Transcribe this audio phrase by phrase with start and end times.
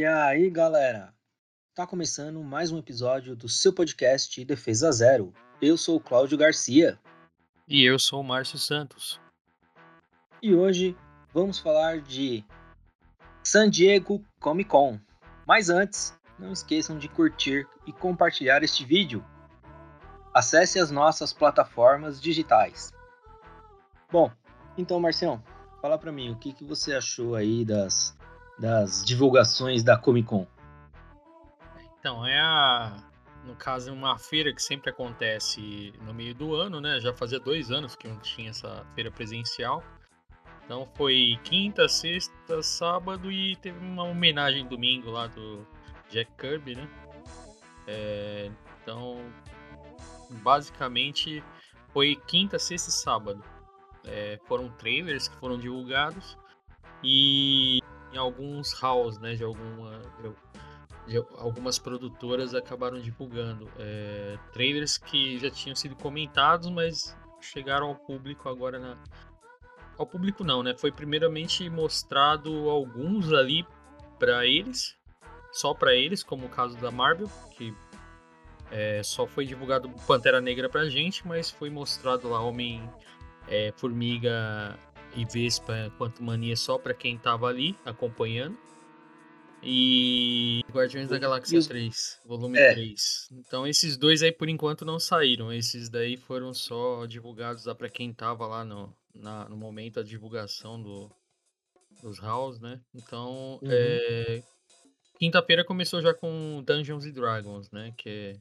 [0.00, 1.12] E aí, galera?
[1.74, 5.30] Tá começando mais um episódio do seu podcast Defesa Zero.
[5.60, 6.98] Eu sou o Cláudio Garcia.
[7.68, 9.20] E eu sou o Márcio Santos.
[10.42, 10.96] E hoje
[11.34, 12.42] vamos falar de
[13.44, 14.98] San Diego Comic Con.
[15.46, 19.22] Mas antes, não esqueçam de curtir e compartilhar este vídeo.
[20.32, 22.90] Acesse as nossas plataformas digitais.
[24.10, 24.32] Bom,
[24.78, 25.44] então, Marcião,
[25.82, 28.16] fala pra mim, o que, que você achou aí das,
[28.60, 30.46] das divulgações da Comic Con?
[31.98, 32.96] Então, é a.
[33.44, 37.00] No caso, uma feira que sempre acontece no meio do ano, né?
[37.00, 39.82] Já fazia dois anos que não tinha essa feira presencial.
[40.62, 45.66] Então foi quinta, sexta, sábado e teve uma homenagem domingo lá do
[46.10, 46.88] Jack Kirby, né?
[47.88, 49.18] É, então,
[50.42, 51.42] basicamente
[51.92, 53.42] foi quinta, sexta e sábado.
[54.04, 56.38] É, foram trailers que foram divulgados
[57.02, 57.80] e
[58.12, 60.00] em alguns halls, né, de alguma
[61.06, 67.96] de algumas produtoras acabaram divulgando é, trailers que já tinham sido comentados, mas chegaram ao
[67.96, 68.96] público agora na
[69.98, 70.74] ao público não, né?
[70.74, 73.66] Foi primeiramente mostrado alguns ali
[74.18, 74.96] para eles,
[75.52, 77.74] só para eles, como o caso da Marvel, que
[78.70, 82.88] é, só foi divulgado Pantera Negra pra gente, mas foi mostrado lá Homem
[83.48, 84.78] é, Formiga
[85.14, 88.58] e Vespa Quanto Mania só para quem tava ali acompanhando.
[89.62, 91.66] E Guardiões da Galáxia os...
[91.66, 92.72] 3, volume é.
[92.72, 93.28] 3.
[93.32, 95.52] Então esses dois aí por enquanto não saíram.
[95.52, 100.02] Esses daí foram só divulgados lá para quem tava lá no, na, no momento da
[100.02, 101.10] divulgação do,
[102.02, 102.80] dos House, né?
[102.94, 103.68] Então, uhum.
[103.70, 104.42] é,
[105.18, 107.92] quinta-feira começou já com Dungeons and Dragons, né?
[107.98, 108.40] Que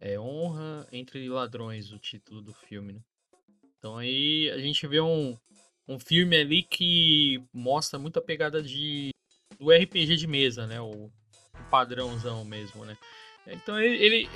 [0.00, 3.00] é, é Honra entre Ladrões, o título do filme, né?
[3.76, 5.36] Então aí a gente vê um,
[5.92, 9.10] um filme ali que mostra muita pegada de
[9.58, 10.80] do RPG de mesa, né?
[10.80, 11.10] O, o
[11.70, 12.96] padrãozão mesmo, né?
[13.46, 14.30] Então ele, ele,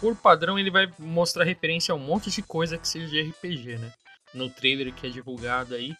[0.00, 3.78] por padrão, ele vai mostrar referência a um monte de coisa que seja de RPG,
[3.78, 3.92] né?
[4.34, 5.94] No trailer que é divulgado aí,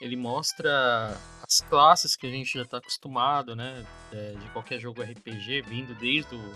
[0.00, 3.84] ele mostra as classes que a gente já está acostumado, né?
[4.12, 6.54] É, de qualquer jogo RPG, vindo desde o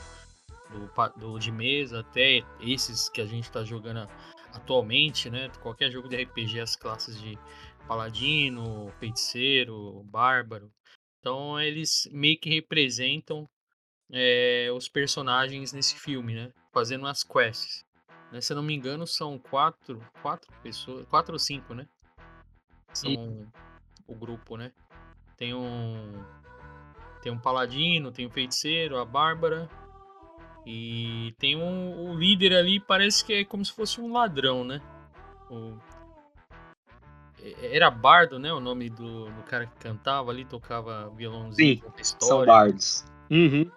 [0.72, 4.08] do, do, de mesa até esses que a gente está jogando
[4.52, 5.50] atualmente, né?
[5.60, 7.38] Qualquer jogo de RPG, as classes de
[7.86, 10.70] paladino, feiticeiro, bárbaro.
[11.20, 13.48] Então eles meio que representam
[14.10, 16.52] é, os personagens nesse filme, né?
[16.72, 17.84] Fazendo as quests.
[18.30, 18.40] Né?
[18.40, 21.86] Se eu não me engano, são quatro, quatro pessoas, quatro ou cinco, né?
[22.92, 23.46] São e...
[24.06, 24.72] o grupo, né?
[25.36, 26.24] Tem um
[27.22, 29.68] tem um paladino, tem um feiticeiro, a bárbara
[30.66, 34.80] e tem um o líder ali, parece que é como se fosse um ladrão, né?
[35.50, 35.78] O,
[37.62, 38.52] era Bardo, né?
[38.52, 42.28] O nome do, do cara que cantava ali, tocava violãozinho, Sim, história.
[42.28, 43.04] São bardos.
[43.30, 43.70] Uhum.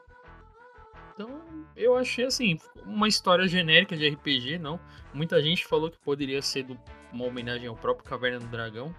[1.14, 1.42] Então,
[1.76, 4.80] eu achei assim, uma história genérica de RPG, não.
[5.14, 6.78] Muita gente falou que poderia ser do,
[7.12, 8.94] uma homenagem ao próprio Caverna do Dragão,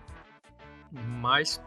[0.91, 1.61] mas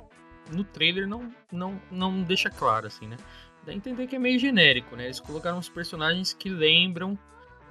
[0.51, 3.17] no trailer não, não, não deixa claro, assim, né?
[3.63, 5.05] Dá a entender que é meio genérico, né?
[5.05, 7.17] Eles colocaram os personagens que lembram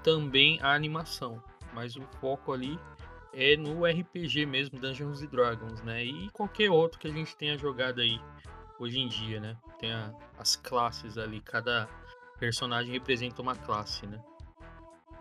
[0.04, 1.42] também a animação,
[1.74, 2.78] mas o foco ali
[3.32, 6.04] é no RPG mesmo, Dungeons Dragons, né?
[6.04, 8.20] E qualquer outro que a gente tenha jogado aí
[8.78, 9.56] hoje em dia, né?
[9.78, 11.88] Tem a, as classes ali, cada
[12.38, 14.20] personagem representa uma classe, né?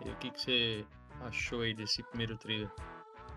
[0.04, 0.84] E o que, que você
[1.20, 2.70] achou aí desse primeiro trailer?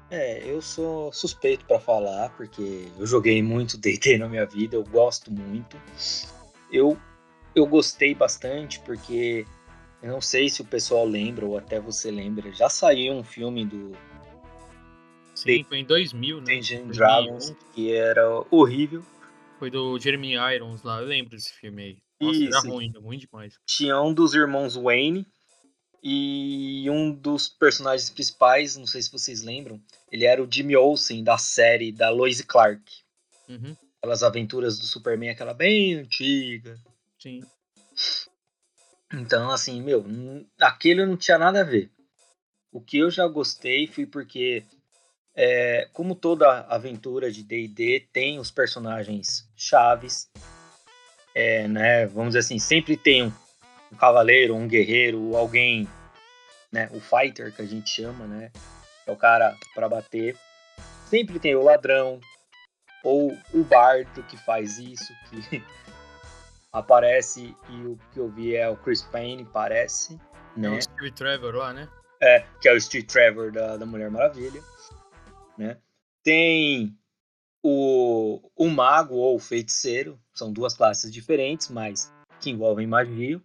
[0.10, 4.84] É, eu sou suspeito para falar, porque eu joguei muito D&D na minha vida, eu
[4.84, 5.78] gosto muito.
[6.72, 6.98] Eu,
[7.56, 9.46] eu gostei bastante, porque
[10.02, 13.66] eu não sei se o pessoal lembra, ou até você lembra, já saiu um filme
[13.66, 13.92] do
[15.42, 16.56] Sim, foi em 2000, né?
[16.56, 19.04] Dungeons Dragons, que era horrível.
[19.58, 21.98] Foi do Jeremy Irons lá, eu lembro desse filme aí.
[22.20, 22.58] Nossa, Isso.
[22.58, 23.56] era ruim, ruim demais.
[23.66, 25.26] Tinha um dos irmãos Wayne
[26.04, 29.82] e um dos personagens principais, não sei se vocês lembram,
[30.12, 32.84] ele era o Jimmy Olsen da série da Lois Clark.
[33.50, 33.76] Uhum.
[33.98, 36.80] Aquelas aventuras do Superman, aquela bem antiga.
[37.20, 37.42] Sim.
[39.12, 40.06] Então, assim, meu,
[40.60, 41.92] aquele não tinha nada a ver.
[42.72, 44.64] O que eu já gostei foi porque
[45.36, 50.30] é, como toda aventura de D&D tem os personagens chaves,
[51.34, 52.06] é, né?
[52.08, 53.34] Vamos dizer assim, sempre tem um,
[53.92, 55.88] um cavaleiro, um guerreiro, alguém,
[56.72, 56.90] né?
[56.92, 58.52] O fighter que a gente chama, né?
[59.08, 60.38] É o cara para bater.
[61.06, 62.20] Sempre tem o ladrão
[63.04, 65.64] ou o bardo que faz isso, que
[66.72, 70.20] aparece e o que eu vi é o Chris Payne, parece,
[70.56, 70.68] né?
[70.68, 71.88] É o Steve Trevor lá, né?
[72.22, 74.62] É, que é o Steve Trevor da, da Mulher Maravilha
[75.62, 75.78] né?
[76.24, 76.98] Tem
[77.64, 83.40] o, o mago ou o feiticeiro, são duas classes diferentes, mas que envolvem magia.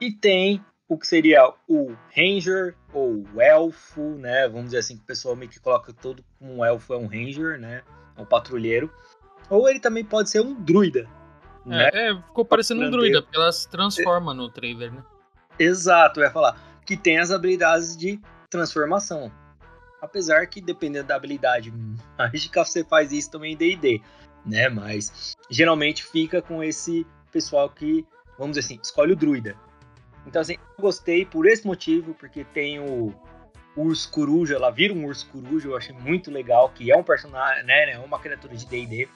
[0.00, 4.46] E tem o que seria o ranger ou o elfo, né?
[4.48, 7.06] Vamos dizer assim, que o pessoal meio que coloca todo como um elfo é um
[7.06, 7.82] ranger, né?
[8.16, 8.92] É um patrulheiro.
[9.50, 11.08] Ou ele também pode ser um druida.
[11.66, 11.90] É, né?
[11.92, 15.02] é ficou parecendo um druida, porque ela se transforma é, no trailer, né?
[15.58, 16.80] Exato, eu ia falar.
[16.84, 18.20] Que tem as habilidades de
[18.50, 19.32] transformação.
[20.00, 21.72] Apesar que, dependendo da habilidade
[22.18, 24.00] mágica, você faz isso também em DD,
[24.46, 24.68] né?
[24.68, 28.06] Mas geralmente fica com esse pessoal que,
[28.38, 29.56] vamos dizer assim, escolhe o druida.
[30.26, 33.14] Então, assim, eu gostei por esse motivo, porque tem o
[33.76, 37.64] urso coruja, ela vira um urso coruja, eu achei muito legal, que é um personagem,
[37.64, 39.08] né, é uma criatura de D&D.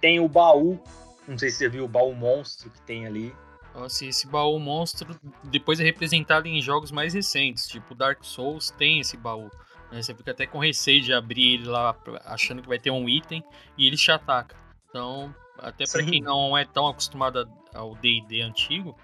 [0.00, 0.78] Tem o baú,
[1.26, 3.34] não sei se você viu o baú monstro que tem ali.
[3.74, 9.00] Nossa, esse baú monstro depois é representado em jogos mais recentes, tipo Dark Souls tem
[9.00, 9.50] esse baú.
[9.90, 10.00] Né?
[10.00, 13.42] Você fica até com receio de abrir ele lá achando que vai ter um item
[13.76, 14.56] e ele te ataca.
[14.88, 18.96] Então, até para quem não é tão acostumado ao D&D antigo,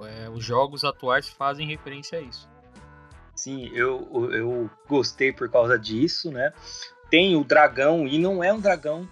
[0.00, 2.48] é, os jogos atuais fazem referência a isso.
[3.34, 6.52] Sim, eu, eu gostei por causa disso, né?
[7.08, 9.08] Tem o dragão, e não é um dragão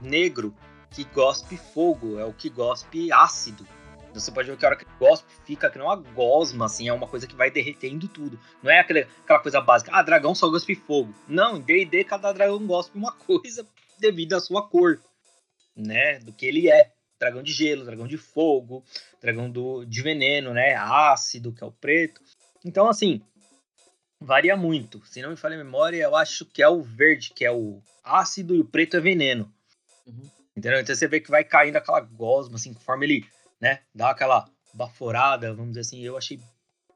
[0.00, 0.54] negro
[0.90, 3.66] que gospe fogo, é o que gospe ácido.
[4.14, 6.92] Você pode ver que a hora que gospe fica que não uma gosma, assim, é
[6.92, 8.38] uma coisa que vai derretendo tudo.
[8.62, 11.14] Não é aquela, aquela coisa básica, ah, dragão só gospe fogo.
[11.26, 13.66] Não, em D&D cada dragão gospe uma coisa
[13.98, 15.00] devido à sua cor,
[15.76, 16.18] né?
[16.20, 18.84] Do que ele é dragão de gelo, dragão de fogo,
[19.20, 20.74] dragão do, de veneno, né?
[20.74, 22.20] Ácido, que é o preto.
[22.64, 23.22] Então, assim,
[24.20, 25.00] varia muito.
[25.06, 27.80] Se não me falha a memória, eu acho que é o verde, que é o
[28.02, 29.52] ácido, e o preto é veneno.
[30.06, 30.30] Uhum.
[30.56, 30.80] Entendeu?
[30.80, 33.26] Então você vê que vai caindo aquela gosma, assim, conforme ele,
[33.62, 36.00] né, dá aquela baforada, vamos dizer assim.
[36.00, 36.40] Eu achei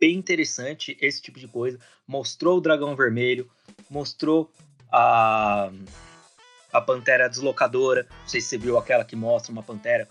[0.01, 1.79] bem interessante esse tipo de coisa.
[2.07, 3.49] Mostrou o dragão vermelho,
[3.89, 4.51] mostrou
[4.91, 5.71] a
[6.73, 8.07] a pantera deslocadora.
[8.11, 10.07] Não sei se você viu aquela que mostra uma pantera.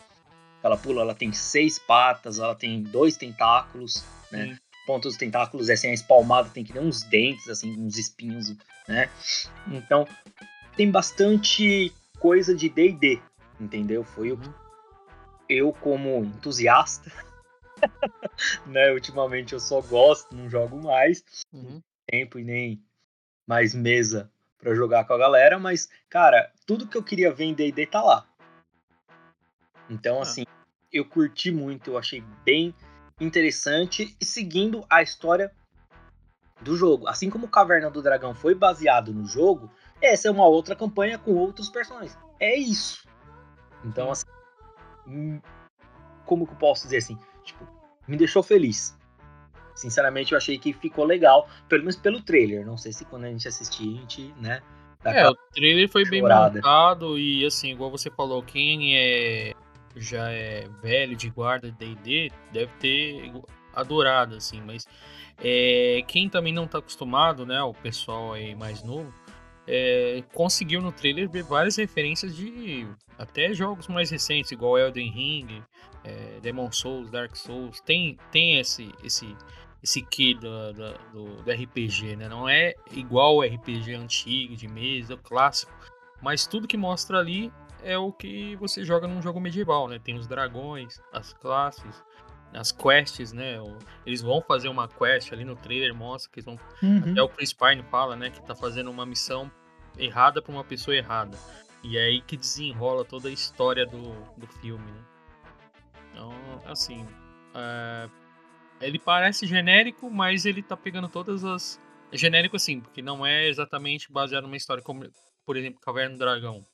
[0.63, 4.47] Ela pula, ela tem seis patas, ela tem dois tentáculos, né?
[4.47, 4.57] Sim.
[4.87, 8.55] Pontos dos tentáculos, assim, a espalmada tem que ter uns dentes, assim, uns espinhos,
[8.87, 9.09] né?
[9.67, 10.07] Então,
[10.75, 13.19] tem bastante coisa de D&D,
[13.59, 14.03] entendeu?
[14.03, 14.39] Foi o
[15.49, 17.11] eu como entusiasta,
[18.65, 18.91] né?
[18.91, 21.23] Ultimamente eu só gosto, não jogo mais.
[21.53, 21.81] Uhum.
[22.07, 22.83] Tempo e nem
[23.47, 27.53] mais mesa para jogar com a galera, mas, cara, tudo que eu queria ver em
[27.53, 28.25] D&D tá lá.
[29.89, 30.21] Então, ah.
[30.21, 30.43] assim,
[30.91, 32.73] eu curti muito, eu achei bem
[33.19, 35.51] interessante e seguindo a história
[36.61, 37.07] do jogo.
[37.07, 39.69] Assim como Caverna do Dragão foi baseado no jogo,
[40.01, 42.17] essa é uma outra campanha com outros personagens.
[42.39, 43.07] É isso.
[43.83, 44.34] Então, assim, hum,
[46.25, 47.17] como que eu posso dizer assim?
[47.43, 47.67] Tipo,
[48.07, 48.97] me deixou feliz.
[49.75, 52.65] Sinceramente, eu achei que ficou legal, pelo menos pelo trailer.
[52.65, 54.61] Não sei se quando a gente assistir, a gente, né?
[55.03, 56.53] É, o trailer foi chorada.
[56.53, 59.53] bem montado e, assim, igual você falou, quem é
[59.95, 63.31] já é velho de guarda de D&D deve ter
[63.73, 64.85] adorado, assim, mas
[65.41, 69.13] é, quem também não tá acostumado, né, o pessoal aí mais novo,
[69.67, 75.63] é, conseguiu no trailer ver várias referências de até jogos mais recentes, igual Elden Ring,
[76.03, 79.35] é, Demon Souls, Dark Souls, tem, tem esse, esse
[79.85, 82.27] esse key do, do, do, RPG, né?
[82.27, 85.71] Não é igual o RPG antigo, de mesa, clássico,
[86.19, 87.53] mas tudo que mostra ali
[87.83, 89.99] é o que você joga num jogo medieval, né?
[90.03, 92.03] Tem os dragões, as classes,
[92.55, 93.57] as quests, né?
[94.05, 96.59] Eles vão fazer uma quest ali no trailer, mostra que eles vão.
[96.81, 97.11] Uhum.
[97.11, 98.29] Até o Chris Pine fala, né?
[98.29, 99.51] Que tá fazendo uma missão
[99.97, 101.37] errada para uma pessoa errada.
[101.83, 105.03] E é aí que desenrola toda a história do, do filme, né?
[106.11, 106.31] Então,
[106.65, 107.05] assim.
[107.53, 108.09] É
[108.81, 111.81] ele parece genérico, mas ele tá pegando todas as.
[112.11, 115.09] É genérico assim, porque não é exatamente baseado numa história como,
[115.45, 116.65] por exemplo, Caverna do Dragão.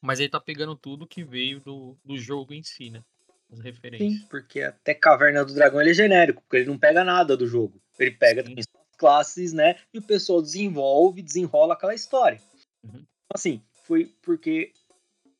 [0.00, 3.02] Mas ele tá pegando tudo que veio do, do jogo em si, né?
[3.52, 4.12] As referências.
[4.12, 7.46] Sim, porque até Caverna do Dragão ele é genérico, porque ele não pega nada do
[7.46, 7.80] jogo.
[7.98, 8.66] Ele pega as
[8.96, 9.76] classes, né?
[9.92, 12.40] E o pessoal desenvolve, desenrola aquela história.
[12.84, 13.04] Uhum.
[13.32, 14.72] Assim, foi porque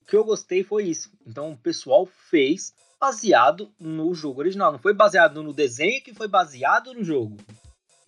[0.03, 1.13] o que eu gostei foi isso.
[1.27, 4.73] Então o pessoal fez baseado no jogo original.
[4.73, 7.37] Não foi baseado no desenho que foi baseado no jogo.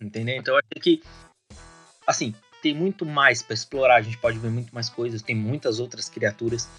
[0.01, 0.35] Entendeu?
[0.35, 1.03] Então eu achei que.
[2.05, 3.95] Assim, tem muito mais para explorar.
[3.95, 5.21] A gente pode ver muito mais coisas.
[5.21, 6.69] Tem muitas outras criaturas.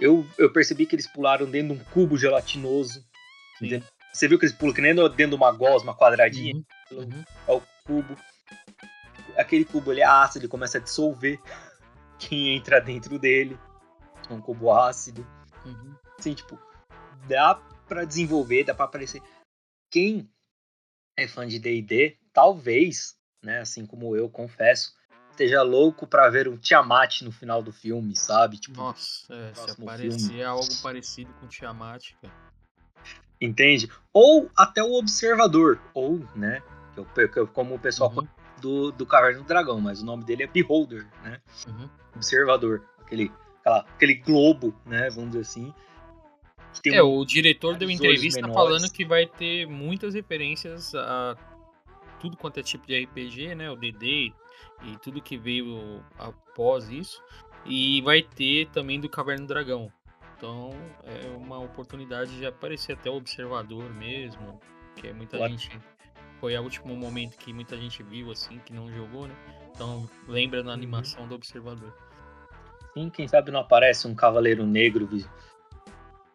[0.00, 3.04] Eu, eu percebi que eles pularam dentro de um cubo gelatinoso.
[4.12, 6.54] Você viu que eles pulam que nem dentro de uma gosma quadradinha?
[6.90, 6.98] Uhum.
[6.98, 7.24] Uhum.
[7.46, 8.16] É o cubo.
[9.36, 11.38] Aquele cubo ele é ácido, ele começa a dissolver
[12.18, 13.58] quem entra dentro dele.
[14.28, 15.26] É um cubo ácido.
[15.66, 15.94] Uhum.
[16.18, 16.58] Assim, tipo,
[17.28, 17.54] dá
[17.86, 19.22] para desenvolver, dá para aparecer.
[19.90, 20.30] Quem
[21.16, 24.94] é fã de D&D, talvez, né, assim como eu confesso,
[25.40, 28.58] esteja louco para ver um Tiamat no final do filme, sabe?
[28.58, 30.42] Tipo, Nossa, é, se aparecer filme.
[30.42, 32.34] algo parecido com Tiamat, cara.
[33.40, 33.90] Entende?
[34.12, 36.62] Ou até o Observador, ou, né?
[37.54, 38.28] Como o pessoal uhum.
[38.60, 41.40] do, do Caverna do Dragão, mas o nome dele é Beholder, né?
[41.66, 41.88] Uhum.
[42.16, 45.08] Observador, aquele, aquela, aquele globo, né?
[45.08, 45.74] Vamos dizer assim.
[46.86, 51.34] é, um, o diretor deu entrevista falando que vai ter muitas referências a
[52.20, 53.70] tudo quanto é tipo de RPG, né?
[53.70, 54.34] O DD e
[55.02, 57.22] tudo que veio após isso.
[57.66, 59.92] E vai ter também do Caverna do Dragão.
[60.36, 60.70] Então
[61.04, 64.60] é uma oportunidade de aparecer até o observador mesmo.
[64.96, 65.78] Que é muita gente.
[66.40, 69.34] Foi o último momento que muita gente viu assim, que não jogou, né?
[69.74, 70.74] Então lembra na uhum.
[70.74, 71.28] animação uhum.
[71.28, 71.94] do observador.
[72.94, 75.08] Sim, quem sabe não aparece um cavaleiro negro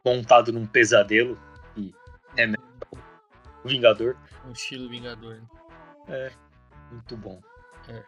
[0.05, 1.37] montado num pesadelo
[1.75, 1.93] e
[2.37, 2.45] é
[3.63, 4.15] o Vingador.
[4.45, 5.35] Um estilo Vingador.
[5.35, 5.47] Né?
[6.07, 6.31] É,
[6.91, 7.41] muito bom.
[7.89, 8.03] É.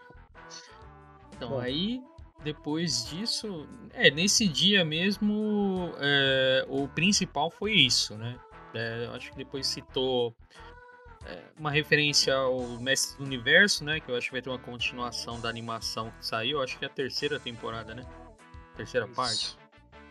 [1.38, 1.60] Então, bom.
[1.60, 2.04] aí,
[2.44, 8.38] depois disso, é, nesse dia mesmo, é, o principal foi isso, né?
[8.74, 10.36] É, acho que depois citou
[11.26, 14.00] é, uma referência ao Mestre do Universo, né?
[14.00, 16.62] Que eu acho que vai ter uma continuação da animação que saiu.
[16.62, 18.04] Acho que é a terceira temporada, né?
[18.76, 19.16] Terceira isso.
[19.16, 19.58] parte.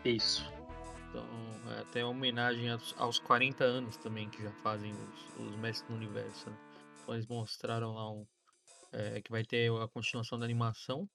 [0.03, 0.53] Isso.
[1.09, 1.25] Então,
[1.75, 5.89] é até uma homenagem aos, aos 40 anos também que já fazem os, os Mestres
[5.89, 6.49] do Universo.
[6.49, 6.57] Né?
[7.09, 8.27] eles mostraram lá um,
[8.91, 11.09] é, que vai ter a continuação da animação.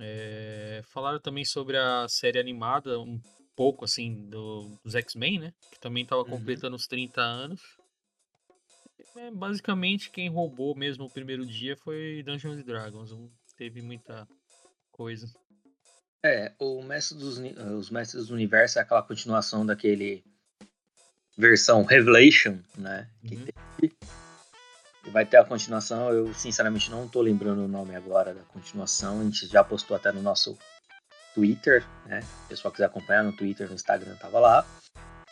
[0.00, 3.20] É, falaram também sobre a série animada, um
[3.56, 5.52] pouco assim, do, dos X-Men, né?
[5.72, 6.30] Que também estava uhum.
[6.30, 7.60] completando os 30 anos.
[9.16, 13.10] É, basicamente, quem roubou mesmo o primeiro dia foi Dungeons Dragons.
[13.10, 14.28] Não teve muita
[14.92, 15.26] coisa.
[16.24, 20.24] É, o Mestre dos, os Mestres do Universo é aquela continuação daquele
[21.36, 23.08] versão Revelation, né?
[23.26, 23.46] Que uhum.
[23.80, 23.96] teve
[25.08, 26.10] vai ter a continuação.
[26.10, 29.20] Eu, sinceramente, não tô lembrando o nome agora da continuação.
[29.20, 30.56] A gente já postou até no nosso
[31.34, 32.20] Twitter, né?
[32.20, 34.66] Se o pessoal quiser acompanhar no Twitter, no Instagram, tava lá.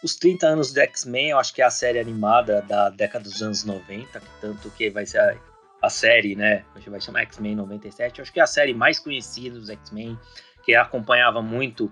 [0.03, 3.43] Os 30 anos do X-Men, eu acho que é a série animada da década dos
[3.43, 5.37] anos 90, tanto que vai ser a,
[5.83, 6.65] a série, né?
[6.75, 8.19] A gente vai chamar X-Men 97.
[8.19, 10.19] Eu acho que é a série mais conhecida dos X-Men,
[10.65, 11.91] que acompanhava muito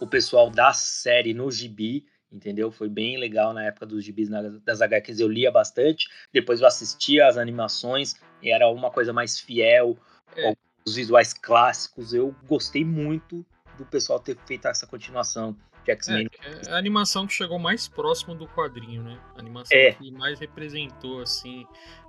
[0.00, 2.70] o pessoal da série no gibi entendeu?
[2.70, 4.28] Foi bem legal na época dos gibis
[4.64, 9.38] das HQs, eu lia bastante, depois eu assistia as animações e era uma coisa mais
[9.38, 9.96] fiel,
[10.36, 10.52] é.
[10.84, 13.46] os visuais clássicos, eu gostei muito
[13.78, 16.28] do pessoal ter feito essa continuação de X-Men.
[16.42, 19.20] É, é a animação que chegou mais próximo do quadrinho, né?
[19.36, 19.92] A animação é.
[19.92, 21.66] que mais representou, assim,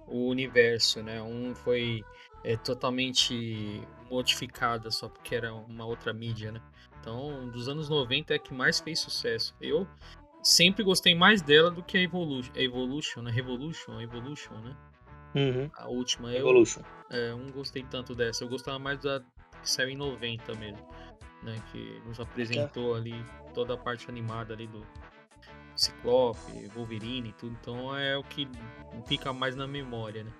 [0.07, 1.21] o universo, né?
[1.21, 2.03] Um foi
[2.45, 6.61] é, totalmente modificada só porque era uma outra mídia, né?
[6.99, 9.55] Então, dos anos 90 é que mais fez sucesso.
[9.59, 9.87] Eu
[10.43, 13.31] sempre gostei mais dela do que a Evolution, a Evolution, né?
[13.31, 14.77] Revolution, Evolution, né?
[15.33, 15.69] Uhum.
[15.75, 16.33] A última.
[16.33, 16.81] Evolution.
[17.09, 18.43] Eu é, não gostei tanto dessa.
[18.43, 19.19] Eu gostava mais da
[19.61, 20.87] que saiu em 90 mesmo,
[21.41, 21.61] né?
[21.71, 23.13] Que nos apresentou ali
[23.55, 24.85] toda a parte animada ali do
[25.75, 27.57] Ciclope, Wolverine e tudo.
[27.59, 28.47] Então é o que
[29.07, 30.31] fica mais na memória, né?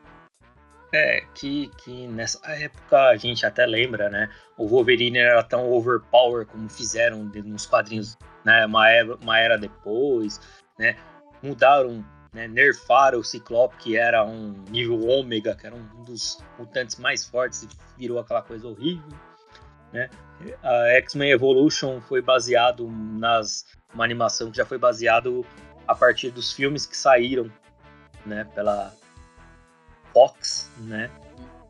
[0.98, 4.30] É, que, que nessa época a gente até lembra, né?
[4.58, 8.66] O Wolverine era tão overpower como fizeram nos quadrinhos, né?
[8.66, 10.40] Uma era, uma era depois,
[10.80, 10.96] né?
[11.44, 12.48] Mudaram, né?
[12.48, 17.64] nerfaram o Ciclope, que era um nível ômega, que era um dos mutantes mais fortes
[17.64, 19.10] e virou aquela coisa horrível,
[19.92, 20.10] né?
[20.64, 25.46] A X-Men Evolution foi baseado nas uma animação que já foi baseado
[25.86, 27.52] a partir dos filmes que saíram,
[28.26, 28.46] né?
[28.56, 28.94] Pela
[30.16, 31.12] Fox, né?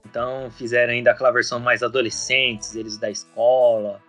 [0.06, 4.00] Então fizeram ainda aquela versão mais adolescentes, eles da escola,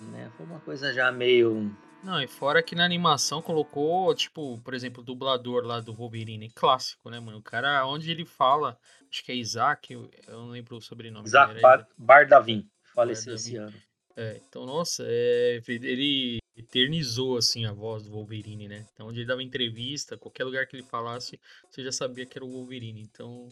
[0.00, 0.30] né?
[0.36, 1.68] Foi uma coisa já meio
[2.02, 6.50] não, e fora que na animação colocou, tipo, por exemplo, o dublador lá do Wolverine,
[6.50, 7.38] clássico, né, mano?
[7.38, 8.76] O cara, onde ele fala,
[9.08, 11.28] acho que é Isaac, eu não lembro o sobrenome.
[11.28, 13.74] Isaac Bar Bardavin, faleceu esse ano.
[14.16, 18.84] É, então, nossa, é, ele eternizou, assim, a voz do Wolverine, né?
[18.92, 22.44] Então, onde ele dava entrevista, qualquer lugar que ele falasse, você já sabia que era
[22.44, 23.00] o Wolverine.
[23.00, 23.48] Então,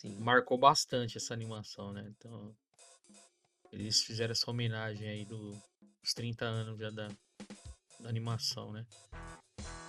[0.00, 0.16] Sim.
[0.20, 2.06] marcou bastante essa animação, né?
[2.16, 2.54] Então,
[3.72, 5.50] eles fizeram essa homenagem aí do,
[6.00, 7.08] dos 30 anos já da,
[7.98, 8.86] da animação, né?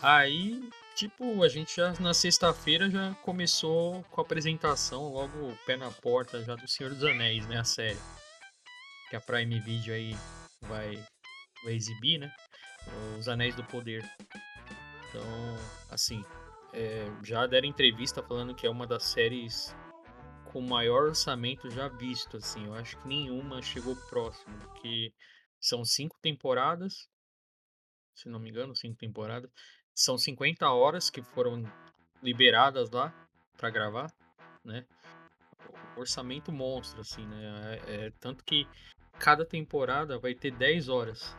[0.01, 5.91] Aí, tipo, a gente já na sexta-feira já começou com a apresentação, logo pé na
[5.91, 7.59] porta já do Senhor dos Anéis, né?
[7.59, 7.99] A série.
[9.11, 10.15] Que a Prime Video aí
[10.61, 10.95] vai,
[11.63, 12.33] vai exibir, né?
[13.19, 14.03] Os Anéis do Poder.
[15.09, 15.21] Então,
[15.91, 16.23] assim,
[16.73, 19.75] é, já deram entrevista falando que é uma das séries
[20.51, 22.65] com maior orçamento já visto, assim.
[22.65, 25.13] Eu acho que nenhuma chegou próximo, que
[25.59, 27.07] são cinco temporadas,
[28.15, 29.49] se não me engano, cinco temporadas.
[29.93, 31.63] São 50 horas que foram
[32.23, 33.13] liberadas lá
[33.57, 34.13] para gravar,
[34.63, 34.85] né?
[35.99, 37.79] orçamento monstro, assim, né?
[37.87, 38.67] É, é, tanto que
[39.19, 41.35] cada temporada vai ter 10 horas.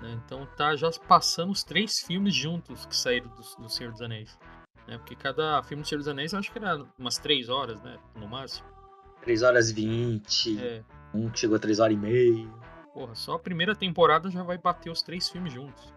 [0.00, 0.20] Né?
[0.24, 4.38] Então tá já passando os três filmes juntos que saíram do, do Senhor dos Anéis.
[4.86, 4.98] Né?
[4.98, 7.98] Porque cada filme do Senhor dos Anéis eu acho que era umas 3 horas, né?
[8.14, 8.66] No máximo.
[9.22, 10.58] 3 horas e 20.
[10.60, 10.84] É.
[11.12, 12.48] Um que chegou a 3 horas e meia.
[12.92, 15.92] Porra, só a primeira temporada já vai bater os três filmes juntos.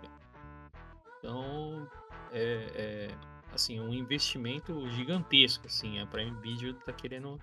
[1.19, 1.88] Então,
[2.31, 3.12] é, é
[3.53, 6.00] assim, um investimento gigantesco, assim.
[6.00, 7.39] A Prime Video tá querendo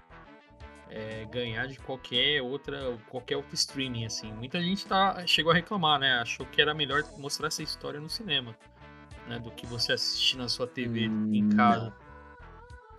[0.90, 4.32] é, ganhar de qualquer outra, qualquer outro streaming, assim.
[4.32, 6.18] Muita gente tá, chegou a reclamar, né?
[6.20, 8.56] Achou que era melhor mostrar essa história no cinema,
[9.28, 9.38] né?
[9.38, 11.92] Do que você assistir na sua TV hum, em casa.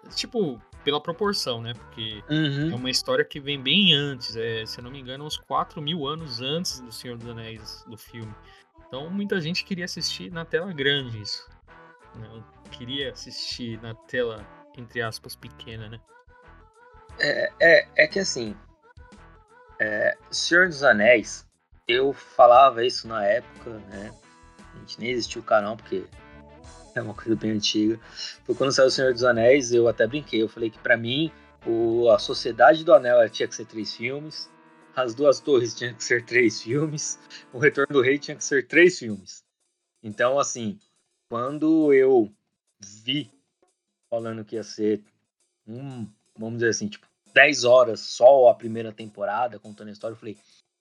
[0.04, 0.12] Não.
[0.12, 1.74] Tipo, pela proporção, né?
[1.74, 2.72] Porque uhum.
[2.72, 5.82] é uma história que vem bem antes, é, se eu não me engano, uns 4
[5.82, 8.34] mil anos antes do Senhor dos Anéis, do filme.
[8.88, 11.50] Então muita gente queria assistir na tela grande isso.
[12.16, 12.44] Né?
[12.72, 14.46] Queria assistir na tela,
[14.78, 16.00] entre aspas, pequena, né?
[17.20, 18.56] É, é, é que assim,
[19.80, 21.46] é, Senhor dos Anéis,
[21.88, 24.14] eu falava isso na época, né?
[25.00, 26.06] Nem existiu o canal, porque
[26.96, 28.00] é uma coisa bem antiga.
[28.46, 30.42] Foi quando saiu o Senhor dos Anéis, eu até brinquei.
[30.42, 31.32] Eu falei que para mim,
[31.66, 34.50] o, a Sociedade do Anel tinha que ser três filmes,
[34.96, 37.20] as Duas Torres tinha que ser três filmes,
[37.54, 39.44] o Retorno do Rei tinha que ser três filmes.
[40.02, 40.80] Então, assim,
[41.30, 42.34] quando eu
[42.80, 43.30] vi
[44.10, 45.04] falando que ia ser
[45.68, 50.20] um, vamos dizer assim, tipo, 10 horas só a primeira temporada contando a história, eu
[50.20, 50.38] falei,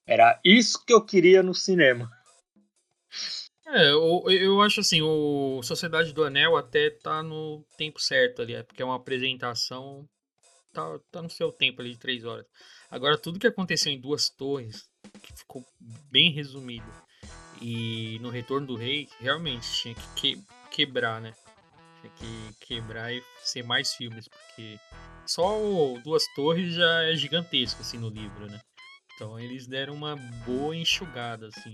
[0.06, 2.10] era isso que eu queria no cinema.
[3.68, 8.54] É, eu, eu acho assim, o Sociedade do Anel até tá no tempo certo ali,
[8.54, 10.08] é porque é uma apresentação,
[10.73, 12.46] tá, tá no seu tempo ali de três horas.
[12.88, 14.88] Agora, tudo que aconteceu em Duas Torres,
[15.20, 15.64] que ficou
[16.11, 16.87] bem resumido,
[17.61, 21.35] e no Retorno do Rei, realmente tinha que, que quebrar, né?
[22.00, 24.78] Tinha que quebrar e ser mais filmes, porque
[25.26, 25.58] só
[26.04, 28.61] Duas Torres já é gigantesco, assim, no livro, né?
[29.16, 30.14] Então eles deram uma
[30.46, 31.73] boa enxugada, assim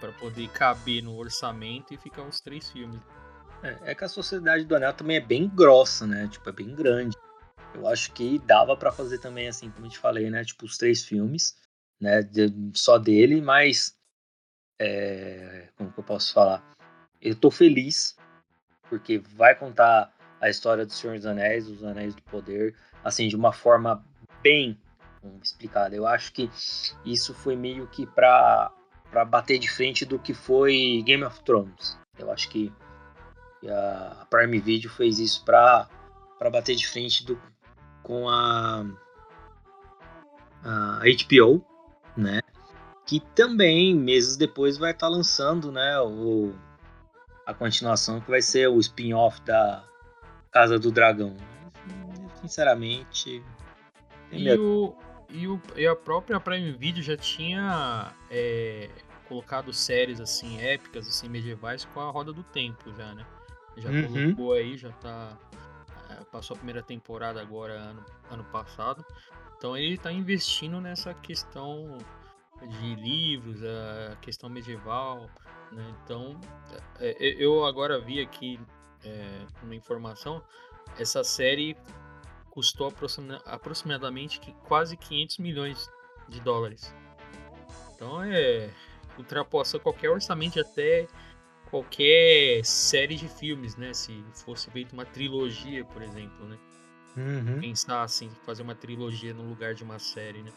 [0.00, 3.00] para poder caber no orçamento e ficar uns três filmes.
[3.62, 6.28] É, é, que a Sociedade do Anel também é bem grossa, né?
[6.28, 7.16] Tipo, é bem grande.
[7.74, 10.44] Eu acho que dava para fazer também, assim, como eu te falei, né?
[10.44, 11.56] Tipo, os três filmes,
[12.00, 12.22] né?
[12.22, 13.96] De, só dele, mas.
[14.80, 16.62] É, como que eu posso falar?
[17.20, 18.16] Eu tô feliz,
[18.88, 23.34] porque vai contar a história do Senhor dos Anéis, dos Anéis do Poder, assim, de
[23.34, 24.04] uma forma
[24.40, 24.78] bem
[25.42, 25.94] explicada.
[25.94, 26.50] Eu acho que
[27.04, 28.72] isso foi meio que para
[29.10, 31.98] para bater de frente do que foi Game of Thrones.
[32.18, 32.70] Eu acho que
[33.66, 35.88] a Prime Video fez isso para
[36.38, 37.40] para bater de frente do,
[38.02, 38.84] com a,
[40.62, 41.64] a HBO,
[42.16, 42.40] né?
[43.04, 45.98] Que também meses depois vai estar tá lançando, né?
[46.00, 46.54] O,
[47.44, 49.82] a continuação que vai ser o spin-off da
[50.52, 51.36] Casa do Dragão.
[52.40, 53.42] Sinceramente,
[54.30, 54.94] e o,
[55.28, 58.90] e, o, e a própria Prime Video já tinha é,
[59.28, 63.26] colocado séries assim épicas, assim medievais com a Roda do Tempo já, né?
[63.76, 64.08] Já uhum.
[64.08, 65.36] colocou aí, já tá
[66.10, 69.04] é, passou a primeira temporada agora ano, ano passado.
[69.56, 71.98] Então ele está investindo nessa questão
[72.62, 75.28] de livros, a questão medieval,
[75.70, 75.94] né?
[76.02, 76.40] Então
[76.98, 78.58] é, é eu agora vi aqui
[79.04, 80.42] é, uma informação,
[80.98, 81.76] essa série
[82.58, 82.92] custou
[83.44, 85.88] aproximadamente quase 500 milhões
[86.28, 86.92] de dólares.
[87.94, 88.74] Então é
[89.16, 91.06] ultrapassa qualquer orçamento até
[91.70, 93.94] qualquer série de filmes, né?
[93.94, 94.12] Se
[94.44, 96.58] fosse feita uma trilogia, por exemplo, né?
[97.16, 97.60] Uhum.
[97.60, 100.52] Pensar assim, fazer uma trilogia no lugar de uma série, né?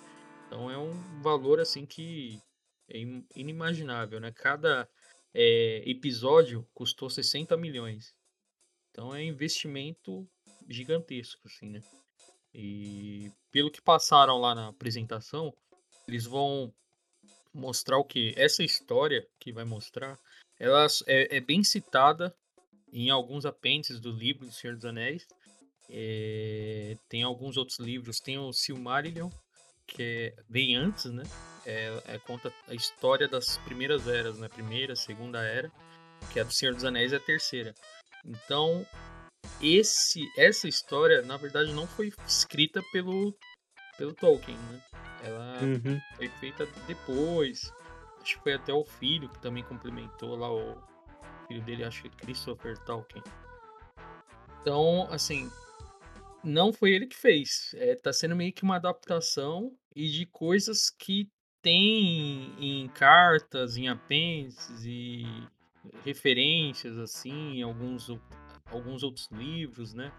[0.47, 2.41] Então é um valor assim que
[2.89, 2.97] é
[3.35, 4.31] inimaginável, né?
[4.31, 4.89] Cada
[5.35, 8.15] é, episódio custou 60 milhões.
[8.89, 10.27] Então é investimento
[10.71, 11.81] gigantesco, assim, né?
[12.53, 15.53] E pelo que passaram lá na apresentação,
[16.07, 16.73] eles vão
[17.53, 18.33] mostrar o que?
[18.35, 20.17] Essa história que vai mostrar,
[20.59, 22.35] ela é, é, bem citada
[22.91, 25.25] em alguns apêndices do livro do Senhor dos Anéis.
[25.89, 29.29] É, tem alguns outros livros, tem o Silmarillion,
[29.87, 31.23] que é, vem antes, né?
[31.65, 34.47] É, é, conta a história das primeiras eras, né?
[34.47, 35.71] Primeira, segunda era,
[36.31, 37.73] que é do Senhor dos Anéis é a terceira.
[38.25, 38.85] Então,
[39.61, 43.35] esse essa história, na verdade, não foi escrita pelo,
[43.97, 44.81] pelo Tolkien, né?
[45.23, 46.01] Ela uhum.
[46.15, 47.71] foi feita depois.
[48.21, 50.77] Acho que foi até o filho que também complementou lá o
[51.47, 53.23] filho dele, acho que Christopher Tolkien.
[54.61, 55.49] Então, assim,
[56.43, 57.73] não foi ele que fez.
[57.75, 61.29] É, tá sendo meio que uma adaptação e de coisas que
[61.61, 65.25] tem em cartas, em apêndices e
[66.03, 68.09] referências assim, em alguns
[68.71, 70.11] alguns outros livros, né?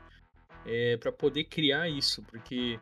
[0.64, 2.78] É, para poder criar isso, porque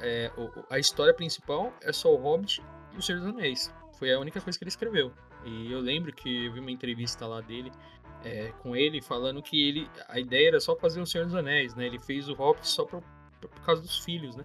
[0.00, 0.30] é,
[0.68, 3.72] a história principal é só o Hobbit e o Senhor dos Anéis.
[3.98, 5.12] Foi a única coisa que ele escreveu.
[5.44, 7.72] E eu lembro que eu vi uma entrevista lá dele,
[8.24, 11.74] é, com ele, falando que ele, a ideia era só fazer o Senhor dos Anéis,
[11.74, 11.86] né?
[11.86, 13.02] Ele fez o Hobbit só por,
[13.40, 14.44] por causa dos filhos, né?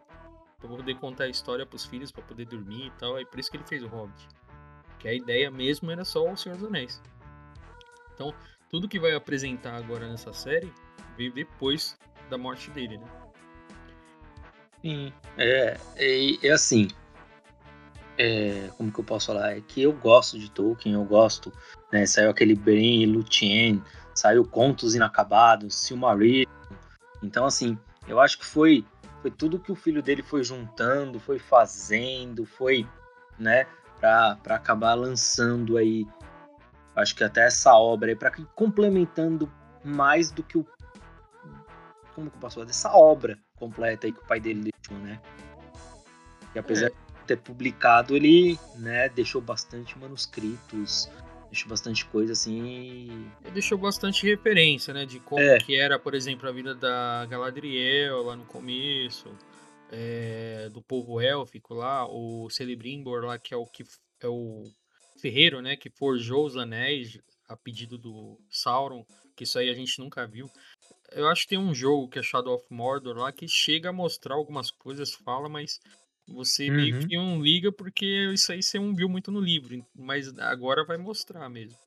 [0.59, 3.17] Pra poder contar a história pros filhos, para poder dormir e tal.
[3.17, 4.27] É por isso que ele fez o Hobbit.
[4.99, 7.01] Que a ideia mesmo era só o Senhor dos Anéis.
[8.13, 8.33] Então,
[8.69, 10.71] tudo que vai apresentar agora nessa série
[11.17, 11.97] veio depois
[12.29, 13.07] da morte dele, né?
[14.81, 16.87] Sim, é, é, é assim.
[18.17, 19.57] É, como que eu posso falar?
[19.57, 21.51] É que eu gosto de Tolkien, eu gosto.
[21.91, 23.81] Né, saiu aquele Beren e Lúthien,
[24.13, 26.51] saiu Contos Inacabados, Silmarillion.
[27.23, 27.77] Então, assim,
[28.07, 28.85] eu acho que foi,
[29.21, 32.87] foi tudo que o filho dele foi juntando, foi fazendo, foi,
[33.39, 33.65] né,
[33.99, 36.05] para acabar lançando aí
[36.97, 39.51] Acho que até essa obra aí, para complementando
[39.85, 40.65] mais do que o.
[42.15, 42.65] Como que eu posso falar?
[42.65, 45.21] Dessa obra completa aí que o pai dele deixou, né?
[46.55, 46.89] E apesar é.
[46.89, 46.95] de
[47.27, 51.07] ter publicado, ele né, deixou bastante manuscritos,
[51.51, 53.29] deixou bastante coisa assim.
[53.43, 55.05] Ele deixou bastante referência, né?
[55.05, 55.59] De como é.
[55.59, 59.29] que era, por exemplo, a vida da Galadriel lá no começo,
[59.91, 63.85] é, do povo élfico lá, o Celebrimbor lá, que é o que
[64.19, 64.63] é o
[65.19, 69.99] ferreiro, né, que forjou os anéis a pedido do Sauron, que isso aí a gente
[69.99, 70.49] nunca viu.
[71.11, 73.93] Eu acho que tem um jogo que é Shadow of Mordor lá que chega a
[73.93, 75.79] mostrar algumas coisas, fala, mas
[76.27, 76.75] você uhum.
[76.75, 80.83] meio que não liga porque isso aí você não viu muito no livro, mas agora
[80.83, 81.77] vai mostrar mesmo,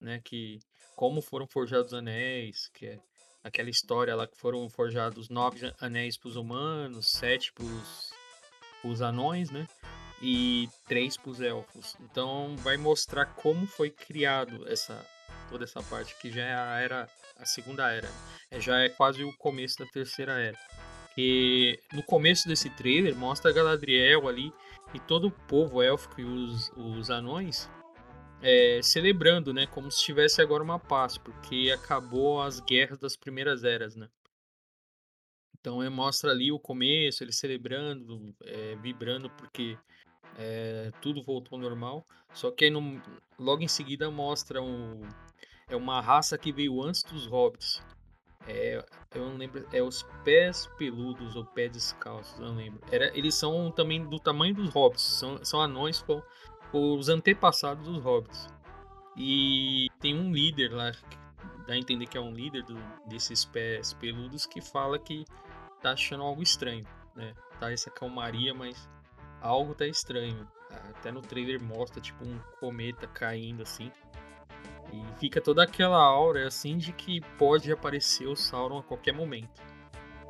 [0.00, 0.58] né, que
[0.96, 2.98] como foram forjados os anéis, que é
[3.42, 7.64] aquela história lá que foram forjados nove anéis para os humanos, sete para
[8.84, 9.66] os anões, né?
[10.20, 11.96] E três para os elfos.
[12.00, 15.06] Então vai mostrar como foi criado essa
[15.48, 18.08] toda essa parte que já é a era a segunda era,
[18.50, 20.58] é, já é quase o começo da terceira era.
[21.16, 24.52] E no começo desse trailer mostra Galadriel ali
[24.94, 27.68] e todo o povo élfico e os, os anões
[28.42, 33.64] é, celebrando, né, como se tivesse agora uma paz, porque acabou as guerras das primeiras
[33.64, 34.08] eras, né?
[35.58, 39.76] Então é, mostra ali o começo, eles celebrando, é, vibrando, porque
[40.38, 42.04] é, tudo voltou ao normal.
[42.32, 43.00] Só que aí no,
[43.38, 45.00] logo em seguida mostra um,
[45.68, 47.82] é uma raça que veio antes dos hobbits.
[48.46, 52.80] É, eu não lembro, é os pés peludos ou pés descalços, não lembro.
[52.90, 56.22] Era, eles são também do tamanho dos hobbits, são, são anões com
[56.72, 58.48] os antepassados dos hobbits.
[59.16, 60.92] E tem um líder lá,
[61.66, 65.24] dá a entender que é um líder do, desses pés peludos, que fala que
[65.82, 67.34] tá achando algo estranho, né?
[67.58, 68.88] Tá essa calmaria, mas
[69.40, 70.46] algo tá estranho.
[70.90, 73.90] Até no trailer mostra tipo um cometa caindo assim.
[74.92, 79.62] E fica toda aquela aura assim de que pode aparecer o Sauron a qualquer momento.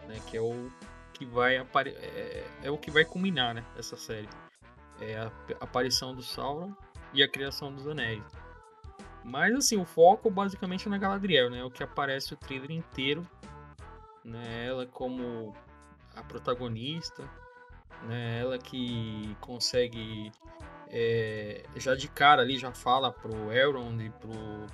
[0.06, 0.20] Né?
[0.26, 0.70] Que é o
[1.12, 1.90] que vai apare...
[1.90, 4.28] é, é o que vai culminar, né, essa série.
[5.00, 6.74] É a aparição do Sauron
[7.12, 8.22] e a criação dos anéis.
[9.24, 11.62] Mas assim, o foco basicamente é na Galadriel, né?
[11.62, 13.26] O que aparece o trailer inteiro,
[14.24, 14.66] né?
[14.66, 15.54] Ela como
[16.16, 17.22] a protagonista,
[18.02, 18.40] né?
[18.40, 20.32] Ela que consegue
[20.88, 24.30] é, já de cara ali já fala pro Elrond e pro,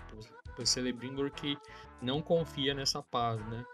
[0.08, 1.58] pro, pro Celebrimbor que
[2.00, 3.64] não confia nessa paz, né?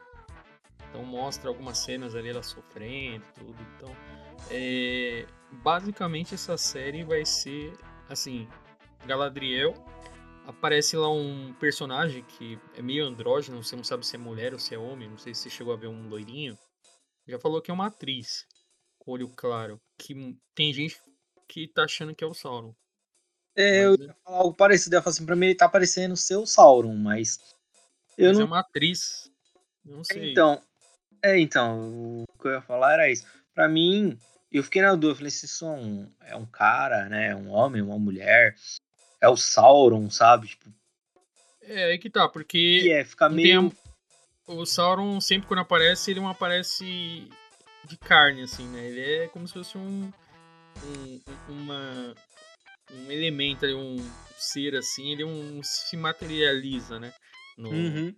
[0.89, 3.57] Então mostra algumas cenas ali ela sofrendo tudo.
[3.77, 3.97] Então,
[4.51, 7.73] é, basicamente essa série vai ser
[8.09, 8.49] assim,
[9.07, 9.75] Galadriel
[10.47, 14.59] aparece lá um personagem que é meio andrógeno, você não sabe se é mulher ou
[14.59, 16.59] se é homem, não sei se você chegou a ver um loirinho.
[17.27, 18.47] Já falou que é uma atriz
[19.07, 19.81] olho claro.
[19.99, 21.01] Que tem gente
[21.49, 22.75] que tá achando que é o Sauron.
[23.57, 24.97] É, mas, eu ia falar algo parecido.
[24.97, 27.39] Eu falo assim, pra mim ele tá parecendo ser o Sauron, mas.
[28.17, 28.45] Eu mas não...
[28.45, 29.31] é uma atriz.
[29.85, 30.31] Não sei.
[30.31, 30.63] Então,
[31.23, 33.27] é, então, o que eu ia falar era isso.
[33.55, 34.19] Pra mim,
[34.51, 37.35] eu fiquei na dúvida, eu falei, se isso é um, é um cara, né?
[37.35, 38.57] Um homem, uma mulher.
[39.21, 40.49] É o Sauron, sabe?
[40.49, 40.73] Tipo,
[41.63, 42.59] é, aí que tá, porque.
[42.59, 43.73] E é, fica meio.
[44.47, 47.29] O Sauron, sempre quando aparece, ele não aparece
[47.85, 48.87] de carne, assim, né?
[48.87, 50.13] Ele é como se fosse um,
[50.85, 52.15] um uma,
[52.93, 53.97] um elemento, um
[54.37, 57.13] ser, assim, ele um, se materializa, né?
[57.57, 58.15] No, uhum.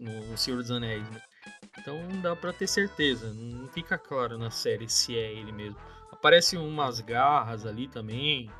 [0.00, 1.20] no, no, Senhor dos Anéis, né?
[1.78, 5.78] Então não dá pra ter certeza, não fica claro na série se é ele mesmo.
[6.10, 8.50] Aparecem umas garras ali também.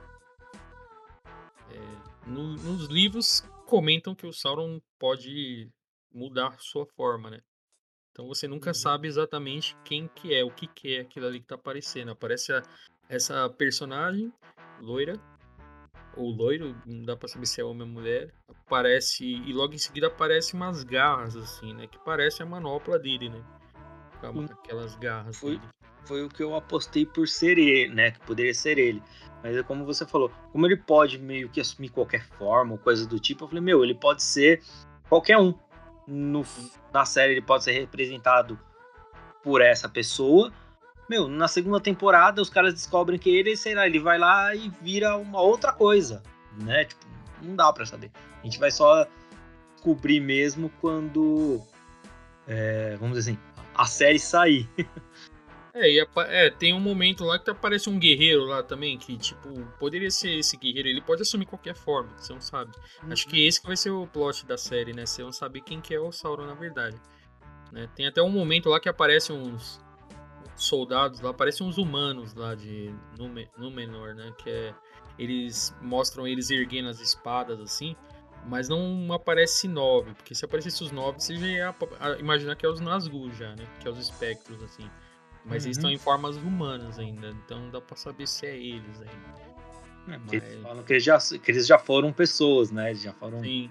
[1.71, 5.71] É, no, nos livros comentam que o Sauron pode
[6.13, 7.41] mudar sua forma, né?
[8.17, 8.75] Então você nunca uhum.
[8.75, 12.13] sabe exatamente quem que é, o que que é aquilo ali que tá aparecendo.
[12.13, 12.63] Aparece a,
[13.11, 14.33] essa personagem
[14.81, 15.21] loira
[16.17, 18.33] ou loiro, não dá para saber se é homem ou mulher.
[18.49, 23.29] Aparece e logo em seguida aparece umas garras assim, né, que parece a manopla dele,
[23.29, 23.45] né?
[24.63, 25.69] Aquelas garras foi, dele.
[26.07, 28.13] foi o que eu apostei por ser ele, né?
[28.13, 29.03] Que poderia ser ele.
[29.43, 33.07] Mas é como você falou, como ele pode meio que assumir qualquer forma ou coisa
[33.07, 34.63] do tipo, eu falei, meu, ele pode ser
[35.07, 35.53] qualquer um.
[36.07, 36.45] No,
[36.93, 38.59] na série ele pode ser representado
[39.43, 40.53] por essa pessoa.
[41.09, 44.71] Meu, na segunda temporada os caras descobrem que ele, sei lá, ele vai lá e
[44.81, 46.23] vira uma outra coisa,
[46.61, 46.85] né?
[46.85, 47.07] Tipo,
[47.43, 48.11] não dá para saber.
[48.41, 49.07] A gente vai só
[49.75, 51.63] descobrir mesmo quando,
[52.47, 53.41] é, vamos dizer assim,
[53.75, 54.69] a série sair.
[55.79, 59.51] É, e é, tem um momento lá que aparece um guerreiro lá também, que, tipo,
[59.79, 62.73] poderia ser esse guerreiro, ele pode assumir qualquer forma, você não sabe.
[63.03, 63.13] Uhum.
[63.13, 65.05] Acho que esse que vai ser o plot da série, né?
[65.05, 66.97] Você não saber quem que é o Sauron na verdade.
[67.71, 67.91] Né?
[67.95, 69.79] Tem até um momento lá que aparecem uns
[70.55, 72.91] soldados lá, aparecem uns humanos lá de
[73.59, 74.33] Númenor, né?
[74.39, 74.75] Que é.
[75.19, 77.95] Eles mostram eles erguendo as espadas assim,
[78.47, 81.75] mas não aparece nove, porque se aparecesse os nove, você já ia
[82.19, 83.67] imaginar que é os Nazgûl já, né?
[83.81, 84.89] Que é os espectros, assim.
[85.47, 85.69] Mas uhum.
[85.69, 89.47] eles estão em formas humanas ainda, então não dá pra saber se é eles ainda.
[90.09, 90.33] É, Mas...
[90.33, 92.91] Eles falam que eles, já, que eles já foram pessoas, né?
[92.91, 93.71] Eles já foram Sim.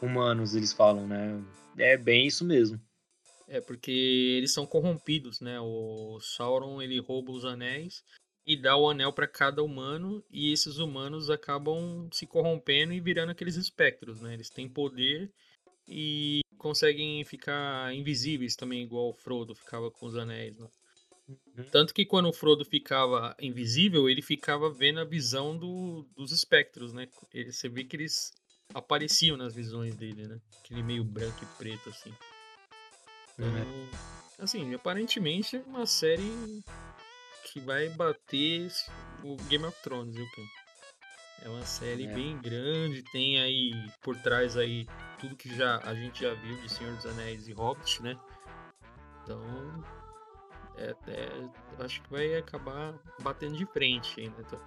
[0.00, 1.42] humanos, eles falam, né?
[1.76, 2.80] É bem isso mesmo.
[3.48, 5.60] É, porque eles são corrompidos, né?
[5.60, 8.02] O Sauron, ele rouba os anéis
[8.46, 13.30] e dá o anel para cada humano e esses humanos acabam se corrompendo e virando
[13.30, 14.34] aqueles espectros, né?
[14.34, 15.30] Eles têm poder
[15.88, 20.68] e conseguem ficar invisíveis também, igual o Frodo ficava com os anéis, né?
[21.28, 21.64] Uhum.
[21.72, 26.92] Tanto que quando o Frodo ficava invisível, ele ficava vendo a visão do, dos espectros,
[26.92, 27.08] né?
[27.34, 28.32] Ele, você vê que eles
[28.72, 30.40] apareciam nas visões dele, né?
[30.60, 32.14] Aquele meio branco e preto, assim.
[33.34, 33.90] Então, uhum.
[34.38, 36.62] assim, aparentemente é uma série
[37.52, 38.70] que vai bater
[39.22, 40.46] o Game of Thrones, viu, Ken?
[41.42, 42.14] É uma série é.
[42.14, 44.86] bem grande, tem aí por trás aí
[45.20, 48.18] tudo que já a gente já viu de Senhor dos Anéis e Hobbit, né?
[49.22, 49.40] Então,
[50.76, 54.40] é, é, acho que vai acabar batendo de frente ainda.
[54.40, 54.60] Então,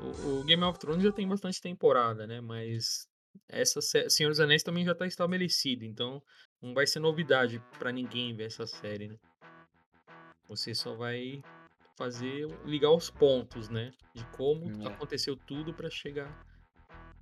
[0.00, 2.40] o, o, Game of Thrones já tem bastante temporada, né?
[2.40, 3.08] Mas
[3.48, 6.22] essa Senhor dos Anéis também já está estabelecido, então
[6.62, 9.16] não vai ser novidade para ninguém ver essa série, né?
[10.48, 11.42] Você só vai
[11.96, 13.92] fazer ligar os pontos, né?
[14.14, 14.86] De como é.
[14.86, 16.30] aconteceu tudo para chegar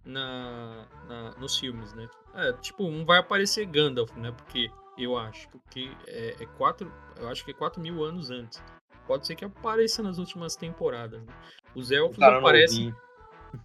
[0.04, 2.08] na, na, nos filmes, né?
[2.34, 4.30] É, tipo, não vai aparecer Gandalf, né?
[4.32, 8.62] Porque eu acho que é, é quatro, eu acho que é 4 mil anos antes.
[9.06, 11.22] Pode ser que apareça nas últimas temporadas.
[11.22, 11.32] Né?
[11.74, 12.94] Os elfos aparecem.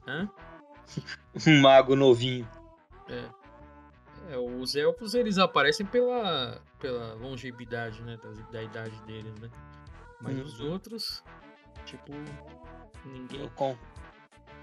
[0.07, 0.29] Hã?
[1.47, 2.47] um mago novinho.
[3.07, 4.33] É.
[4.33, 4.37] é.
[4.37, 8.17] Os elfos eles aparecem pela, pela longevidade, né?
[8.21, 9.49] Da, da idade deles, né?
[10.19, 10.43] Mas uhum.
[10.43, 11.23] os outros,
[11.85, 12.11] tipo,
[13.05, 13.39] ninguém.
[13.39, 13.77] Eu,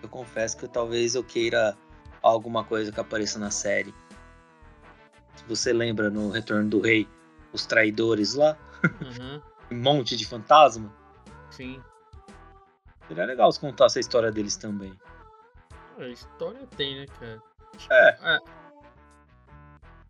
[0.03, 1.77] eu confesso que talvez eu queira
[2.21, 3.95] alguma coisa que apareça na série
[5.44, 7.09] você lembra no Retorno do Rei,
[7.53, 8.57] os traidores lá?
[8.85, 9.40] Uhum.
[9.70, 10.92] um monte de fantasma?
[11.51, 11.83] Sim.
[13.09, 14.92] Seria legal se contar essa história deles também.
[15.99, 17.42] A história tem, né, cara?
[17.77, 18.18] Tipo, é.
[18.22, 18.38] é.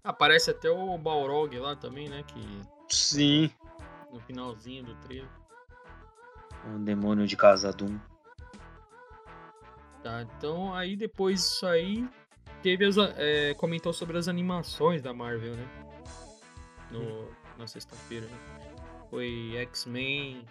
[0.02, 2.22] Aparece até o Balrog lá também, né?
[2.22, 2.60] Que.
[2.88, 3.50] Sim.
[4.12, 5.28] No finalzinho do trailer.
[6.66, 7.98] Um demônio de Casadum.
[10.02, 12.08] Tá, então aí depois disso aí
[12.62, 15.68] teve as, é, comentou sobre as animações da Marvel, né?
[16.90, 17.46] No.
[17.58, 19.06] Na sexta-feira, né?
[19.08, 20.44] Foi X-Men.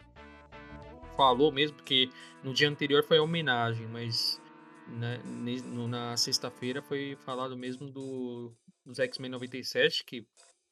[1.15, 2.09] Falou mesmo, porque
[2.43, 4.41] no dia anterior foi homenagem, mas
[4.87, 5.21] né,
[5.87, 8.53] na sexta-feira foi falado mesmo do,
[8.85, 10.27] dos X-Men 97, que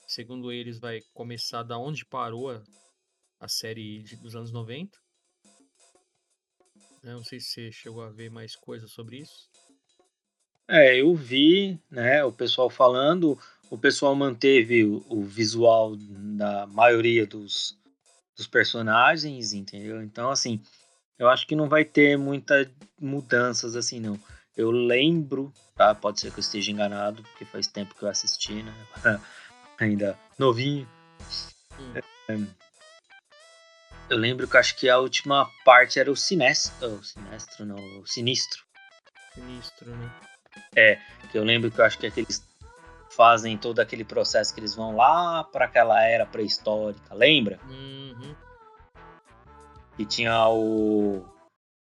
[0.07, 2.61] segundo eles vai começar da onde parou a,
[3.39, 4.97] a série de, dos anos 90.
[7.03, 9.49] Eu não sei se você chegou a ver mais coisas sobre isso.
[10.67, 13.37] É, eu vi, né, o pessoal falando,
[13.69, 17.77] o pessoal manteve o, o visual da maioria dos,
[18.35, 20.01] dos personagens, entendeu?
[20.01, 20.61] Então, assim,
[21.19, 22.67] eu acho que não vai ter muitas
[22.99, 24.19] mudanças assim, não.
[24.55, 25.93] Eu lembro, tá?
[25.93, 28.73] Pode ser que eu esteja enganado, porque faz tempo que eu assisti, né?
[29.79, 30.87] Ainda novinho.
[31.95, 32.37] É,
[34.09, 36.95] eu lembro que acho que a última parte era o sinestro.
[36.95, 38.63] O sinestro, não, o sinistro.
[39.33, 40.32] Sinistro, né?
[40.75, 40.99] É,
[41.31, 42.47] que eu lembro que eu acho que aqueles
[43.09, 47.59] fazem todo aquele processo que eles vão lá para aquela era pré-histórica, lembra?
[47.67, 48.35] Uhum.
[49.97, 51.23] E tinha o,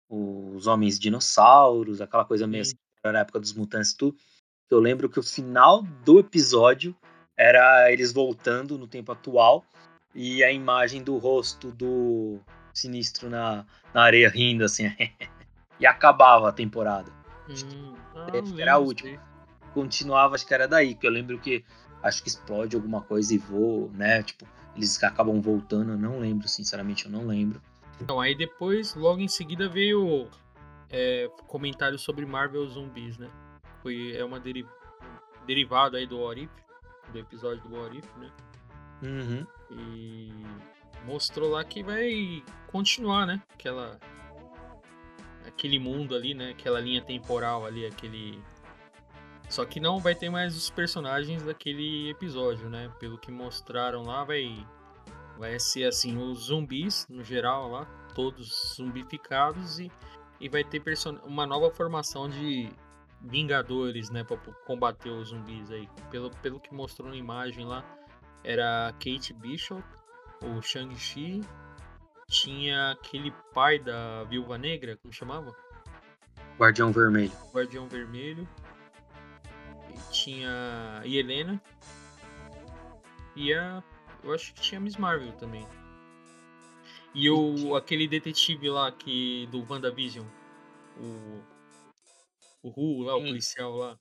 [0.09, 4.17] os homens dinossauros, aquela coisa meio assim, na época dos mutantes e tudo.
[4.71, 6.95] Eu lembro que o final do episódio
[7.37, 9.65] era eles voltando no tempo atual
[10.15, 12.39] e a imagem do rosto do
[12.73, 14.85] sinistro na, na areia rindo assim.
[15.79, 17.20] e acabava a temporada.
[17.51, 17.95] Hum.
[18.15, 19.19] acho que era a última.
[19.75, 21.65] Continuava, acho que era daí, que eu lembro que
[22.03, 24.23] acho que explode alguma coisa e voa, né?
[24.23, 27.61] Tipo, eles acabam voltando, eu não lembro, sinceramente, eu não lembro.
[28.01, 30.27] Então, aí depois, logo em seguida, veio
[30.91, 33.31] é, comentário sobre Marvel Zumbis, né?
[33.83, 34.67] Foi, é uma deri
[35.47, 36.51] derivado aí do What If,
[37.13, 38.31] do episódio do What If, né?
[39.03, 39.47] Uhum.
[39.71, 40.33] E
[41.07, 43.43] mostrou lá que vai continuar, né?
[43.55, 43.99] Aquela
[45.47, 46.51] aquele mundo ali, né?
[46.51, 48.43] Aquela linha temporal ali, aquele
[49.51, 52.89] só que não vai ter mais os personagens daquele episódio, né?
[53.01, 54.65] Pelo que mostraram lá, vai
[55.37, 59.91] vai ser assim os zumbis no geral lá, todos zumbificados e,
[60.39, 60.81] e vai ter
[61.25, 62.71] uma nova formação de
[63.23, 65.89] vingadores, né, para combater os zumbis aí.
[66.11, 67.85] Pelo pelo que mostrou na imagem lá,
[68.45, 69.83] era Kate Bishop,
[70.45, 71.41] o Shang-Chi,
[72.31, 75.55] tinha aquele pai da Viúva Negra, como chamava?
[76.57, 77.33] Guardião Vermelho.
[77.53, 78.49] Guardião Vermelho.
[79.91, 81.61] E tinha Helena.
[83.35, 83.83] E a.
[84.23, 85.67] Eu acho que tinha Miss Marvel também.
[87.15, 89.49] E o, aquele detetive lá que.
[89.51, 90.27] do WandaVision.
[90.99, 91.43] O.
[92.63, 93.99] O Ru lá, o policial lá.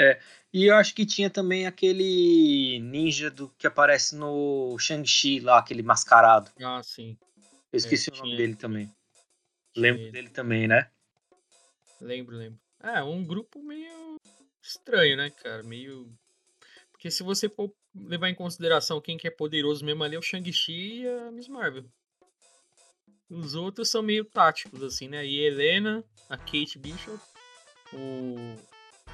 [0.00, 0.18] É,
[0.52, 5.82] e eu acho que tinha também aquele ninja do que aparece no Shang-Chi lá, aquele
[5.82, 6.50] mascarado.
[6.62, 7.18] Ah, sim.
[7.72, 8.92] Eu esqueci é, o nome dele também.
[9.76, 10.12] Lembro ele.
[10.12, 10.90] dele também, né?
[12.00, 12.58] Lembro, lembro.
[12.80, 14.16] É, um grupo meio
[14.62, 15.62] estranho, né, cara?
[15.62, 16.12] Meio.
[16.92, 20.22] Porque se você for levar em consideração quem que é poderoso mesmo ali é o
[20.22, 21.84] Shang-Chi e a Miss Marvel.
[23.28, 25.26] Os outros são meio táticos, assim, né?
[25.26, 27.22] E a Helena, a Kate Bishop,
[27.92, 28.36] o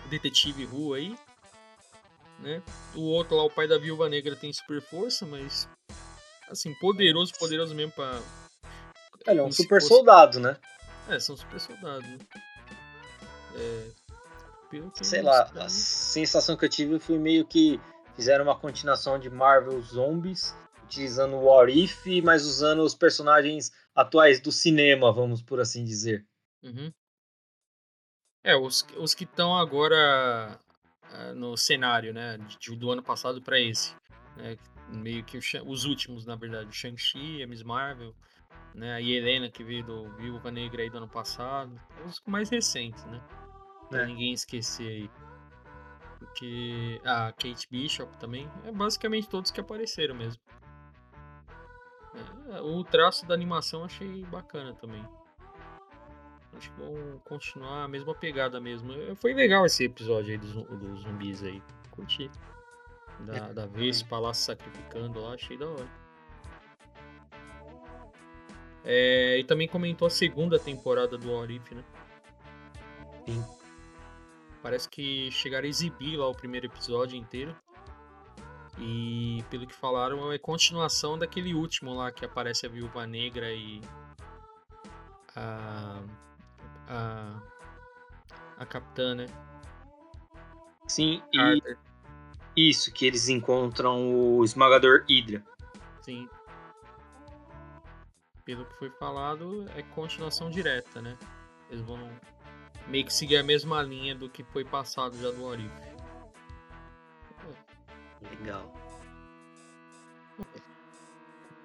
[0.09, 1.17] detetive Ru aí,
[2.39, 2.63] né?
[2.95, 5.69] O outro lá, o pai da Viúva Negra, tem super força, mas
[6.49, 8.23] assim, poderoso, poderoso mesmo pra.
[9.27, 9.89] Ele é um super fosse...
[9.89, 10.57] soldado, né?
[11.09, 12.19] É, são super soldados, né?
[13.57, 13.91] É...
[15.03, 17.81] Sei lá, a sensação que eu tive foi meio que
[18.17, 24.41] fizeram uma continuação de Marvel Zombies, utilizando o What If, mas usando os personagens atuais
[24.41, 26.27] do cinema, vamos por assim dizer.
[26.63, 26.93] Uhum.
[28.43, 30.59] É, os, os que estão agora
[31.13, 33.95] uh, no cenário, né, de, do ano passado para esse,
[34.37, 34.57] né,
[34.89, 38.15] meio que os últimos, na verdade, Shang-Chi, Miss Marvel,
[38.75, 43.05] né, a Helena que veio do Viúva Negra aí do ano passado, os mais recentes,
[43.05, 43.23] né,
[43.89, 44.07] pra é.
[44.07, 45.11] ninguém esquecer aí.
[46.19, 50.43] Porque a Kate Bishop também, é basicamente todos que apareceram mesmo.
[52.51, 55.07] É, o traço da animação achei bacana também.
[56.57, 58.93] Acho que vão continuar a mesma pegada mesmo.
[59.17, 61.63] Foi legal esse episódio aí dos, dos zumbis aí.
[61.91, 62.31] Curti.
[63.21, 66.04] Da, é, da Vespa lá se sacrificando lá, achei da hora.
[68.85, 71.83] É, e também comentou a segunda temporada do Orif, né?
[73.27, 73.45] Sim.
[74.63, 77.57] Parece que chegaram a exibir lá o primeiro episódio inteiro.
[78.79, 83.81] E pelo que falaram, é continuação daquele último lá que aparece a Viúva Negra e
[85.37, 86.03] a
[86.89, 87.41] a,
[88.59, 89.27] a capitã, né?
[90.87, 95.43] Sim, e isso, que eles encontram o esmagador Hydra.
[96.03, 96.29] Sim.
[98.45, 101.19] Pelo que foi falado, é continuação direta, né?
[101.71, 101.99] Eles vão
[102.89, 105.73] meio que seguir a mesma linha do que foi passado já do Orif.
[108.21, 108.73] Legal.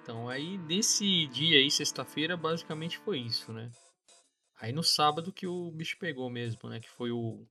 [0.02, 3.70] Então aí desse dia aí, sexta-feira, basicamente foi isso, né?
[4.60, 6.80] Aí no sábado que o bicho pegou mesmo, né?
[6.80, 7.46] Que foi o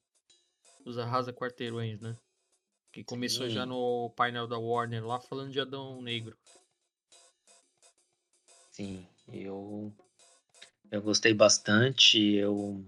[0.85, 2.17] os Arrasa Quarteirões, né?
[2.91, 3.53] Que começou Sim.
[3.53, 6.37] já no painel da Warner lá falando de Adão Negro.
[8.71, 9.93] Sim, eu
[10.91, 12.83] eu gostei bastante, eu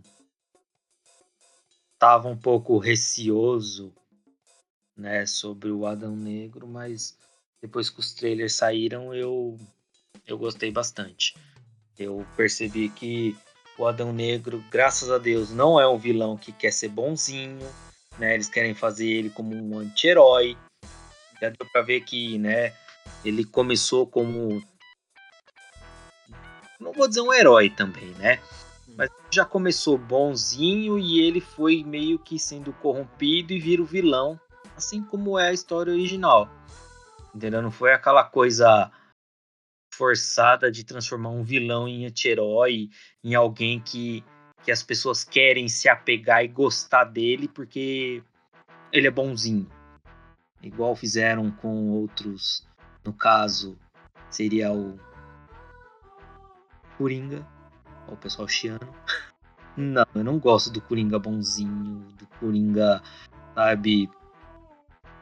[2.00, 3.94] tava um pouco receoso,
[4.98, 7.16] né, sobre o Adão Negro, mas
[7.62, 9.58] depois que os trailers saíram, eu
[10.26, 11.36] eu gostei bastante.
[11.98, 13.36] Eu percebi que
[13.78, 17.68] o Adão Negro, graças a Deus, não é um vilão que quer ser bonzinho,
[18.18, 18.34] né?
[18.34, 20.58] Eles querem fazer ele como um anti-herói.
[21.40, 22.76] Já deu pra ver que, né,
[23.24, 24.64] ele começou como
[26.82, 28.40] não vou dizer um herói também, né?
[28.98, 34.40] Mas já começou bonzinho e ele foi meio que sendo corrompido e vira o vilão,
[34.76, 36.50] assim como é a história original.
[37.34, 37.62] Entendeu?
[37.62, 38.92] Não foi aquela coisa
[39.94, 42.90] forçada de transformar um vilão em anti-herói,
[43.24, 44.24] em alguém que,
[44.64, 48.24] que as pessoas querem se apegar e gostar dele porque
[48.92, 49.70] ele é bonzinho.
[50.62, 52.68] Igual fizeram com outros,
[53.06, 53.78] no caso,
[54.30, 55.00] seria o
[57.02, 57.44] Coringa,
[58.08, 58.94] o pessoal chiano.
[59.76, 63.02] Não, eu não gosto do Coringa bonzinho, do Coringa,
[63.56, 64.08] sabe,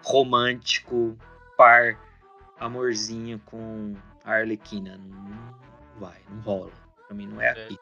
[0.03, 1.15] romântico,
[1.55, 1.97] par,
[2.59, 4.97] amorzinho com a Arlequina.
[4.97, 5.55] Não
[6.01, 6.71] vai, não rola.
[7.07, 7.79] Pra mim não é, aqui.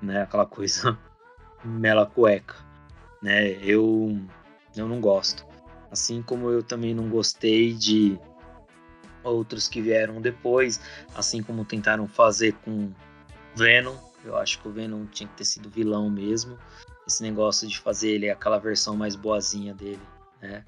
[0.00, 0.22] Né?
[0.22, 0.96] Aquela coisa
[1.64, 2.54] mela cueca.
[3.20, 3.54] Né?
[3.60, 4.20] Eu,
[4.76, 5.44] eu não gosto.
[5.90, 8.16] Assim como eu também não gostei de
[9.22, 10.80] outros que vieram depois,
[11.14, 12.92] assim como tentaram fazer com
[13.54, 13.96] Venom.
[14.24, 16.58] Eu acho que o Venom tinha que ter sido vilão mesmo.
[17.06, 20.02] Esse negócio de fazer ele aquela versão mais boazinha dele,
[20.40, 20.64] né?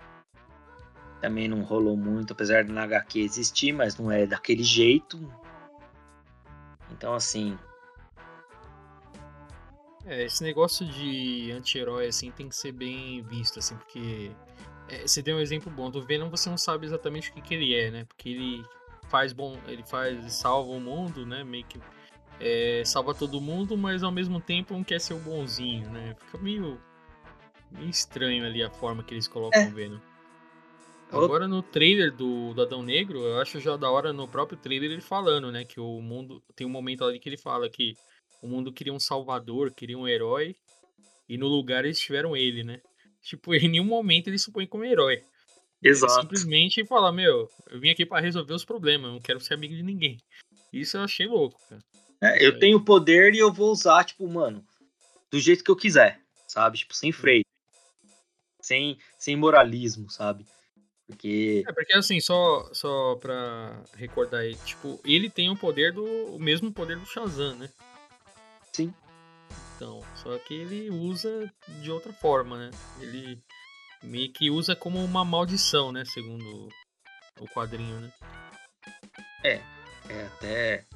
[1.20, 5.18] Também não rolou muito, apesar do HQ existir, mas não é daquele jeito.
[6.90, 7.58] Então, assim.
[10.04, 14.32] É, esse negócio de anti-herói, assim, tem que ser bem visto, assim, porque
[14.88, 15.90] é, você deu um exemplo bom.
[15.90, 18.04] Do Venom você não sabe exatamente o que, que ele é, né?
[18.04, 18.64] Porque ele
[19.08, 19.58] faz bom.
[19.66, 20.32] Ele faz.
[20.34, 21.44] salva o mundo, né?
[21.44, 21.80] Meio que.
[22.40, 26.16] É, salva todo mundo, mas ao mesmo tempo não quer ser o bonzinho, né?
[26.26, 26.80] Fica meio.
[27.70, 29.68] meio estranho ali a forma que eles colocam é.
[29.68, 29.98] o Venom.
[31.12, 34.90] Agora no trailer do, do Adão Negro, eu acho já da hora no próprio trailer
[34.90, 35.64] ele falando, né?
[35.64, 36.42] Que o mundo.
[36.56, 37.94] Tem um momento ali que ele fala que
[38.42, 40.54] o mundo queria um salvador, queria um herói.
[41.28, 42.80] E no lugar eles tiveram ele, né?
[43.24, 45.22] Tipo, em nenhum momento ele se põe como herói.
[45.82, 46.12] Exato.
[46.12, 49.54] Ele simplesmente fala, meu, eu vim aqui para resolver os problemas, eu não quero ser
[49.54, 50.18] amigo de ninguém.
[50.70, 51.82] Isso eu achei louco, cara.
[52.22, 54.64] É, eu tenho poder e eu vou usar, tipo, mano,
[55.30, 56.78] do jeito que eu quiser, sabe?
[56.78, 57.44] Tipo, sem freio.
[58.60, 60.46] Sem, sem moralismo, sabe?
[61.06, 61.62] Porque.
[61.66, 66.04] É, porque assim, só, só pra recordar aí, tipo, ele tem o poder do.
[66.04, 67.70] o mesmo poder do Shazam, né?
[68.72, 68.92] Sim.
[70.14, 71.52] Só que ele usa
[71.82, 72.70] de outra forma, né?
[73.00, 73.42] Ele
[74.02, 76.04] meio que usa como uma maldição, né?
[76.04, 76.68] Segundo
[77.40, 78.12] o quadrinho, né?
[79.42, 79.60] É,
[80.08, 80.86] é até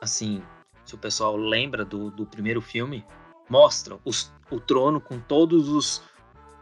[0.00, 0.42] assim,
[0.84, 3.04] se o pessoal lembra do, do primeiro filme,
[3.48, 6.02] mostra os, o trono com todos os,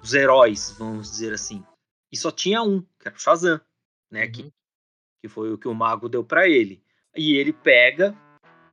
[0.02, 1.64] os heróis, vamos dizer assim.
[2.12, 3.60] E só tinha um, que era o Shazam,
[4.10, 4.24] né?
[4.24, 4.32] Uhum.
[4.32, 4.52] Que,
[5.22, 6.82] que foi o que o mago deu para ele.
[7.16, 8.16] E ele pega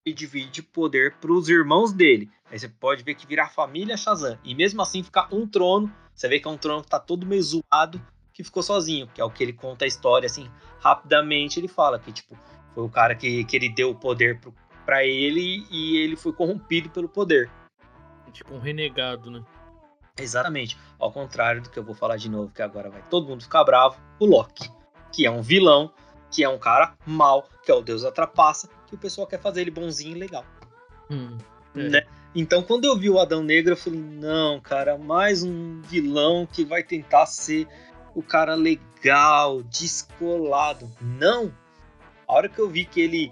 [0.08, 2.30] e divide poder para os irmãos dele.
[2.50, 4.38] Aí você pode ver que vira a família Shazam.
[4.44, 5.94] E mesmo assim fica um trono.
[6.16, 8.02] Você vê que é um trono que tá todo meio zoado,
[8.34, 9.08] que ficou sozinho.
[9.14, 10.50] Que é o que ele conta a história, assim,
[10.80, 11.60] rapidamente.
[11.60, 12.38] Ele fala que, tipo,
[12.74, 14.40] foi o cara que, que ele deu o poder
[14.86, 17.52] para ele e ele foi corrompido pelo poder.
[18.32, 19.44] Tipo um renegado, né?
[20.18, 20.78] Exatamente.
[21.00, 23.64] Ao contrário do que eu vou falar de novo, que agora vai todo mundo ficar
[23.64, 24.72] bravo, o Loki,
[25.12, 25.92] que é um vilão,
[26.32, 29.40] que é um cara mal, que é o deus da trapaça, que o pessoal quer
[29.40, 30.46] fazer ele bonzinho e legal.
[31.12, 31.38] Hum,
[31.76, 31.90] é.
[31.90, 32.08] né?
[32.34, 36.64] Então, quando eu vi o Adão Negro, eu falei: não, cara, mais um vilão que
[36.64, 37.68] vai tentar ser
[38.16, 40.92] o cara legal, descolado.
[41.02, 41.54] Não!
[42.28, 43.32] A hora que eu vi que ele,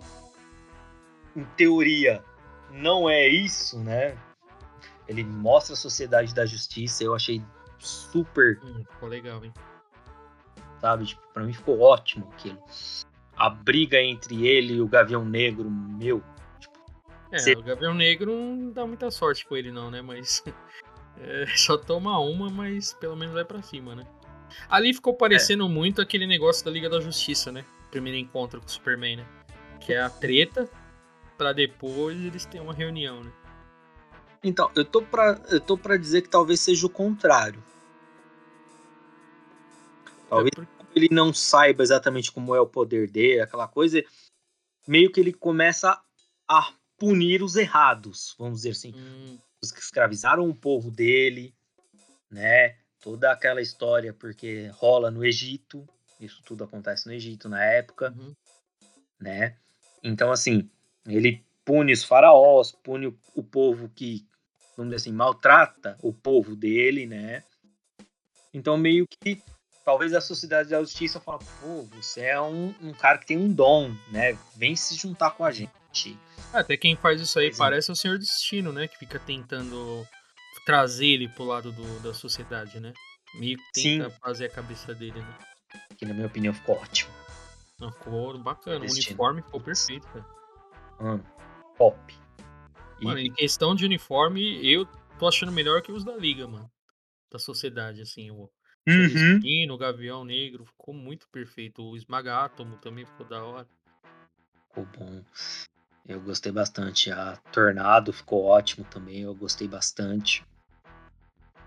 [1.36, 2.24] em teoria,
[2.72, 4.18] não é isso, né?
[5.08, 7.42] Ele mostra a sociedade da justiça, eu achei
[7.78, 8.60] super.
[8.64, 9.54] Hum, ficou legal, hein?
[10.82, 11.06] Sabe?
[11.06, 12.60] Tipo, pra mim ficou ótimo aquilo
[13.38, 16.24] a briga entre ele e o Gavião Negro, meu.
[16.60, 16.78] Tipo,
[17.32, 17.54] é, você...
[17.54, 20.02] o Gavião Negro não dá muita sorte com ele, não, né?
[20.02, 20.44] Mas.
[21.18, 24.06] É, só toma uma, mas pelo menos vai para cima, né?
[24.70, 25.70] Ali ficou parecendo é.
[25.70, 27.64] muito aquele negócio da Liga da Justiça, né?
[27.90, 29.26] Primeiro encontro com o Superman, né?
[29.80, 30.70] Que é a treta
[31.38, 33.32] para depois eles terem uma reunião, né?
[34.44, 37.64] Então, eu tô pra, eu tô pra dizer que talvez seja o contrário.
[40.30, 44.04] Talvez é ele não saiba exatamente como é o poder dele, aquela coisa,
[44.88, 46.02] meio que ele começa
[46.48, 48.94] a punir os errados, vamos dizer assim.
[48.96, 49.38] Hum.
[49.62, 51.54] Os que escravizaram o povo dele,
[52.30, 52.78] né?
[53.02, 55.88] Toda aquela história, porque rola no Egito,
[56.20, 58.34] isso tudo acontece no Egito na época, uhum.
[59.20, 59.58] né?
[60.04, 60.70] Então, assim,
[61.06, 64.26] ele pune os faraós, pune o, o povo que,
[64.78, 67.44] vamos dizer assim, maltrata o povo dele, né?
[68.54, 69.42] Então, meio que
[69.86, 73.54] talvez a sociedade da justiça fala, pô, você é um, um, cara que tem um
[73.54, 74.38] dom, né?
[74.58, 76.18] Vem se juntar com a gente.
[76.52, 78.88] É, até quem faz isso aí parece o Senhor Destino, né?
[78.88, 80.06] Que fica tentando
[80.66, 82.92] trazer ele pro lado do, da sociedade, né?
[83.40, 84.16] Que tenta Sim.
[84.20, 85.38] fazer a cabeça dele, né?
[85.98, 87.14] Que na minha opinião ficou ótimo.
[87.80, 88.80] Não, ficou bacana.
[88.80, 89.04] Destino.
[89.04, 90.26] O uniforme ficou perfeito, cara.
[91.00, 91.26] Mano,
[91.78, 92.16] top.
[93.00, 93.06] E...
[93.06, 94.88] Mano, em questão de uniforme, eu
[95.20, 96.72] tô achando melhor que os da Liga, mano.
[97.32, 98.32] Da sociedade, assim.
[98.32, 98.50] O,
[98.88, 99.72] Uhum.
[99.72, 101.82] o Gavião Negro, ficou muito perfeito.
[101.82, 103.68] O Esmagátomo também ficou da hora.
[104.70, 105.24] Ficou bom.
[106.08, 107.12] Eu gostei bastante.
[107.12, 110.46] A Tornado ficou ótimo também, eu gostei bastante.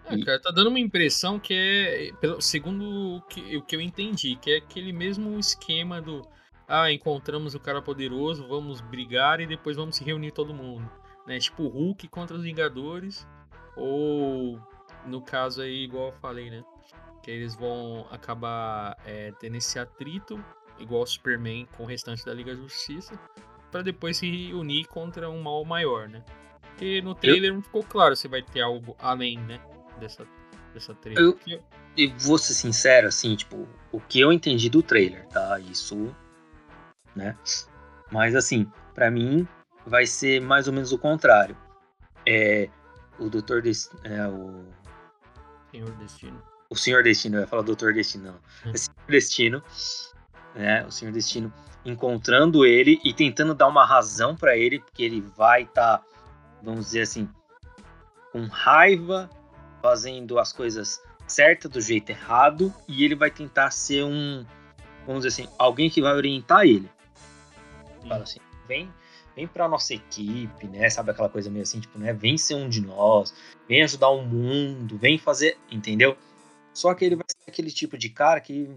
[0.07, 0.25] É, e...
[0.25, 4.37] cara, tá dando uma impressão que é, pelo, segundo o que, o que eu entendi,
[4.37, 6.23] que é aquele mesmo esquema do
[6.69, 10.89] ah, encontramos o cara poderoso, vamos brigar e depois vamos se reunir todo mundo.
[11.27, 11.39] Né?
[11.39, 13.27] Tipo Hulk contra os Vingadores,
[13.75, 14.61] ou
[15.07, 16.63] no caso aí, igual eu falei, né?
[17.29, 20.43] Que eles vão acabar é, tendo esse atrito,
[20.79, 23.21] igual o Superman com o restante da Liga da Justiça.
[23.71, 26.25] para depois se unir contra um mal maior, né?
[26.63, 27.57] Porque no trailer eu...
[27.57, 29.61] não ficou claro se vai ter algo além, né?
[30.01, 30.27] Dessa,
[30.73, 31.23] dessa trailer.
[31.23, 31.63] Eu,
[31.95, 35.61] e vou ser sincero, assim, tipo, o que eu entendi do trailer, tá?
[35.61, 36.17] Isso,
[37.15, 37.37] né?
[38.11, 39.47] Mas assim, para mim
[39.85, 41.55] vai ser mais ou menos o contrário.
[42.27, 42.71] É
[43.19, 44.65] o Doutor Destino, é o
[45.71, 46.58] Senhor Destino.
[46.71, 48.25] O Senhor Destino, eu ia falar Doutor Destino,
[48.65, 48.73] não.
[48.73, 49.63] É Senhor Destino,
[50.55, 50.85] né?
[50.85, 51.53] O Senhor Destino
[51.85, 56.05] encontrando ele e tentando dar uma razão para ele, porque ele vai estar, tá,
[56.63, 57.27] vamos dizer assim,
[58.33, 59.31] com raiva,
[59.81, 64.45] fazendo as coisas certas do jeito errado, e ele vai tentar ser um,
[65.07, 66.91] vamos dizer assim, alguém que vai orientar ele.
[68.07, 68.93] Fala assim, vem,
[69.35, 70.91] vem para nossa equipe, né?
[70.91, 72.13] Sabe aquela coisa meio assim, tipo, né?
[72.13, 73.35] Vem ser um de nós,
[73.67, 76.17] vem ajudar o mundo, vem fazer, entendeu?
[76.79, 78.71] Só que ele vai ser aquele tipo de cara que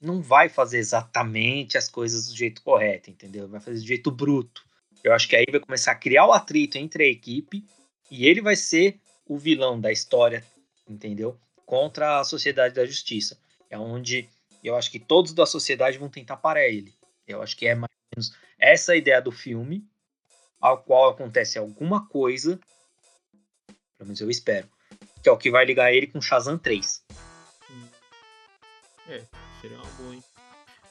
[0.00, 3.48] não vai fazer exatamente as coisas do jeito correto, entendeu?
[3.48, 4.64] Vai fazer do jeito bruto.
[5.02, 7.66] Eu acho que aí vai começar a criar o atrito entre a equipe
[8.08, 10.46] e ele vai ser o vilão da história,
[10.88, 11.36] entendeu?
[11.66, 13.36] Contra a sociedade da justiça.
[13.68, 14.28] É onde
[14.62, 16.94] eu acho que todos da sociedade vão tentar parar ele.
[17.26, 19.84] Eu acho que é mais ou menos essa ideia do filme,
[20.60, 22.60] ao qual acontece alguma coisa,
[23.96, 24.68] pelo menos eu espero,
[25.22, 27.04] que é o que vai ligar ele com Shazam 3.
[29.08, 29.22] É,
[29.60, 30.22] Seria uma boa, hein?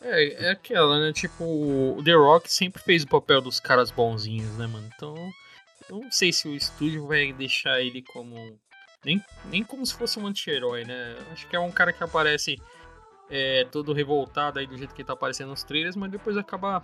[0.02, 1.14] É, é aquela, né?
[1.14, 4.90] Tipo, o The Rock sempre fez o papel dos caras bonzinhos, né, mano?
[4.96, 5.16] Então,
[5.90, 8.60] eu não sei se o estúdio vai deixar ele como.
[9.06, 11.18] Nem, nem como se fosse um anti-herói, né?
[11.32, 12.58] Acho que é um cara que aparece
[13.30, 16.84] é, todo revoltado aí do jeito que ele tá aparecendo nos trailers, mas depois acaba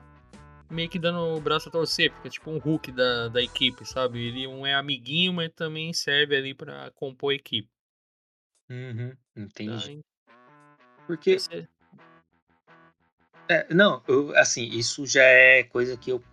[0.73, 4.25] meio que dando o braço a torcer, fica tipo um Hulk da, da equipe, sabe?
[4.25, 7.69] Ele um é amiguinho, mas também serve ali para compor a equipe.
[8.69, 9.97] Uhum, entendi.
[9.97, 10.33] Tá?
[11.05, 11.37] Porque.
[13.49, 16.23] É, não, eu, assim, isso já é coisa que eu,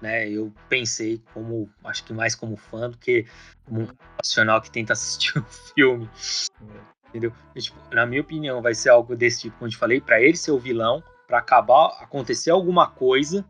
[0.00, 3.26] né, eu pensei como, acho que mais como fã do que
[3.64, 3.96] como um uhum.
[4.16, 6.10] profissional que tenta assistir o um filme.
[7.08, 7.32] Entendeu?
[7.54, 10.20] E, tipo, na minha opinião, vai ser algo desse tipo, como eu te falei, para
[10.20, 13.44] ele ser o vilão, para acabar, acontecer alguma coisa,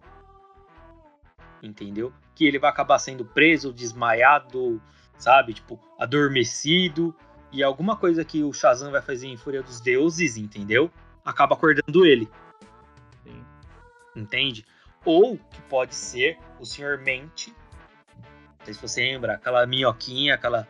[1.66, 2.12] entendeu?
[2.34, 4.80] Que ele vai acabar sendo preso, desmaiado,
[5.18, 5.54] sabe?
[5.54, 7.14] Tipo, adormecido,
[7.52, 10.90] e alguma coisa que o Shazam vai fazer em Fúria dos Deuses, entendeu?
[11.24, 12.28] Acaba acordando ele.
[13.24, 13.44] Sim.
[14.14, 14.64] Entende?
[15.04, 16.98] Ou que pode ser o Sr.
[16.98, 17.54] Mente.
[18.58, 20.66] Não sei se você lembra, aquela minhoquinha, aquela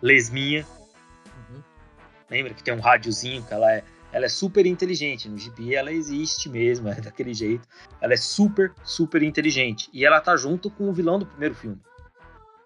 [0.00, 0.66] lesminha.
[1.50, 1.62] Uhum.
[2.30, 5.28] Lembra que tem um rádiozinho que ela é, ela é super inteligente.
[5.28, 7.66] No gibi ela existe mesmo, é daquele jeito.
[8.00, 9.88] Ela é super, super inteligente.
[9.92, 11.80] E ela tá junto com o vilão do primeiro filme.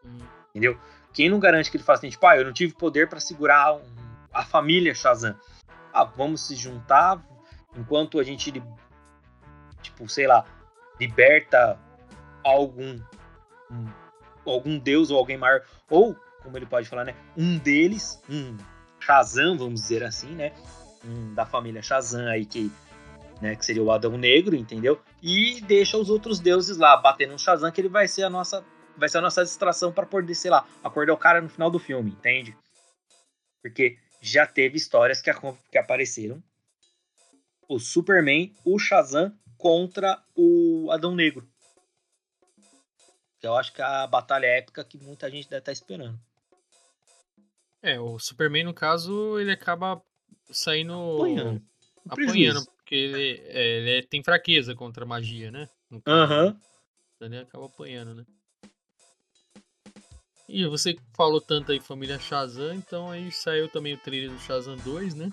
[0.04, 0.18] Uhum.
[0.50, 0.78] Entendeu?
[1.12, 3.74] Quem não garante que ele faça assim, tipo, ah, eu não tive poder para segurar
[3.74, 3.82] um,
[4.32, 5.34] a família Shazam.
[5.92, 7.24] Ah, vamos se juntar
[7.74, 8.62] enquanto a gente,
[9.80, 10.44] tipo, sei lá,
[11.00, 11.78] liberta
[12.44, 13.00] algum
[13.70, 13.86] um,
[14.44, 18.56] algum deus ou alguém maior, ou, como ele pode falar, né, um deles, um
[19.00, 20.52] Shazam, vamos dizer assim, né,
[21.08, 22.70] um da família Shazam aí que
[23.40, 25.00] né, que seria o Adão Negro, entendeu?
[25.22, 28.64] E deixa os outros deuses lá batendo no Shazam, que ele vai ser a nossa
[28.96, 31.78] vai ser a nossa distração para poder, sei lá, acordar o cara no final do
[31.78, 32.56] filme, entende?
[33.62, 35.30] Porque já teve histórias que,
[35.70, 36.42] que apareceram.
[37.68, 41.46] O Superman, o Shazam contra o Adão Negro.
[43.38, 46.18] Que eu acho que é a batalha épica que muita gente deve estar tá esperando.
[47.82, 50.02] É, o Superman, no caso, ele acaba
[50.50, 51.62] saindo apanhando,
[52.08, 55.68] apanhando porque ele, é, ele, tem fraqueza contra a magia, né?
[56.06, 56.46] Aham.
[56.46, 56.60] Uhum.
[57.16, 58.24] Então ele acaba apanhando, né?
[60.48, 64.76] E você falou tanto aí Família Shazam, então aí saiu também o trailer do Shazam
[64.76, 65.30] 2, né?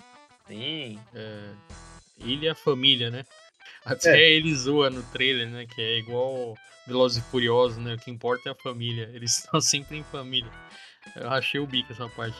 [0.48, 0.98] Sim.
[1.14, 1.54] É,
[2.18, 3.24] ele e a família, né?
[3.84, 4.32] Até é.
[4.32, 5.66] ele zoa no trailer, né?
[5.66, 6.56] Que é igual
[6.86, 7.94] Velozes e Furiosos, né?
[7.94, 9.10] O que importa é a família.
[9.12, 10.50] Eles estão sempre em família.
[11.14, 12.38] Eu achei o bico essa parte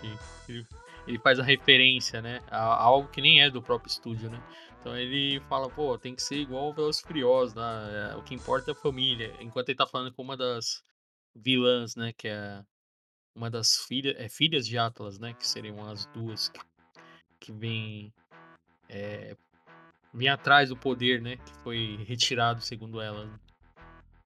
[0.48, 0.66] aí.
[1.06, 2.40] Ele, faz a referência, né?
[2.50, 4.42] A, a, algo que nem é do próprio estúdio, né?
[4.80, 8.12] Então ele fala, pô, tem que ser igual Velozes e Furiosos, né?
[8.12, 9.34] É, o que importa é a família.
[9.40, 10.82] Enquanto ele tá falando com uma das
[11.34, 12.12] vilãs, né?
[12.12, 12.62] Que é
[13.34, 15.34] uma das filhas, é filhas de Atlas, né?
[15.34, 16.60] Que seriam as duas que,
[17.40, 18.12] que vêm
[18.88, 19.36] é,
[20.12, 21.36] vem atrás do poder, né?
[21.36, 23.24] Que foi retirado, segundo ela.
[23.24, 23.38] Né?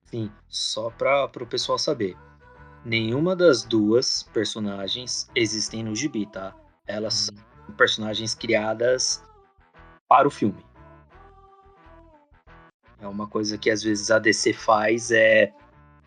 [0.04, 2.16] Sim, só para o pessoal saber.
[2.84, 6.54] Nenhuma das duas personagens existem no gibi, tá?
[6.88, 7.36] Elas hum.
[7.66, 9.22] são personagens criadas
[10.08, 10.66] para o filme.
[13.00, 15.52] É uma coisa que às vezes a DC faz é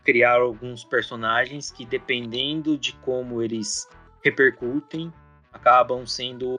[0.04, 3.88] criar alguns personagens que, dependendo de como eles
[4.24, 5.14] repercutem,
[5.54, 6.58] acabam sendo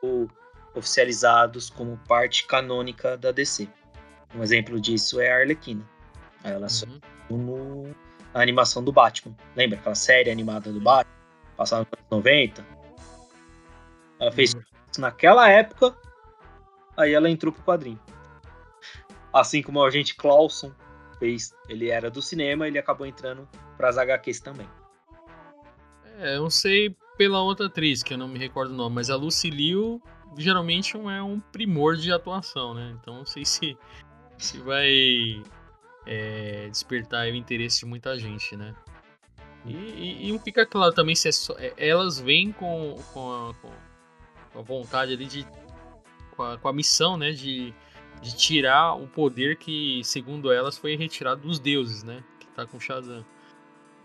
[0.75, 3.69] oficializados como parte canônica da DC.
[4.35, 5.87] Um exemplo disso é a Arlequina.
[6.43, 6.69] Ela uhum.
[6.69, 6.87] só
[7.29, 7.83] no,
[8.33, 9.37] na animação do Batman.
[9.55, 11.13] Lembra aquela série animada do Batman?
[11.57, 12.82] Passava nos anos 90.
[14.23, 15.97] Ela fez isso naquela época,
[16.97, 17.99] aí ela entrou pro quadrinho.
[19.33, 20.73] Assim como o agente Clauson
[21.19, 24.69] fez, ele era do cinema, ele acabou entrando para as HQs também.
[26.19, 29.11] É, eu não sei pela outra atriz, que eu não me recordo o nome, mas
[29.11, 30.01] a Lucy Liu
[30.39, 32.97] geralmente é um primor de atuação, né?
[33.01, 33.77] Então não sei se,
[34.39, 35.43] se vai
[36.07, 38.73] é, despertar o interesse de muita gente, né?
[39.67, 43.55] E, e, e fica claro também se é só, é, elas vêm com, com, a,
[43.55, 43.69] com
[44.55, 45.47] a vontade ali de.
[46.37, 47.33] Com a, com a missão, né?
[47.33, 47.75] De,
[48.21, 52.25] de tirar o poder que, segundo elas, foi retirado dos deuses, né?
[52.41, 53.25] Que tá com Shazam.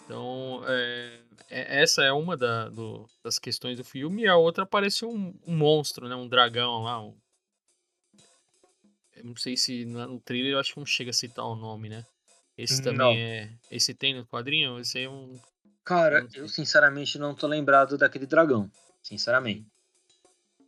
[0.03, 1.19] Então, é,
[1.49, 5.37] é, essa é uma da, do, das questões do filme, e a outra parece um,
[5.45, 6.15] um monstro, né?
[6.15, 7.01] Um dragão lá.
[7.01, 7.13] Um...
[9.23, 12.05] Não sei se no trailer eu acho que não chega a citar o nome, né?
[12.57, 13.11] Esse também não.
[13.11, 13.49] é.
[13.69, 14.79] Esse tem no quadrinho?
[14.79, 15.39] Esse é um.
[15.83, 18.69] Cara, eu sinceramente não tô lembrado daquele dragão.
[19.03, 19.65] Sinceramente.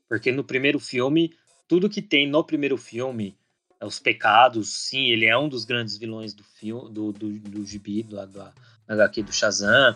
[0.10, 1.34] Porque no primeiro filme,
[1.68, 3.38] tudo que tem no primeiro filme,
[3.80, 7.66] é os pecados, sim, ele é um dos grandes vilões do filme, do, do, do
[7.66, 8.52] gibi, do, da,
[8.88, 9.96] HQ do Shazam.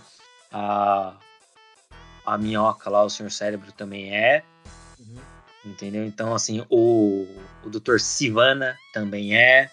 [0.51, 1.17] A,
[2.25, 4.43] a minhoca lá, o Senhor Cérebro também é.
[4.99, 5.17] Uhum.
[5.65, 6.05] Entendeu?
[6.05, 7.25] Então, assim, o,
[7.63, 7.97] o Dr.
[7.97, 9.69] Sivana também é.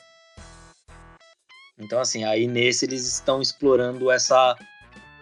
[1.78, 4.56] Então, assim, aí nesse eles estão explorando essa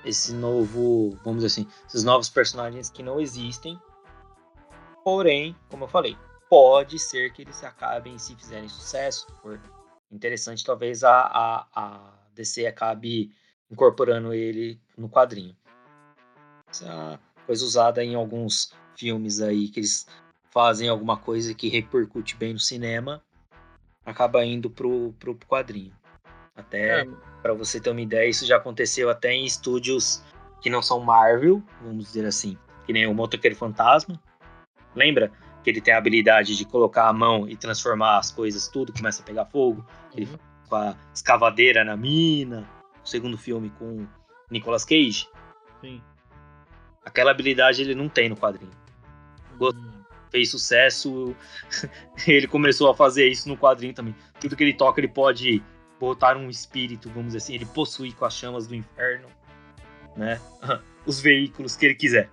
[0.04, 3.78] esse novo, vamos dizer assim, esses novos personagens que não existem.
[5.08, 6.18] Porém, como eu falei,
[6.50, 9.58] pode ser que eles acabem, se fizerem sucesso, for
[10.12, 13.32] interessante, talvez a, a, a DC acabe
[13.70, 15.56] incorporando ele no quadrinho.
[16.68, 20.06] Essa é uma coisa usada em alguns filmes aí que eles
[20.50, 23.22] fazem alguma coisa que repercute bem no cinema,
[24.04, 25.96] acaba indo pro, pro quadrinho.
[26.54, 27.08] Até é.
[27.40, 30.22] para você ter uma ideia, isso já aconteceu até em estúdios
[30.60, 34.20] que não são Marvel, vamos dizer assim, que nem o Motoqueiro Fantasma.
[34.94, 35.30] Lembra
[35.62, 39.22] que ele tem a habilidade de colocar a mão e transformar as coisas, tudo começa
[39.22, 39.84] a pegar fogo.
[40.14, 40.38] Ele uhum.
[40.68, 42.68] com a escavadeira na mina,
[43.04, 44.06] o segundo filme com
[44.50, 45.28] Nicolas Cage.
[45.80, 46.00] Sim.
[47.04, 48.72] Aquela habilidade ele não tem no quadrinho.
[49.60, 49.98] Hum.
[50.30, 51.34] Fez sucesso,
[52.26, 54.14] ele começou a fazer isso no quadrinho também.
[54.40, 55.62] Tudo que ele toca, ele pode
[55.98, 59.26] botar um espírito, vamos dizer assim, ele possui com as chamas do inferno,
[60.16, 60.40] né?
[61.06, 62.30] Os veículos que ele quiser.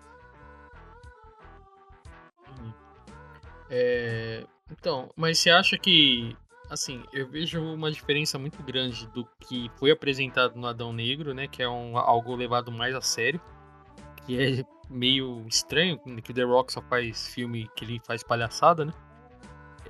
[3.78, 6.34] É, então, mas você acha que
[6.70, 11.46] assim, eu vejo uma diferença muito grande do que foi apresentado no Adão Negro, né?
[11.46, 13.42] Que é um, algo levado mais a sério.
[14.26, 18.86] Que é meio estranho, que o The Rock só faz filme que ele faz palhaçada,
[18.86, 18.94] né?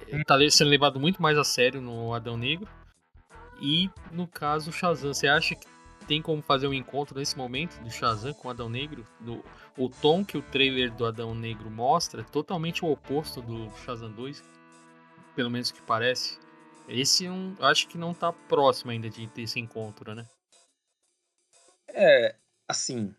[0.08, 2.68] Ele tá sendo levado muito mais a sério no Adão Negro.
[3.62, 5.68] E no caso Shazam, você acha que
[6.06, 9.06] tem como fazer um encontro nesse momento do Shazam com o Adão Negro?
[9.20, 9.44] Do,
[9.78, 14.12] o tom que o trailer do Adão Negro mostra é totalmente o oposto do Shazam
[14.12, 14.44] 2,
[15.36, 16.40] pelo menos que parece.
[16.88, 20.28] Esse um, acho que não tá próximo ainda de ter esse encontro, né?
[21.90, 22.36] É,
[22.68, 23.14] assim.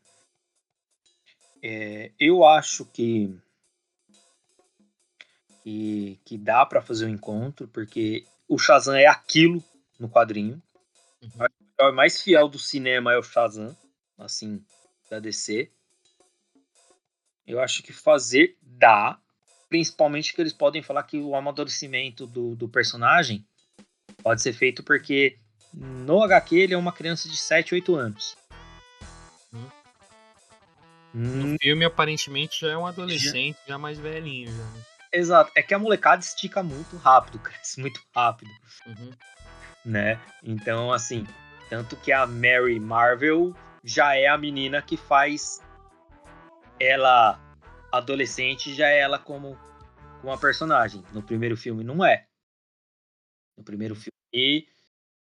[1.63, 3.37] É, eu acho que.
[5.63, 9.63] Que, que dá para fazer o um encontro, porque o Shazam é aquilo
[9.99, 10.63] no quadrinho.
[11.23, 11.47] Uhum.
[11.79, 13.77] O mais fiel do cinema é o Shazam,
[14.19, 14.65] assim,
[15.11, 15.71] da DC.
[17.47, 19.19] Eu acho que fazer dá,
[19.69, 23.47] principalmente que eles podem falar que o amadurecimento do, do personagem
[24.23, 25.39] Pode ser feito porque
[25.73, 28.37] no HQ ele é uma criança de 7, 8 anos.
[29.55, 29.69] Hum.
[31.15, 34.51] No filme, aparentemente, já é um adolescente, já, já mais velhinho.
[34.51, 34.65] Já.
[34.65, 34.83] Né?
[35.13, 35.53] Exato.
[35.55, 38.51] É que a molecada estica muito rápido, cresce muito rápido.
[38.87, 39.11] Uhum.
[39.85, 40.21] Né?
[40.43, 41.25] Então, assim,
[41.69, 45.63] tanto que a Mary Marvel já é a menina que faz
[46.79, 47.41] ela
[47.93, 49.57] adolescente, já é ela como,
[50.21, 51.03] como uma personagem.
[51.13, 52.27] No primeiro filme não é.
[53.57, 54.67] No primeiro filme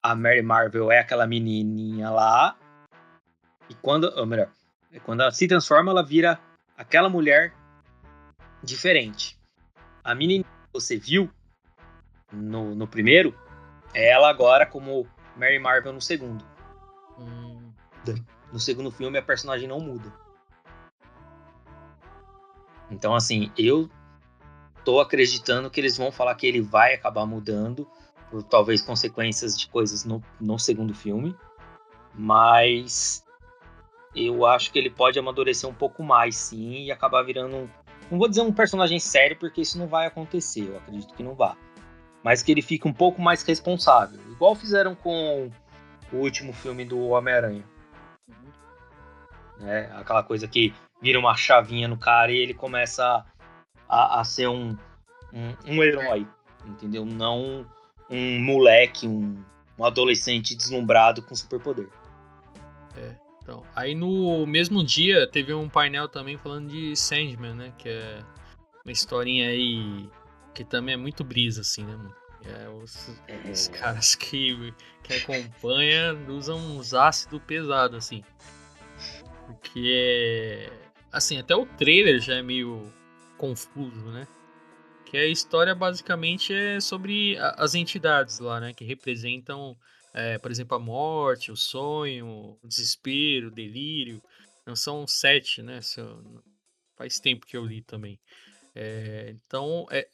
[0.03, 2.57] a Mary Marvel é aquela menininha lá.
[3.69, 4.51] E quando, ou melhor,
[5.05, 6.41] quando ela se transforma, ela vira
[6.77, 7.53] aquela mulher
[8.63, 9.39] diferente.
[10.05, 11.31] A menina que você viu
[12.33, 13.35] no, no primeiro
[13.93, 15.07] é ela agora como
[15.37, 16.45] Mary Marvel no segundo.
[17.19, 17.73] Hum.
[18.53, 20.13] No segundo filme, a personagem não muda.
[22.91, 23.91] Então, assim, eu
[24.85, 27.89] tô acreditando que eles vão falar que ele vai acabar mudando
[28.31, 31.37] por talvez consequências de coisas no, no segundo filme,
[32.15, 33.25] mas
[34.15, 37.69] eu acho que ele pode amadurecer um pouco mais, sim, e acabar virando,
[38.11, 41.35] não vou dizer um personagem sério, porque isso não vai acontecer, eu acredito que não
[41.35, 41.57] vá,
[42.23, 45.51] mas que ele fique um pouco mais responsável, igual fizeram com
[46.13, 47.65] o último filme do Homem-Aranha.
[49.63, 53.25] É, aquela coisa que vira uma chavinha no cara e ele começa
[53.89, 54.77] a, a ser um,
[55.33, 56.27] um, um, herói,
[56.67, 57.05] entendeu?
[57.05, 57.67] Não
[58.11, 59.43] um moleque, um,
[59.79, 61.89] um adolescente deslumbrado com superpoder.
[62.97, 63.15] É.
[63.43, 67.73] Então, aí no mesmo dia teve um painel também falando de Sandman, né?
[67.79, 68.19] Que é
[68.85, 70.09] uma historinha aí
[70.57, 72.15] que também é muito brisa, assim, né, mano?
[72.45, 73.11] É, os,
[73.51, 73.73] os, é.
[73.73, 78.25] caras que, que acompanham usam uns ácidos pesados, assim.
[79.47, 80.87] Porque é.
[81.13, 82.93] Assim, até o trailer já é meio
[83.37, 84.27] confuso, né?
[85.05, 88.73] Que a história basicamente é sobre as entidades lá, né?
[88.73, 89.77] Que representam
[90.13, 92.27] é, por exemplo, a morte, o sonho,
[92.63, 94.23] o desespero, o delírio.
[94.65, 95.81] Não são sete, né?
[96.97, 98.19] Faz tempo que eu li também.
[98.75, 100.07] É, então, é,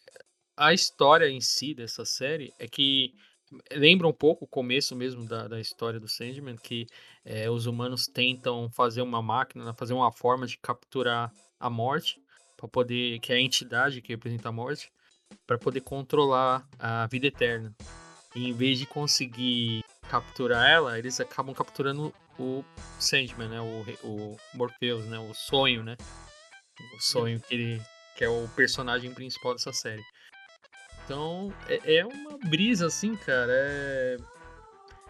[0.57, 3.15] a história em si dessa série é que
[3.73, 6.87] lembra um pouco o começo mesmo da, da história do Sandman, que
[7.25, 12.21] é, os humanos tentam fazer uma máquina, fazer uma forma de capturar a morte,
[12.57, 14.91] para poder, que é a entidade que representa a morte,
[15.47, 17.75] para poder controlar a vida eterna.
[18.35, 22.65] E em vez de conseguir capturar ela, eles acabam capturando o
[22.99, 23.61] Sandman, né?
[23.61, 25.19] O, o Morpheus, né?
[25.19, 25.97] O sonho, né?
[26.97, 27.83] O sonho que ele
[28.17, 30.03] que é o personagem principal dessa série.
[31.05, 33.53] Então, é, é uma brisa assim, cara.
[33.53, 34.17] É...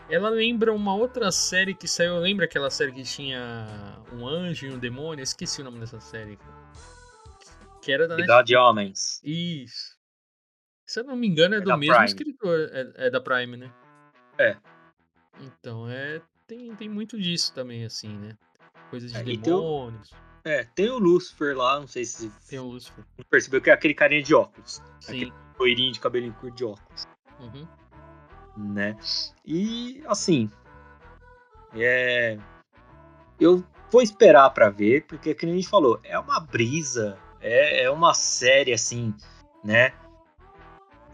[0.08, 2.18] Ela lembra uma outra série que saiu.
[2.18, 5.22] Lembra aquela série que tinha um anjo e um demônio?
[5.22, 6.38] esqueci o nome dessa série.
[7.80, 9.20] Que era da Cidade de Homens.
[9.24, 9.96] Isso.
[10.86, 12.06] Se eu não me engano, é, é do mesmo Prime.
[12.06, 12.70] escritor.
[12.72, 13.72] É, é da Prime, né?
[14.38, 14.56] É.
[15.40, 18.36] Então, é, tem, tem muito disso também, assim, né?
[18.90, 20.10] Coisas de é, demônios.
[20.10, 22.30] Tem o, é, tem o Lucifer lá, não sei se.
[22.48, 23.04] Tem o Lucifer.
[23.30, 24.82] Percebeu que é aquele carinha de óculos.
[25.00, 25.16] Sim.
[25.16, 27.08] Aquele loirinho de cabelinho curto de óculos.
[27.40, 27.66] Uhum.
[28.74, 28.96] Né?
[29.44, 30.50] E, assim.
[31.74, 32.38] É.
[33.40, 37.18] Eu vou esperar para ver, porque, como a gente falou, é uma brisa.
[37.40, 39.14] É, é uma série, assim,
[39.64, 39.92] né?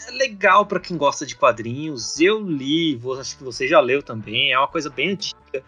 [0.07, 2.21] é legal para quem gosta de quadrinhos.
[2.21, 4.53] Eu li, acho que você já leu também.
[4.53, 5.65] É uma coisa bem antiga.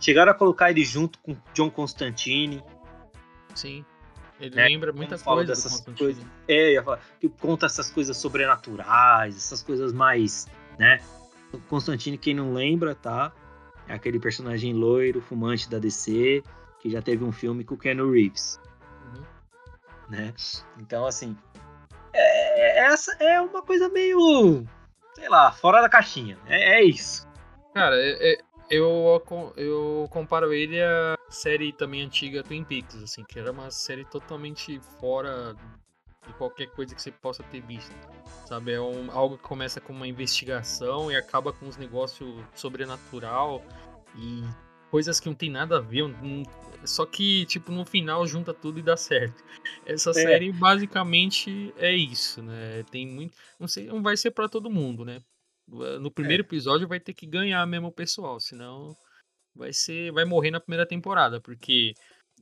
[0.00, 2.62] Chegaram a colocar ele junto com John Constantine.
[3.54, 3.84] Sim.
[4.46, 4.64] Ele né?
[4.64, 6.24] lembra muita coisa dessas coisas.
[6.46, 6.74] É,
[7.20, 10.46] que conta essas coisas sobrenaturais, essas coisas mais,
[10.78, 11.00] né?
[11.68, 13.32] Constantine, quem não lembra, tá?
[13.88, 16.42] É aquele personagem loiro, fumante da DC,
[16.80, 18.60] que já teve um filme com o Keanu Reeves.
[19.06, 19.24] Uhum.
[20.10, 20.34] Né?
[20.78, 21.36] Então, assim,
[22.12, 24.64] é, essa é uma coisa meio,
[25.14, 26.38] sei lá, fora da caixinha.
[26.46, 27.26] É, é isso.
[27.74, 28.38] Cara, é, é,
[28.70, 29.22] eu,
[29.56, 34.80] eu comparo ele à série também antiga Twin Peaks, assim, que era uma série totalmente
[35.00, 35.54] fora
[36.26, 37.94] de qualquer coisa que você possa ter visto.
[38.46, 43.62] Sabe, é um, algo que começa com uma investigação e acaba com uns negócios sobrenatural
[44.16, 44.42] e
[44.90, 46.04] coisas que não tem nada a ver,
[46.84, 49.42] só que, tipo, no final junta tudo e dá certo.
[49.86, 50.12] Essa é.
[50.12, 52.84] série basicamente é isso, né?
[52.90, 53.36] Tem muito.
[53.58, 55.20] Não sei, não vai ser para todo mundo, né?
[55.66, 56.46] No primeiro é.
[56.46, 58.94] episódio vai ter que ganhar mesmo o pessoal, senão
[59.54, 60.12] vai ser.
[60.12, 61.94] Vai morrer na primeira temporada, porque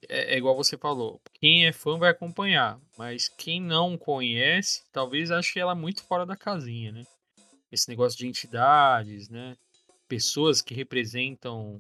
[0.09, 1.21] é, é igual você falou.
[1.35, 6.37] Quem é fã vai acompanhar, mas quem não conhece, talvez ache ela muito fora da
[6.37, 7.05] casinha, né?
[7.71, 9.57] Esse negócio de entidades, né?
[10.09, 11.79] Pessoas que representam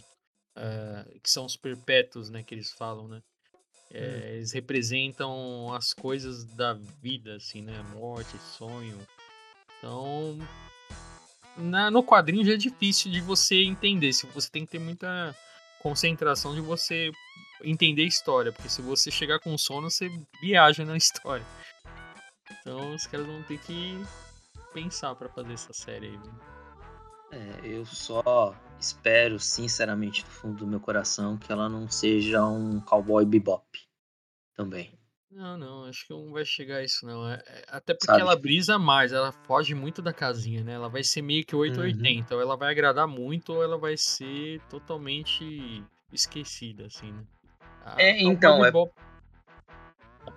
[0.57, 3.22] uh, que são os perpétuos, né, que eles falam, né?
[3.90, 4.28] É, hum.
[4.34, 7.82] Eles representam as coisas da vida, assim, né?
[7.95, 8.99] Morte, sonho.
[9.78, 10.38] Então,
[11.57, 14.13] na, no quadrinho já é difícil de você entender.
[14.13, 15.35] Se você tem que ter muita
[15.81, 17.11] concentração de você
[17.65, 20.09] entender a história, porque se você chegar com sono, você
[20.41, 21.45] viaja na história.
[22.61, 23.99] Então, os caras vão ter que
[24.73, 26.21] pensar para fazer essa série aí.
[27.33, 32.79] É, eu só espero, sinceramente, do fundo do meu coração, que ela não seja um
[32.81, 33.67] cowboy bebop
[34.55, 35.02] também.
[35.35, 37.26] Não, não, acho que não vai chegar a isso, não.
[37.26, 38.20] É, é até porque Sabe?
[38.20, 40.74] ela brisa mais, ela foge muito da casinha, né?
[40.74, 42.37] Ela vai ser meio que 880, uhum.
[42.37, 47.24] ou ela vai agradar muito, ou ela vai ser totalmente esquecida, assim, né?
[47.83, 48.93] A, é, então, Bebop...
[50.28, 50.33] é...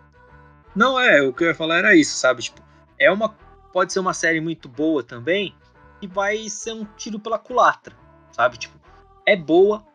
[0.73, 2.43] Não, é, o que eu ia falar era isso, sabe?
[2.43, 2.61] Tipo,
[2.97, 3.29] é uma...
[3.73, 5.53] Pode ser uma série muito boa também,
[5.99, 7.93] que vai ser um tiro pela culatra,
[8.31, 8.57] sabe?
[8.57, 8.79] Tipo,
[9.25, 9.85] é boa,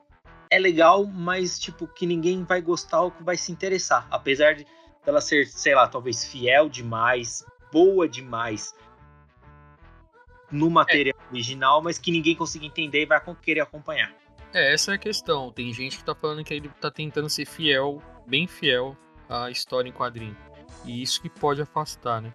[0.51, 4.66] é legal, mas tipo que ninguém vai gostar ou que vai se interessar, apesar de
[5.07, 8.74] ela ser, sei lá, talvez fiel demais, boa demais
[10.51, 11.32] no material é.
[11.32, 14.12] original, mas que ninguém consiga entender e vai querer acompanhar.
[14.53, 15.53] É, essa é a questão.
[15.53, 18.96] Tem gente que tá falando que ele tá tentando ser fiel, bem fiel
[19.28, 20.36] à história em quadrinho.
[20.84, 22.34] E isso que pode afastar, né?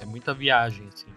[0.00, 1.12] É muita viagem, assim.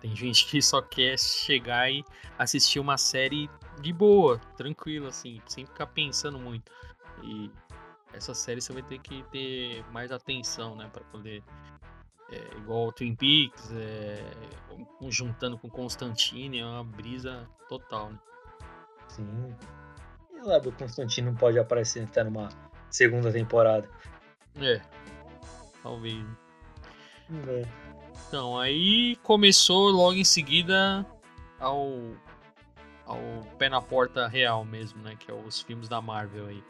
[0.00, 2.04] Tem gente que só quer chegar e
[2.38, 3.48] assistir uma série
[3.80, 6.70] de boa, tranquilo, assim, sem ficar pensando muito.
[7.22, 7.50] E
[8.14, 11.42] essa série você vai ter que ter mais atenção, né, para poder
[12.30, 14.30] é, igual Twin Peaks, é,
[15.08, 18.18] juntando com Constantine, é uma brisa total, né?
[19.08, 19.54] Sim.
[20.32, 22.48] E lá do Constantine não pode aparecer até numa
[22.90, 23.88] segunda temporada.
[24.56, 24.80] É.
[25.82, 26.24] Talvez.
[27.48, 27.62] É.
[28.26, 31.06] Então, aí começou logo em seguida
[31.60, 31.92] ao
[33.06, 33.18] ao
[33.58, 35.14] pé na porta real mesmo, né?
[35.14, 36.64] Que é os filmes da Marvel aí.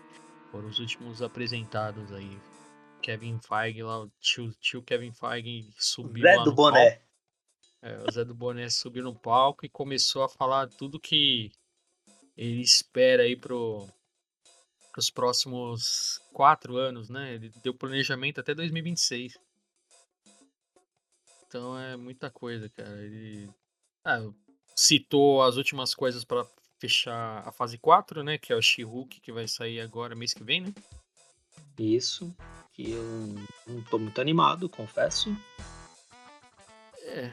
[0.55, 2.41] Foram os últimos apresentados aí.
[3.03, 7.03] Kevin Feige lá, o tio, tio Kevin Feige subiu Zé do Boné.
[7.83, 11.51] É, o Zé do Boné subiu no palco e começou a falar tudo que
[12.37, 13.85] ele espera aí pro,
[14.97, 17.35] os próximos quatro anos, né?
[17.35, 19.37] Ele deu planejamento até 2026.
[21.49, 23.03] Então é muita coisa, cara.
[23.03, 23.51] Ele
[24.05, 24.21] ah,
[24.77, 26.47] citou as últimas coisas para
[26.85, 28.37] fechar a fase 4, né?
[28.37, 30.75] Que é o She-Hulk, que vai sair agora mês que vem, né?
[31.79, 32.35] Isso.
[32.75, 33.35] Que eu
[33.67, 35.35] não tô muito animado, confesso.
[37.07, 37.33] É.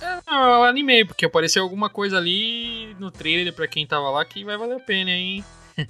[0.00, 4.44] é eu animei, porque apareceu alguma coisa ali no trailer pra quem tava lá que
[4.44, 5.44] vai valer a pena, hein?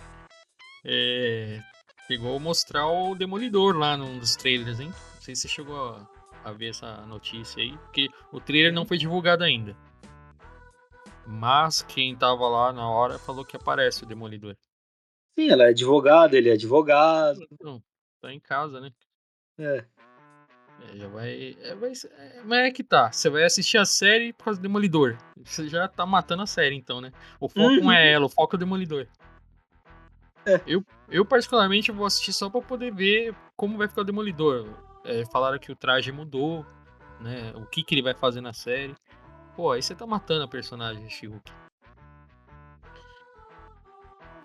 [0.84, 1.62] é,
[2.06, 4.88] chegou a mostrar o Demolidor lá num dos trailers, hein?
[4.88, 6.08] Não sei se você chegou a,
[6.42, 9.76] a ver essa notícia aí, porque o trailer não foi divulgado ainda.
[11.26, 14.56] Mas quem tava lá na hora falou que aparece o Demolidor.
[15.38, 17.40] Sim, ela é advogada, ele é advogado.
[17.60, 17.82] Não,
[18.20, 18.92] tá em casa, né?
[19.58, 19.84] É.
[20.92, 21.92] é já vai, é, vai.
[21.92, 23.10] É, mas é que tá.
[23.10, 25.16] Você vai assistir a série por causa do Demolidor.
[25.42, 27.12] Você já tá matando a série, então, né?
[27.40, 27.80] O foco uhum.
[27.84, 29.06] não é ela, o foco é o Demolidor.
[30.46, 30.60] É.
[30.66, 34.68] Eu, eu, particularmente, vou assistir só pra poder ver como vai ficar o Demolidor.
[35.04, 36.64] É, falaram que o traje mudou,
[37.20, 37.52] né?
[37.56, 38.94] O que, que ele vai fazer na série.
[39.56, 41.50] Pô, aí você tá matando a personagem, She-Hulk.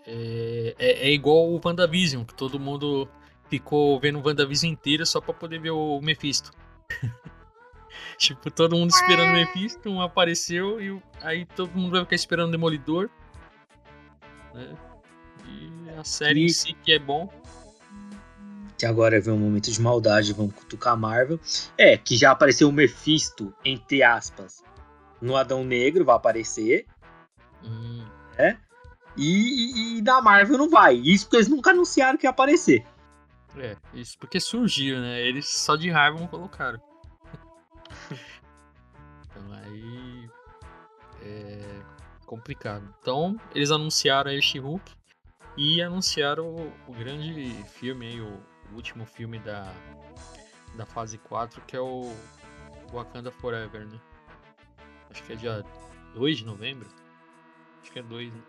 [0.05, 3.07] É, é, é, igual o WandaVision, que todo mundo
[3.47, 6.51] ficou vendo o WandaVision inteira só pra poder ver o Mephisto.
[8.17, 12.49] tipo, todo mundo esperando o Mephisto, um apareceu e aí todo mundo vai ficar esperando
[12.49, 13.09] o Demolidor.
[14.53, 14.75] Né?
[15.47, 16.45] E a série e...
[16.45, 17.31] em si que é bom.
[18.77, 21.39] Que agora vem um momento de maldade, vamos cutucar a Marvel.
[21.77, 24.63] É, que já apareceu o Mephisto, entre aspas,
[25.21, 26.85] no Adão Negro, vai aparecer.
[27.63, 28.05] Hum.
[28.37, 28.59] Né?
[29.17, 30.95] E, e, da Marvel não vai.
[30.95, 32.85] Isso porque eles nunca anunciaram que ia aparecer.
[33.57, 35.21] É, isso porque surgiu, né?
[35.21, 36.79] Eles só de raiva não colocaram.
[39.25, 40.29] então aí.
[41.21, 41.99] É
[42.29, 42.93] complicado.
[43.01, 44.93] Então, eles anunciaram aí She-Hulk
[45.57, 48.39] e anunciaram o, o, grande filme aí, o,
[48.71, 49.73] o, último filme da,
[50.75, 52.13] da fase 4, que é o
[52.93, 53.99] Wakanda Forever, né?
[55.09, 55.63] Acho que é dia
[56.13, 56.87] 2 de novembro.
[57.81, 58.43] Acho que é 2, né?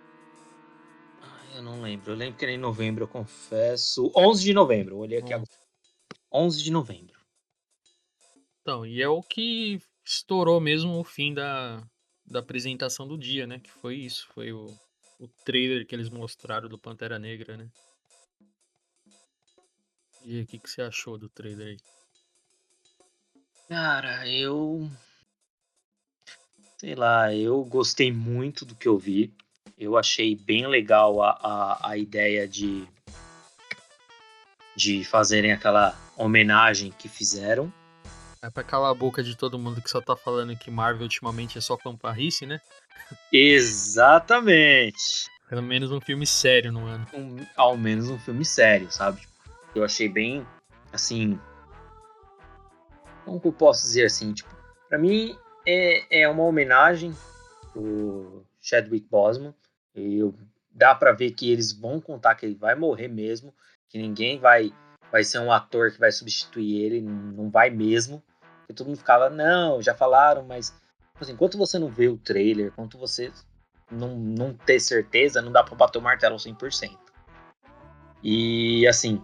[1.54, 2.12] Eu não lembro.
[2.12, 4.12] Eu lembro que era em novembro, eu confesso.
[4.16, 4.94] 11 de novembro.
[4.94, 5.50] Eu olhei aqui agora.
[6.32, 7.18] 11 de novembro.
[8.60, 11.82] Então, e é o que estourou mesmo o fim da,
[12.24, 13.58] da apresentação do dia, né?
[13.58, 14.28] Que foi isso.
[14.32, 14.66] Foi o,
[15.18, 17.68] o trailer que eles mostraram do Pantera Negra, né?
[20.24, 21.76] E aí, o que, que você achou do trailer aí?
[23.68, 24.90] Cara, eu.
[26.80, 29.30] Sei lá, eu gostei muito do que eu vi.
[29.76, 32.88] Eu achei bem legal a, a, a ideia de,
[34.74, 37.70] de fazerem aquela homenagem que fizeram.
[38.40, 41.58] É pra calar a boca de todo mundo que só tá falando que Marvel ultimamente
[41.58, 42.58] é só fanfarrice, né?
[43.30, 45.28] Exatamente.
[45.50, 47.06] Pelo menos um filme sério no ano.
[47.12, 49.20] Um, ao menos um filme sério, sabe?
[49.74, 50.46] Eu achei bem,
[50.94, 51.38] assim...
[53.26, 54.32] Como que eu posso dizer assim?
[54.32, 54.48] Tipo,
[54.88, 55.36] pra mim
[55.66, 57.14] é, é uma homenagem
[57.72, 59.54] pro Chadwick Boseman.
[59.94, 60.20] E
[60.70, 63.54] dá para ver que eles vão contar que ele vai morrer mesmo,
[63.88, 64.72] que ninguém vai
[65.10, 68.22] vai ser um ator que vai substituir ele, não vai mesmo.
[68.68, 72.16] E todo mundo ficava, não, já falaram, mas tipo assim, enquanto você não vê o
[72.16, 73.32] trailer, enquanto você
[73.90, 76.96] não, não ter certeza, não dá pra bater o martelo 100%.
[78.22, 79.20] E assim,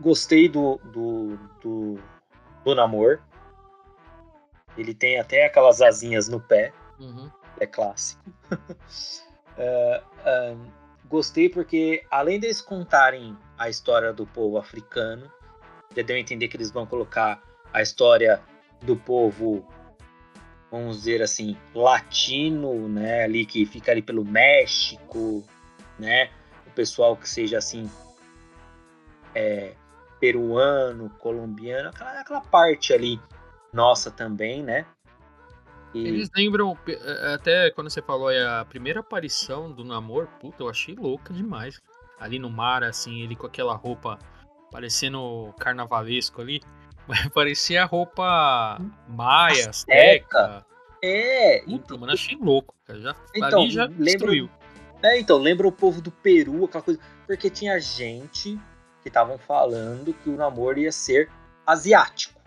[0.00, 1.98] gostei do, do, do,
[2.64, 2.74] do.
[4.76, 6.72] Ele tem até aquelas asinhas no pé.
[6.98, 8.22] Uhum é clássico.
[8.50, 8.58] uh,
[10.54, 10.70] um,
[11.08, 15.30] gostei porque, além deles contarem a história do povo africano,
[15.94, 17.42] já deu a entender que eles vão colocar
[17.72, 18.40] a história
[18.82, 19.66] do povo,
[20.70, 25.44] vamos dizer assim, latino, né, ali que fica ali pelo México,
[25.98, 26.30] né,
[26.66, 27.90] o pessoal que seja assim,
[29.34, 29.74] é,
[30.18, 33.20] peruano, colombiano, aquela, aquela parte ali
[33.72, 34.86] nossa também, né,
[35.94, 36.06] E...
[36.06, 40.94] Eles lembram, é, até quando você falou a primeira aparição do Namor, puta, eu achei
[40.94, 41.80] louca demais.
[42.18, 44.18] Ali no mar, assim, ele com aquela roupa
[44.70, 46.60] parecendo carnavalesco ali.
[47.34, 50.64] Parecia roupa maia, azteca.
[51.02, 51.60] É.
[51.60, 53.00] Puta, então, mano, achei louco, cara.
[53.00, 54.50] Já, então, ali já lembra, destruiu.
[55.02, 57.00] É, então, lembra o povo do Peru, aquela coisa.
[57.26, 58.60] Porque tinha gente
[59.02, 61.30] que estavam falando que o namoro ia ser
[61.66, 62.38] asiático.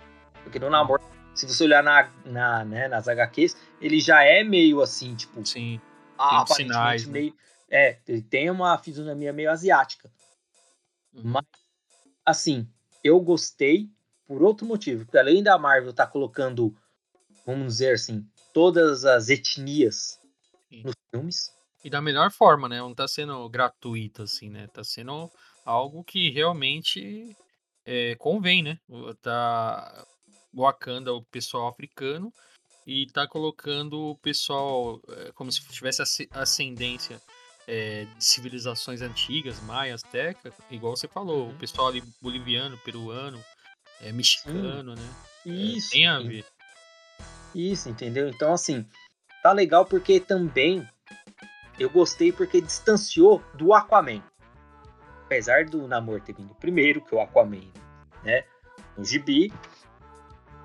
[0.43, 1.01] Porque no namoro,
[1.33, 5.45] se você olhar na, na, né, nas HQs, ele já é meio assim, tipo.
[5.45, 5.81] Sim.
[6.17, 7.13] Ah, tem sinais, né?
[7.13, 7.31] meio.
[7.31, 7.37] Né?
[7.69, 10.11] É, ele tem uma fisionomia meio asiática.
[11.13, 11.23] Uhum.
[11.25, 11.45] Mas,
[12.25, 12.69] assim,
[13.03, 13.89] eu gostei
[14.27, 15.05] por outro motivo.
[15.05, 16.75] Porque além da Marvel estar tá colocando,
[17.45, 20.19] vamos dizer assim, todas as etnias
[20.69, 20.83] Sim.
[20.83, 21.51] nos filmes.
[21.83, 22.77] E da melhor forma, né?
[22.77, 24.67] Não tá sendo gratuito, assim, né?
[24.67, 25.29] Tá sendo
[25.65, 27.35] algo que realmente
[27.85, 28.79] é, convém, né?
[29.21, 30.05] Tá
[30.53, 32.31] Wakanda, o pessoal africano,
[32.85, 36.01] e tá colocando o pessoal é, como se tivesse
[36.31, 37.21] ascendência
[37.67, 41.57] é, de civilizações antigas, maia, azteca, igual você falou, o uhum.
[41.57, 43.43] pessoal ali boliviano, peruano,
[44.01, 45.09] é, mexicano, né?
[45.45, 45.91] Isso.
[45.91, 46.45] tem a ver.
[47.55, 48.29] Isso, entendeu?
[48.29, 48.85] Então, assim,
[49.41, 50.87] tá legal porque também
[51.79, 54.21] eu gostei porque distanciou do Aquaman.
[55.25, 57.71] Apesar do Namor ter vindo primeiro, que o Aquaman,
[58.23, 58.43] né?
[58.97, 59.51] No gibi,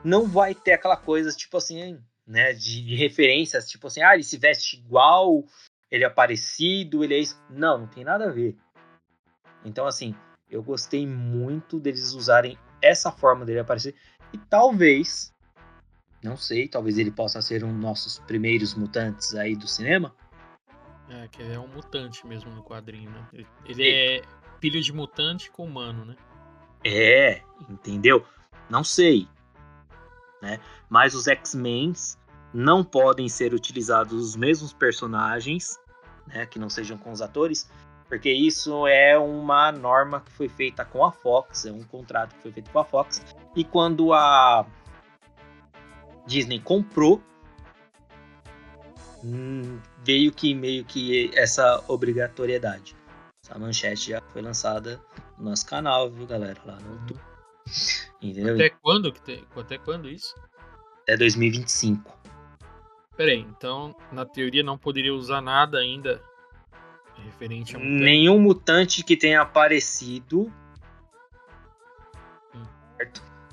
[0.05, 2.53] não vai ter aquela coisa, tipo assim, né?
[2.53, 5.45] De, de referências, tipo assim, ah, ele se veste igual,
[5.91, 7.41] ele é parecido, ele é isso.
[7.51, 8.57] Não, não tem nada a ver.
[9.65, 10.15] Então, assim,
[10.51, 13.95] eu gostei muito deles usarem essa forma dele aparecer.
[14.33, 15.35] E talvez,
[16.23, 20.15] não sei, talvez ele possa ser um dos nossos primeiros mutantes aí do cinema.
[21.09, 23.27] É, que ele é um mutante mesmo no quadrinho, né?
[23.33, 24.23] Ele, ele é
[24.61, 26.17] filho de mutante com humano, né?
[26.85, 28.25] É, entendeu?
[28.69, 29.27] Não sei.
[30.41, 30.61] Né?
[30.89, 31.93] Mas os X-Men
[32.53, 35.79] não podem ser utilizados os mesmos personagens,
[36.27, 37.69] né, que não sejam com os atores,
[38.09, 42.43] porque isso é uma norma que foi feita com a Fox, é um contrato que
[42.43, 43.23] foi feito com a Fox,
[43.55, 44.67] e quando a
[46.27, 47.23] Disney comprou,
[49.23, 52.97] hum, veio que meio que essa obrigatoriedade.
[53.45, 55.01] Essa manchete já foi lançada
[55.37, 57.28] no nosso canal, viu, galera, lá no YouTube.
[58.21, 58.55] Entendeu?
[58.55, 59.45] Até quando que tem?
[59.57, 60.35] Até quando isso?
[61.03, 62.19] Até 2025.
[63.17, 66.23] Peraí, então, na teoria não poderia usar nada ainda
[67.25, 68.03] referente a mutante.
[68.03, 70.53] Nenhum mutante que tenha aparecido
[72.55, 72.65] hum.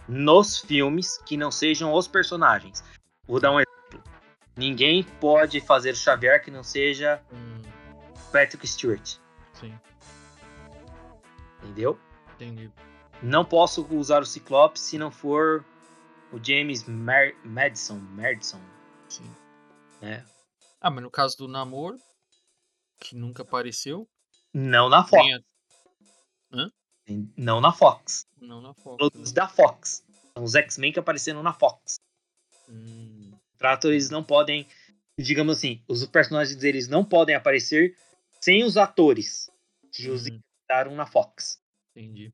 [0.08, 2.84] nos filmes que não sejam os personagens.
[3.28, 4.04] Vou dar um exemplo.
[4.56, 7.62] Ninguém pode fazer o Xavier que não seja hum.
[8.32, 9.18] Patrick Stewart.
[9.54, 9.74] Sim.
[11.64, 11.98] Entendeu?
[12.36, 12.72] Entendi.
[13.24, 15.66] Não posso usar o Ciclope se não for
[16.32, 17.98] o James Mar Madison.
[17.98, 18.62] Madison.
[19.10, 19.30] Sim.
[20.02, 20.26] Né?
[20.82, 21.98] Ah, mas no caso do namoro,
[23.00, 24.08] que nunca apareceu.
[24.54, 25.26] Não na Fox.
[26.52, 26.58] A...
[26.58, 26.72] Hã?
[27.38, 28.28] Não na Fox.
[28.40, 28.98] Não na Fox.
[28.98, 29.36] Todos né?
[29.36, 30.04] da Fox.
[30.34, 31.96] São os X-Men que apareceram na Fox.
[32.70, 33.32] Hum.
[33.58, 34.68] Trato, eles não podem.
[35.18, 37.98] Digamos assim, os personagens deles não podem aparecer
[38.42, 39.50] sem os atores
[39.92, 40.42] que os hum.
[40.92, 41.62] na Fox.
[41.96, 42.34] Entendi.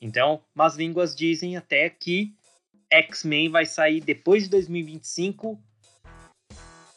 [0.00, 2.34] Então, mas línguas dizem até que
[2.90, 5.60] X-Men vai sair depois de 2025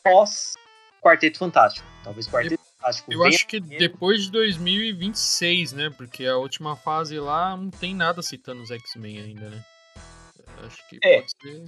[0.04, 0.56] pós
[1.02, 1.86] Quarteto Fantástico.
[2.04, 3.14] Talvez Quarteto eu, Fantástico.
[3.14, 5.90] Eu acho que depois de 2026, né?
[5.90, 9.66] Porque a última fase lá não tem nada citando os X-Men ainda, né?
[10.66, 11.20] Acho que é.
[11.20, 11.68] pode ser.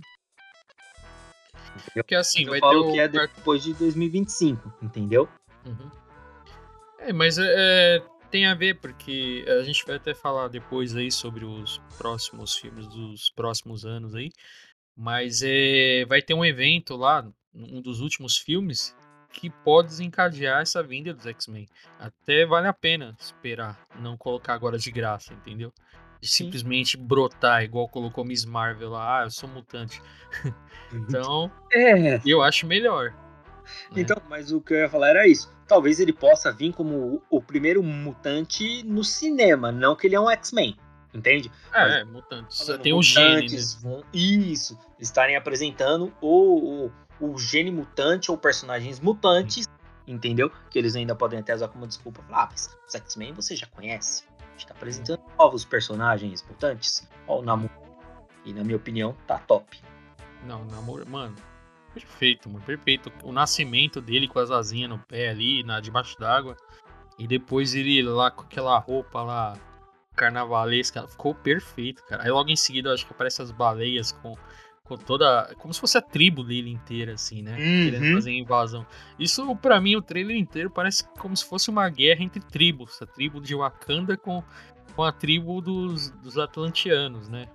[1.93, 2.93] Porque assim, eu vai falo ter o...
[2.93, 5.27] que é depois de 2025, entendeu?
[5.65, 5.91] Uhum.
[6.99, 8.01] É, mas é,
[8.35, 12.85] tem a ver, porque a gente vai até falar depois aí sobre os próximos filmes
[12.85, 14.29] dos próximos anos aí.
[14.93, 18.93] Mas é, vai ter um evento lá um dos últimos filmes
[19.31, 21.65] que pode desencadear essa vinda dos X-Men.
[21.97, 25.71] Até vale a pena esperar, não colocar agora de graça, entendeu?
[26.19, 30.01] De simplesmente brotar, igual colocou Miss Marvel lá, ah, eu sou mutante.
[30.91, 32.19] então, é.
[32.25, 33.15] eu acho melhor.
[33.91, 34.01] Né?
[34.01, 35.53] Então, mas o que eu ia falar era isso.
[35.67, 40.29] Talvez ele possa vir como o primeiro mutante no cinema, não que ele é um
[40.29, 40.77] X-Men.
[41.13, 41.49] Entende?
[41.73, 42.65] É, é mutantes.
[42.83, 43.49] Tem um gene.
[43.49, 43.61] Né?
[43.81, 44.77] Vão, isso.
[44.99, 49.67] Estarem apresentando o, o o gene mutante ou personagens mutantes,
[50.07, 50.51] entendeu?
[50.69, 52.23] Que eles ainda podem até usar como desculpa.
[52.31, 54.23] Ah, mas os X-Men você já conhece.
[54.39, 57.07] A gente tá apresentando novos personagens mutantes.
[57.27, 57.69] Ó, o Namor.
[58.45, 59.81] E na minha opinião, tá top.
[60.45, 61.35] Não, o Namor, mano,
[61.95, 63.11] perfeito, mano, perfeito.
[63.23, 66.55] O nascimento dele com as asinhas no pé ali, na, debaixo d'água.
[67.17, 69.57] E depois ele lá com aquela roupa lá
[70.15, 72.23] carnavalesca, ficou perfeito, cara.
[72.23, 74.35] Aí logo em seguida, acho que aparece as baleias com
[74.85, 75.53] com toda.
[75.57, 77.53] Como se fosse a tribo dele inteira, assim, né?
[77.53, 77.89] Uhum.
[77.89, 78.85] Querendo fazer invasão.
[79.19, 83.01] Isso, para mim, o trailer inteiro parece como se fosse uma guerra entre tribos.
[83.01, 84.43] A tribo de Wakanda com,
[84.95, 87.47] com a tribo dos, dos Atlanteanos, né?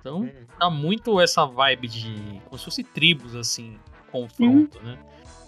[0.00, 0.46] Então, uhum.
[0.58, 2.40] tá muito essa vibe de.
[2.44, 3.78] como se fosse tribos, assim,
[4.10, 4.84] confronto, uhum.
[4.84, 4.98] né?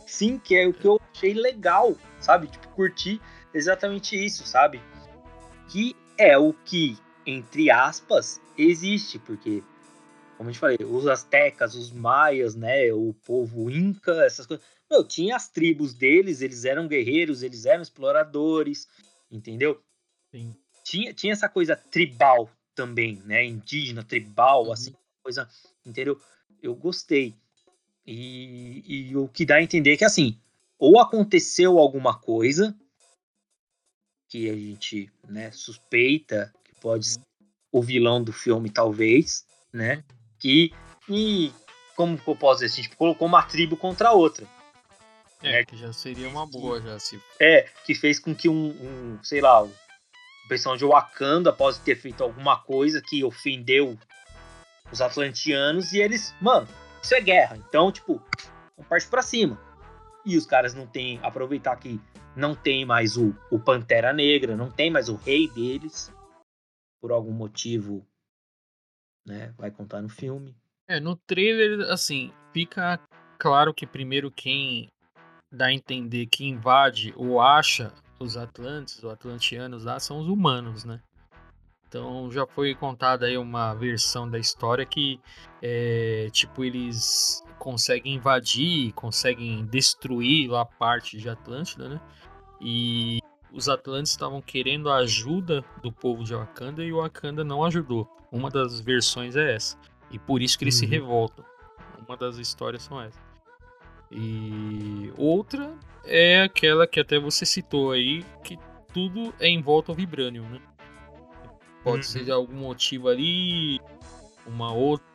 [0.07, 2.48] Sim, que é o que eu achei legal, sabe?
[2.48, 3.20] Tipo, curti
[3.55, 4.80] exatamente isso, sabe?
[5.68, 9.62] Que é o que, entre aspas, existe, porque
[10.40, 14.64] como a gente falei, os astecas, os maias, né, o povo inca, essas coisas.
[14.90, 18.88] Meu, tinha as tribos deles, eles eram guerreiros, eles eram exploradores,
[19.30, 19.78] entendeu?
[20.30, 20.57] Sim.
[20.82, 22.48] Tinha, tinha essa coisa tribal
[22.83, 24.72] também, né, indígena, tribal, uhum.
[24.72, 25.49] assim, coisa,
[25.85, 26.20] entendeu?
[26.62, 27.35] Eu gostei.
[28.07, 30.39] E, e o que dá a entender é que, assim,
[30.78, 32.76] ou aconteceu alguma coisa
[34.28, 37.20] que a gente, né, suspeita que pode ser
[37.72, 39.97] o vilão do filme, talvez, né?
[39.97, 40.72] Uhum que,
[41.09, 41.53] e,
[41.95, 44.49] como eu posso dizer assim, tipo, colocou uma tribo contra a outra.
[45.43, 45.64] É, né?
[45.64, 47.20] que já seria uma boa, já, se...
[47.39, 49.66] É, que fez com que um, um sei lá,
[50.51, 53.96] o pessoal de Wakanda, após ter feito alguma coisa que ofendeu
[54.90, 56.66] os atlantianos, e eles, mano,
[57.01, 58.20] isso é guerra, então, tipo,
[58.88, 59.61] partir pra cima.
[60.26, 62.01] E os caras não tem, aproveitar que
[62.34, 66.12] não tem mais o, o Pantera Negra, não tem mais o rei deles,
[67.01, 68.05] por algum motivo
[69.26, 69.55] né?
[69.57, 70.57] Vai contar no filme.
[70.88, 72.98] É, no trailer, assim, fica
[73.38, 74.88] claro que primeiro quem
[75.53, 80.85] dá a entender que invade ou acha os Atlantes, ou Atlantianos lá, são os humanos,
[80.85, 81.01] né?
[81.89, 85.18] Então já foi contada aí uma versão da história que,
[85.61, 92.01] é, tipo, eles conseguem invadir, conseguem destruir lá parte de Atlântida, né?
[92.61, 93.18] E
[93.53, 98.09] os Atlantes estavam querendo a ajuda do povo de Wakanda e o Wakanda não ajudou.
[98.31, 99.77] Uma das versões é essa.
[100.11, 100.81] E por isso que eles uhum.
[100.81, 101.45] se revoltam.
[102.07, 103.30] Uma das histórias são essas.
[104.11, 105.72] E outra
[106.04, 108.58] é aquela que até você citou aí, que
[108.92, 110.61] tudo é em volta ao Vibranium, né?
[111.84, 112.02] Pode uhum.
[112.02, 113.80] ser de algum motivo ali,
[114.46, 115.06] uma outra,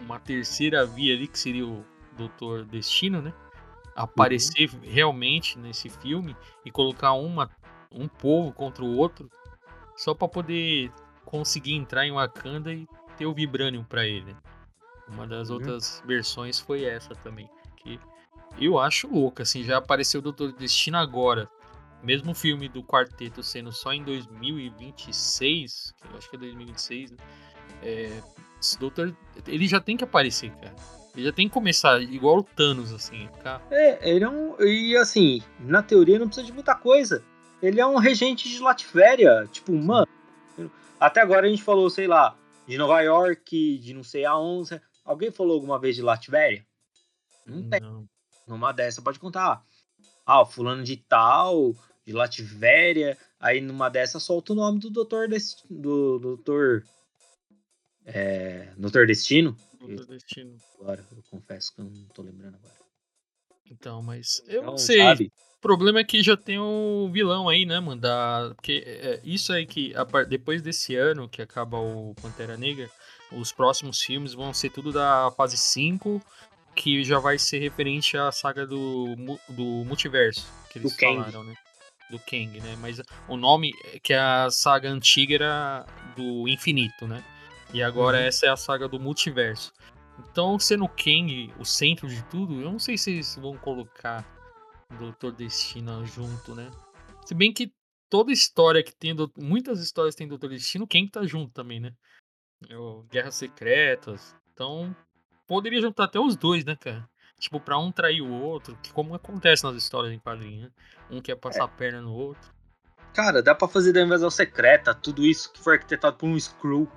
[0.00, 1.84] uma terceira via ali que seria o
[2.16, 3.32] Doutor Destino, né?
[3.96, 4.80] Aparecer uhum.
[4.82, 7.50] realmente nesse filme e colocar uma,
[7.90, 9.28] um povo contra o outro
[9.96, 10.90] só para poder
[11.24, 12.86] conseguir entrar em Wakanda e
[13.16, 14.34] ter o Vibranium para ele.
[15.08, 15.56] Uma das uhum.
[15.56, 17.48] outras versões foi essa também,
[17.84, 18.00] que
[18.58, 21.48] eu acho louca, assim, já apareceu o Doutor Destino agora.
[22.02, 27.12] Mesmo o filme do quarteto sendo só em 2026, que eu acho que é 2026,
[27.12, 27.16] né?
[27.82, 28.22] É,
[28.60, 29.16] esse Doutor,
[29.46, 30.74] ele já tem que aparecer, cara.
[31.14, 33.28] Ele já tem que começar igual o Thanos, assim.
[33.34, 33.62] Ficar...
[33.70, 34.60] É, ele é um.
[34.60, 37.24] E assim, na teoria não precisa de muita coisa.
[37.62, 39.48] Ele é um regente de Latvéria.
[39.50, 40.08] Tipo, mano,
[40.98, 44.80] até agora a gente falou, sei lá, de Nova York, de não sei aonde.
[45.04, 46.66] Alguém falou alguma vez de Latvéria?
[47.46, 47.80] Não tem.
[47.80, 48.08] Não.
[48.46, 49.64] Numa dessa pode contar.
[50.26, 51.74] Ah, o fulano de tal,
[52.06, 53.16] de Latvéria.
[53.40, 56.84] Aí numa dessa solta o nome do doutor desse, do, do doutor
[58.04, 59.56] é, Doutor Destino.
[59.80, 60.56] Doutor Destino.
[60.80, 62.74] Agora, eu confesso que eu não tô lembrando agora.
[63.70, 64.98] Então, mas eu então, não sei.
[64.98, 65.32] Sabe?
[65.60, 67.98] problema é que já tem o vilão aí, né, mano?
[67.98, 72.90] Da, porque é, isso aí que a, depois desse ano que acaba o Pantera Negra,
[73.32, 76.20] os próximos filmes vão ser tudo da fase 5,
[76.74, 79.14] que já vai ser referente à saga do,
[79.48, 81.46] do multiverso, que eles do falaram, Kang.
[81.46, 81.56] né?
[82.10, 82.76] Do Kang, né?
[82.80, 83.72] Mas o nome,
[84.02, 85.86] que é a saga antiga era
[86.16, 87.24] do infinito, né?
[87.72, 88.24] E agora uhum.
[88.24, 89.72] essa é a saga do multiverso.
[90.18, 94.24] Então, sendo o Kang o centro de tudo, eu não sei se eles vão colocar
[94.98, 96.70] Doutor Destino junto, né?
[97.24, 97.72] Se bem que
[98.08, 99.14] toda história que tem.
[99.36, 101.92] Muitas histórias tem Doutor Destino, quem tá junto também, né?
[102.68, 102.74] É
[103.10, 104.36] Guerras Secretas.
[104.52, 104.94] Então,
[105.46, 107.08] poderia juntar até os dois, né, cara?
[107.38, 110.70] Tipo, pra um trair o outro, que como acontece nas histórias em quadrinhos, né?
[111.10, 111.64] Um quer passar é.
[111.64, 112.52] a perna no outro.
[113.12, 116.88] Cara, dá pra fazer da invasão secreta, tudo isso que foi arquitetado por um Screw.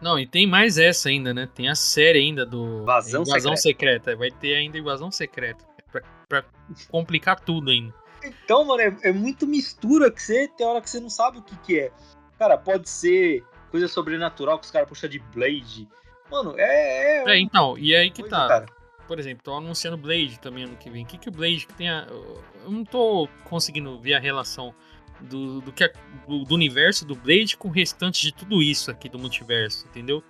[0.00, 1.48] Não, e tem mais essa ainda, né?
[1.52, 4.04] Tem a série ainda do Invasão, invasão secreta.
[4.04, 4.16] secreta.
[4.16, 6.44] Vai ter ainda Invasão Secreta pra, pra
[6.88, 7.92] complicar tudo ainda.
[8.22, 11.42] Então, mano, é, é, muito mistura que você tem hora que você não sabe o
[11.42, 11.92] que, que é.
[12.38, 15.88] Cara, pode ser coisa sobrenatural que os caras puxam de Blade.
[16.30, 17.24] Mano, é.
[17.24, 18.48] É, é então, e aí que coisa, tá.
[18.48, 18.66] Cara.
[19.06, 21.04] Por exemplo, tô anunciando Blade também ano que vem.
[21.04, 22.06] O que, que o Blade tem a.
[22.10, 24.74] Eu não tô conseguindo ver a relação
[25.20, 25.92] do, do, que é,
[26.26, 30.22] do, do, universo do Blade com o restante de tudo isso aqui do multiverso, entendeu?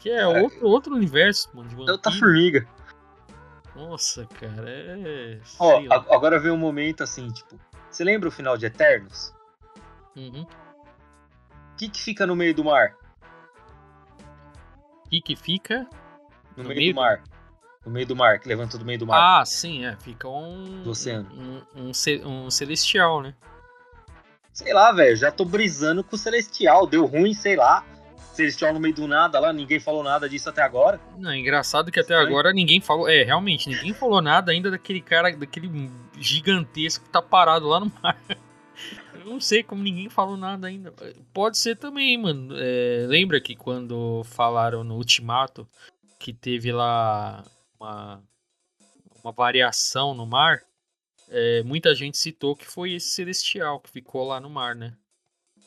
[0.00, 1.68] Que é, é outro, outro universo, mano.
[1.68, 2.66] De é formiga.
[3.76, 5.38] Nossa, cara, é.
[5.58, 7.58] Ó, oh, agora vem um momento assim, tipo.
[7.90, 9.34] Você lembra o final de Eternos?
[10.16, 10.42] Uhum.
[10.42, 12.96] O que, que fica no meio do mar?
[15.08, 15.86] Que que fica?
[16.56, 17.22] No, no meio, meio, do mar.
[17.84, 19.40] No meio do mar, que levanta do meio do mar.
[19.40, 19.96] Ah, sim, é.
[19.96, 20.82] Fica um.
[20.82, 21.28] Do oceano.
[21.32, 21.92] Um, um,
[22.24, 23.34] um, um celestial, né?
[24.52, 25.16] Sei lá, velho.
[25.16, 26.86] Já tô brisando com o celestial.
[26.86, 27.84] Deu ruim, sei lá.
[28.32, 31.00] Celestial no meio do nada lá, ninguém falou nada disso até agora.
[31.16, 33.08] Não, é engraçado que até agora ninguém falou.
[33.08, 37.90] É, realmente, ninguém falou nada ainda daquele cara, daquele gigantesco que tá parado lá no
[38.00, 38.16] mar.
[39.28, 40.92] Não sei como ninguém falou nada ainda.
[41.32, 42.54] Pode ser também, mano.
[42.56, 45.68] É, lembra que quando falaram no Ultimato
[46.18, 47.44] que teve lá
[47.78, 48.22] uma,
[49.22, 50.62] uma variação no mar,
[51.28, 54.96] é, muita gente citou que foi esse celestial que ficou lá no mar, né?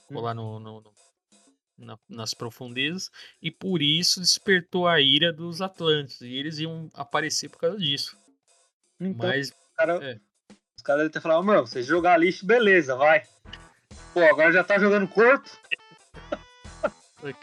[0.07, 0.25] Ficou hum.
[0.25, 0.93] lá no, no, no
[1.77, 3.09] na, nas profundezas
[3.41, 8.17] e por isso despertou a ira dos Atlantes e eles iam aparecer por causa disso.
[8.99, 10.19] Então, Mas cara, é.
[10.81, 13.21] Os caras devem ter falado, meu, você jogar lixo, beleza, vai.
[14.15, 15.47] Pô, agora já tá jogando corpo.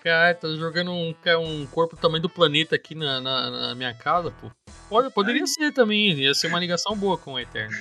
[0.03, 4.33] Cara, tá jogando um, um corpo tamanho do planeta aqui na, na, na minha casa,
[4.33, 4.51] pô.
[4.89, 7.77] Pode, poderia ser também, ia ser uma ligação boa com o Eterno.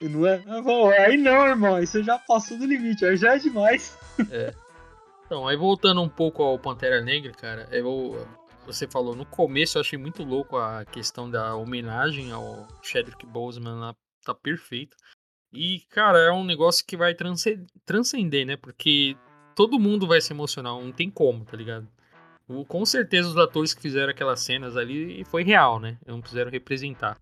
[0.00, 0.42] Não é?
[0.46, 3.98] Ah, aí não, irmão, isso já passou do limite, aí já é demais.
[4.30, 4.54] É.
[5.26, 8.26] Então, aí voltando um pouco ao Pantera Negra, cara, eu,
[8.66, 13.80] você falou no começo, eu achei muito louco a questão da homenagem ao Chadwick Boseman
[13.80, 13.94] lá,
[14.24, 14.96] tá perfeito.
[15.52, 17.14] E, cara, é um negócio que vai
[17.84, 18.56] transcender, né?
[18.56, 19.16] Porque
[19.54, 21.88] todo mundo vai se emocionar, não tem como, tá ligado?
[22.48, 25.96] O, com certeza os atores que fizeram aquelas cenas ali foi real, né?
[26.06, 27.18] Não quiseram representar.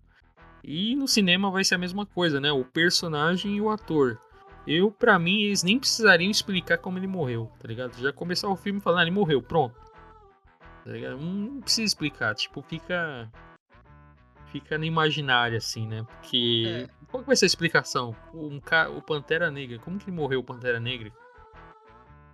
[0.63, 2.51] E no cinema vai ser a mesma coisa, né?
[2.51, 4.19] O personagem e o ator.
[4.65, 7.99] Eu, para mim, eles nem precisariam explicar como ele morreu, tá ligado?
[8.01, 9.75] Já começar o filme falando, ah, ele morreu, pronto.
[10.85, 11.17] Tá ligado?
[11.17, 13.29] Não precisa explicar, tipo, fica.
[14.53, 16.05] Fica no imaginário, assim, né?
[16.07, 16.63] Porque.
[16.67, 16.89] É.
[17.09, 18.15] Qual que vai ser a explicação?
[18.33, 18.87] Um ca...
[18.87, 21.11] O Pantera Negra, como que ele morreu, o Pantera Negra?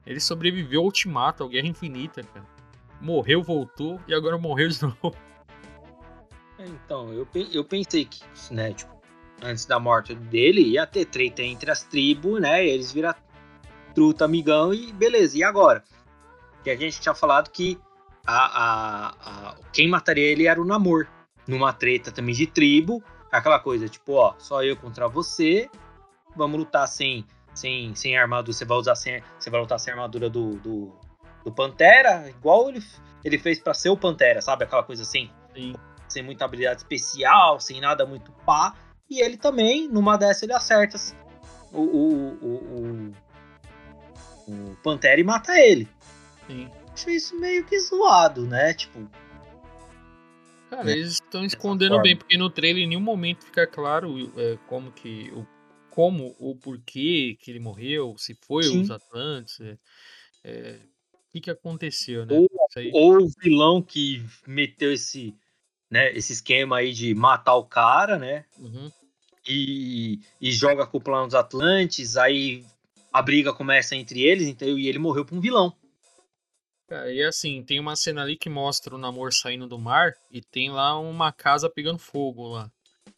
[0.06, 2.46] Ele sobreviveu ao Ultimato, à Guerra Infinita, cara.
[3.00, 5.16] Morreu, voltou e agora morreu de novo.
[6.58, 8.22] É, então, eu, eu pensei que,
[8.52, 8.94] né, tipo,
[9.41, 12.66] antes da morte dele ia ter treta entre as tribos, né?
[12.66, 13.16] Eles viram
[13.96, 15.38] truta amigão e beleza.
[15.38, 15.84] E agora?
[16.64, 17.80] Que a gente tinha falado que
[18.26, 21.08] a, a, a, quem mataria ele era o Namor.
[21.50, 23.04] Numa treta também de tribo.
[23.32, 25.70] Aquela coisa, tipo, ó, só eu contra você.
[26.36, 27.26] Vamos lutar sem
[27.60, 30.94] sem, sem armadura, você vai usar sem, você vai lutar sem armadura do, do,
[31.44, 32.82] do Pantera, igual ele,
[33.24, 34.64] ele fez para ser o Pantera, sabe?
[34.64, 35.74] Aquela coisa assim, Sim.
[36.08, 38.74] sem muita habilidade especial, sem nada muito pá.
[39.10, 40.98] E ele também, numa dessa, ele acerta
[41.74, 43.14] o, o, o,
[44.48, 45.88] o, o Pantera e mata ele.
[46.48, 46.70] Sim.
[46.94, 48.74] Acho isso meio que zoado, né?
[48.74, 49.10] Tipo.
[50.70, 54.91] Cara, eles estão escondendo bem, porque no trailer em nenhum momento fica claro é, como
[54.91, 55.46] que o
[55.90, 58.82] como ou porquê que ele morreu, se foi Sim.
[58.82, 59.78] os Atlantes, é,
[60.44, 60.80] é,
[61.14, 62.36] o que, que aconteceu, né?
[62.36, 62.48] Ou,
[62.94, 65.36] ou, o vilão que meteu esse,
[65.90, 68.46] né, esse esquema aí de matar o cara, né?
[68.58, 68.90] Uhum.
[69.48, 72.64] E, e joga a culpa nos Atlantes, aí
[73.12, 75.76] a briga começa entre eles, então, e ele morreu pra um vilão.
[76.90, 80.41] É, e assim, tem uma cena ali que mostra o namoro saindo do mar e
[80.41, 82.72] tem lá uma casa pegando fogo lá.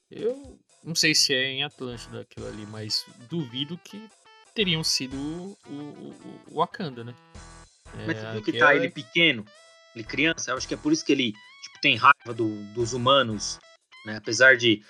[0.09, 4.09] Eu não sei se é em Atlântida aquilo ali, mas duvido que
[4.53, 6.15] teriam sido o, o,
[6.51, 7.15] o Wakanda, né?
[8.05, 9.45] Mas é, viu que tá ele pequeno,
[9.95, 11.33] ele criança, eu acho que é por isso que ele
[11.63, 13.59] tipo, tem raiva do, dos humanos,
[14.05, 14.17] né?
[14.17, 14.83] Apesar de.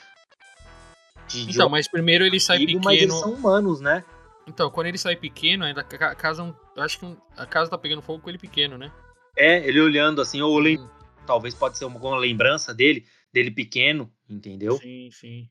[1.28, 2.82] de então, de mas primeiro ele sai pequeno.
[2.84, 4.03] Mas eles são humanos, né?
[4.48, 6.56] Então, quando ele sai pequeno, ainda a casa.
[6.78, 8.92] Acho que a casa tá pegando fogo com ele pequeno, né?
[9.38, 10.90] É, ele olhando assim, ou hum.
[11.26, 14.78] talvez pode ser alguma lembrança dele, dele pequeno, entendeu?
[14.78, 15.50] Sim, sim.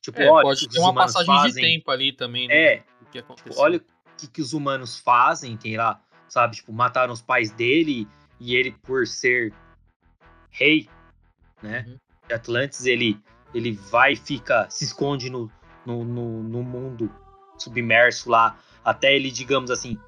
[0.00, 1.52] Tipo, é, olha, pode ter uma passagem fazem.
[1.52, 2.54] de tempo ali também, né?
[2.54, 2.84] É.
[3.02, 3.50] O que aconteceu.
[3.50, 6.56] Tipo, olha o que, que os humanos fazem, tem lá, sabe?
[6.56, 8.06] Tipo, mataram os pais dele
[8.38, 9.52] e ele, por ser
[10.50, 10.88] rei,
[11.62, 11.84] né?
[11.88, 11.98] Uhum.
[12.28, 13.18] De Atlantis, ele,
[13.52, 15.50] ele vai e fica, se esconde no,
[15.84, 17.10] no, no, no mundo
[17.62, 19.98] submerso lá, até ele, digamos assim,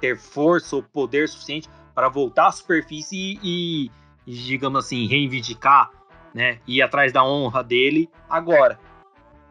[0.00, 3.90] ter força ou poder suficiente para voltar à superfície e,
[4.26, 5.90] e, digamos assim, reivindicar,
[6.32, 6.60] né?
[6.66, 8.78] Ir atrás da honra dele agora.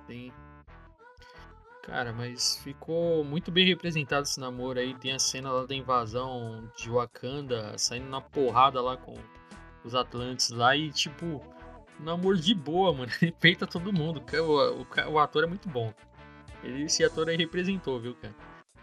[0.07, 0.31] Tem.
[1.83, 4.93] Cara, mas ficou muito bem representado esse namoro aí.
[4.93, 9.15] Tem a cena lá da invasão de Wakanda, saindo na porrada lá com
[9.85, 11.41] os Atlantes lá e, tipo,
[11.99, 13.11] namoro de boa, mano.
[13.21, 14.21] Ele peita todo mundo.
[14.33, 15.93] O, o, o, ator é muito bom.
[16.67, 18.35] Ele, esse ator aí representou, viu, cara?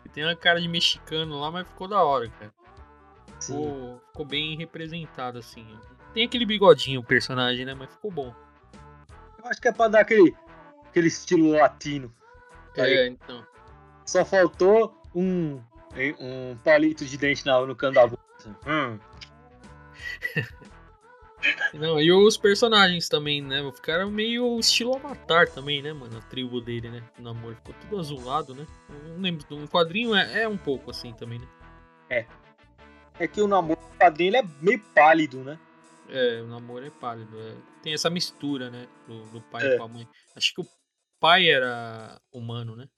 [0.05, 2.53] Ele tem uma cara de mexicano lá, mas ficou da hora, cara.
[3.41, 5.67] Ficou, ficou bem representado, assim.
[6.15, 7.75] Tem aquele bigodinho o personagem, né?
[7.75, 8.35] Mas ficou bom.
[9.39, 10.35] Eu acho que é pra dar aquele
[10.87, 12.15] aquele estilo latino.
[12.75, 13.45] Tá é, então.
[14.07, 15.61] Só faltou um,
[16.21, 18.23] um palito de dente na, no canto da boca.
[18.67, 18.99] Hum.
[21.75, 23.71] Não, e os personagens também, né?
[23.75, 26.19] Ficaram meio estilo Avatar também, né, mano?
[26.19, 27.03] A tribo dele, né?
[27.19, 28.67] O namoro ficou tudo azulado, né?
[29.09, 31.49] Não lembro, um quadrinho é, é um pouco assim também, né?
[32.09, 32.27] É.
[33.19, 35.59] É que o namoro do quadrinho é meio pálido, né?
[36.09, 37.39] É, o namoro é pálido.
[37.39, 37.57] É.
[37.83, 38.87] Tem essa mistura, né?
[39.07, 39.77] Do, do pai é.
[39.77, 40.09] com a mãe.
[40.37, 40.67] Acho que o
[41.21, 42.89] pai era humano, né?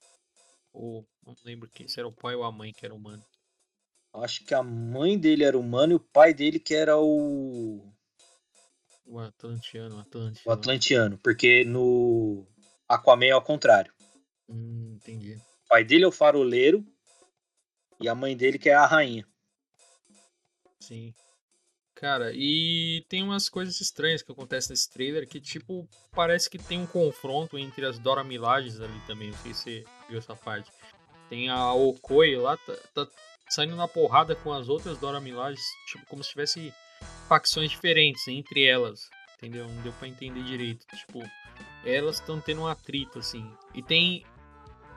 [0.72, 3.24] Ou não lembro quem, se era o pai ou a mãe que era humano.
[4.14, 7.92] Acho que a mãe dele era humano e o pai dele que era o.
[9.06, 10.40] O Atlantiano, Atlantiano.
[10.44, 12.46] O Atlantiano, porque no
[12.88, 13.92] Aquaman é ao contrário.
[14.48, 15.34] Hum, entendi.
[15.34, 16.84] O pai dele é o faroleiro
[18.00, 19.26] e a mãe dele que é a rainha.
[20.80, 21.14] Sim.
[21.94, 26.78] Cara, e tem umas coisas estranhas que acontecem nesse trailer que, tipo, parece que tem
[26.78, 29.30] um confronto entre as Dora Milajes ali também.
[29.30, 30.70] Não sei se você viu essa parte.
[31.28, 33.08] Tem a Okoi lá, tá, tá
[33.48, 36.72] saindo na porrada com as outras Dora Milajes, tipo, como se tivesse
[37.28, 39.08] facções diferentes entre elas.
[39.36, 39.68] Entendeu?
[39.68, 40.86] Não deu pra entender direito.
[40.86, 41.22] Tipo,
[41.84, 43.50] elas estão tendo um atrito, assim.
[43.74, 44.24] E tem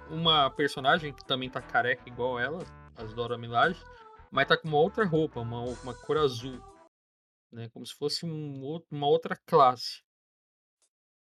[0.09, 2.65] uma personagem que também tá careca igual ela,
[2.95, 3.83] as Dora Milaje,
[4.31, 6.59] mas tá com uma outra roupa, uma, uma cor azul
[7.51, 7.69] né?
[7.69, 10.01] Como se fosse um, uma outra classe.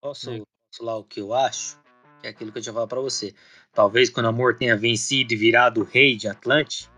[0.00, 0.42] Posso, né?
[0.80, 1.80] lá o que eu acho?
[2.20, 3.34] Que é aquilo que eu tinha falado pra você.
[3.72, 6.88] Talvez quando o amor tenha vencido e virado o rei de Atlante,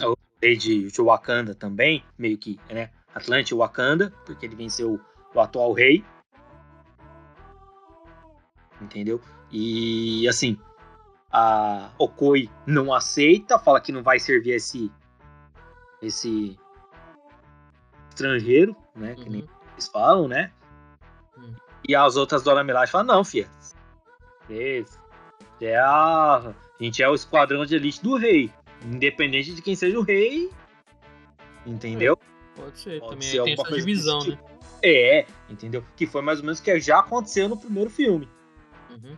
[0.00, 0.14] hum.
[0.42, 2.90] Rei de, Wakanda também, meio que, né?
[3.14, 5.00] Atlante e Wakanda, porque ele venceu
[5.34, 6.04] o atual rei.
[8.80, 9.20] Entendeu?
[9.50, 10.58] E assim,
[11.30, 14.90] a Okoi não aceita, fala que não vai servir esse
[16.02, 16.58] esse
[18.10, 19.14] estrangeiro, né?
[19.14, 19.48] Que nem uhum.
[19.72, 20.52] eles falam, né?
[21.36, 21.54] Uhum.
[21.88, 23.48] E as outras Dona Milaje falam, não, filha.
[25.60, 26.36] É a...
[26.36, 28.52] a gente é o esquadrão de elite do rei.
[28.84, 30.50] Independente de quem seja o rei.
[31.66, 32.18] Entendeu?
[32.56, 34.30] É, pode ser, pode também ser tem essa divisão, né?
[34.30, 34.54] Tipo.
[34.82, 35.84] É, entendeu?
[35.96, 38.28] Que foi mais ou menos o que já aconteceu no primeiro filme.
[38.90, 39.16] Uhum.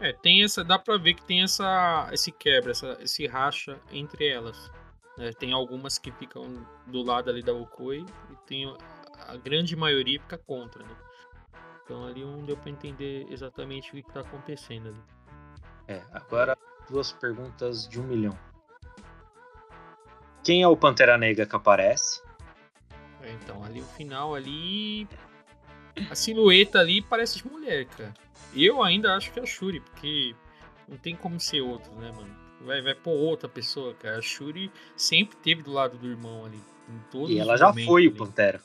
[0.00, 0.64] É, tem essa.
[0.64, 4.70] Dá pra ver que tem essa, esse quebra, essa, esse racha entre elas.
[5.18, 8.74] É, tem algumas que ficam do lado ali da Okoi e tem
[9.26, 10.96] a grande maioria fica contra, né?
[11.84, 15.02] Então ali não deu para entender exatamente o que está acontecendo ali.
[15.88, 16.56] É, agora
[16.90, 18.38] duas perguntas de um milhão.
[20.42, 22.22] Quem é o Pantera Negra que aparece?
[23.22, 25.06] É, então, ali o final ali.
[26.10, 28.14] A silhueta ali parece de mulher, cara.
[28.54, 30.34] Eu ainda acho que é a Shuri, porque
[30.88, 32.40] não tem como ser outro, né, mano?
[32.60, 34.18] vai, vai pôr outra pessoa, cara.
[34.18, 36.60] A Shuri sempre teve do lado do irmão ali.
[37.28, 38.08] e ela já foi ali.
[38.08, 38.60] o Pantera.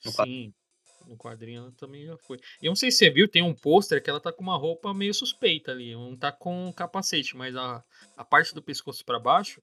[0.00, 0.52] Sim.
[1.10, 2.38] No quadrinho ela também já foi.
[2.62, 4.56] E eu não sei se você viu, tem um pôster que ela tá com uma
[4.56, 5.92] roupa meio suspeita ali.
[5.92, 7.84] Não tá com capacete, mas a,
[8.16, 9.60] a parte do pescoço para baixo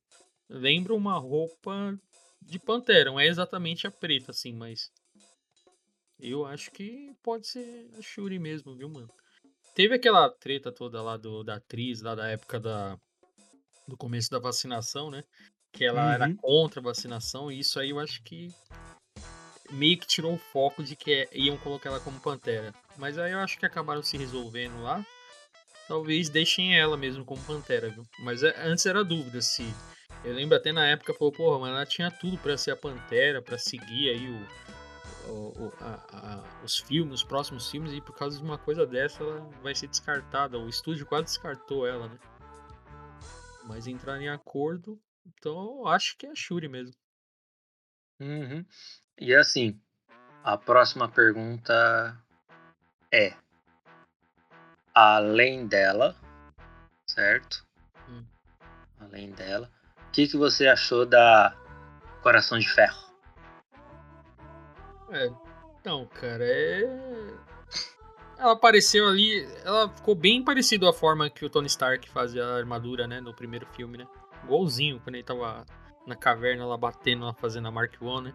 [0.49, 1.97] lembra uma roupa
[2.41, 3.09] de Pantera.
[3.09, 4.91] Não é exatamente a preta, assim, mas.
[6.19, 9.09] Eu acho que pode ser a Shuri mesmo, viu, mano?
[9.75, 12.99] Teve aquela treta toda lá do, da atriz, lá da época da,
[13.87, 15.23] do começo da vacinação, né?
[15.71, 16.11] Que ela uhum.
[16.11, 18.51] era contra a vacinação, e isso aí eu acho que
[19.71, 22.73] meio que tirou o foco de que iam colocar ela como Pantera.
[22.97, 25.05] Mas aí eu acho que acabaram se resolvendo lá.
[25.87, 28.03] Talvez deixem ela mesmo como Pantera, viu?
[28.19, 29.63] Mas é, antes era dúvida se.
[30.23, 33.41] Eu lembro até na época, falou, porra, mas ela tinha tudo para ser a Pantera,
[33.41, 38.37] para seguir aí o, o, a, a, os filmes, os próximos filmes, e por causa
[38.37, 40.57] de uma coisa dessa ela vai ser descartada.
[40.57, 42.17] O estúdio quase descartou ela, né?
[43.67, 46.95] mas entrar em acordo, então eu acho que é a Shuri mesmo.
[48.19, 48.65] Uhum.
[49.19, 49.79] E assim,
[50.43, 52.17] a próxima pergunta
[53.11, 53.33] é:
[54.93, 56.15] além dela,
[57.09, 57.65] certo?
[58.09, 58.23] Hum.
[58.99, 59.71] Além dela,
[60.07, 61.55] o que, que você achou da
[62.21, 63.07] Coração de Ferro?
[65.09, 65.29] É,
[65.85, 67.37] não, cara, é
[68.37, 72.55] ela apareceu ali, ela ficou bem parecido à forma que o Tony Stark fazia a
[72.55, 74.07] armadura, né, no primeiro filme, né?
[74.43, 75.65] Igualzinho, quando ele tava
[76.05, 78.33] na caverna lá batendo, lá fazendo a Mark I, né?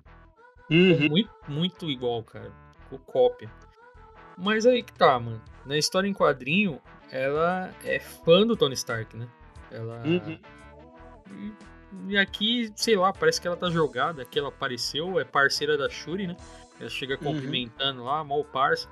[0.71, 1.09] Uhum.
[1.09, 2.53] Muito, muito igual, cara.
[2.85, 3.51] Ficou cópia.
[4.37, 5.41] Mas aí que tá, mano.
[5.65, 6.81] Na história em quadrinho,
[7.11, 9.29] ela é fã do Tony Stark, né?
[9.71, 10.03] Ela.
[10.05, 10.41] Uhum.
[12.09, 14.23] E, aqui, sei lá, parece que ela tá jogada.
[14.23, 16.37] Aqui ela apareceu, é parceira da Shuri, né?
[16.81, 17.35] Ela chega uhum.
[17.35, 18.07] cumprimentando uhum.
[18.07, 18.89] lá, mal parça.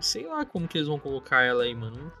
[0.00, 2.12] Sei lá como que eles vão colocar ela aí, mano.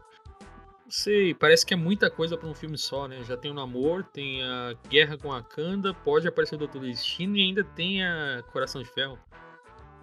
[0.94, 3.24] Sei, parece que é muita coisa para um filme só, né?
[3.24, 7.34] Já tem o Namor, tem a Guerra com a Kanda, pode aparecer o Doutor Destino
[7.34, 9.18] e ainda tem a Coração de Ferro.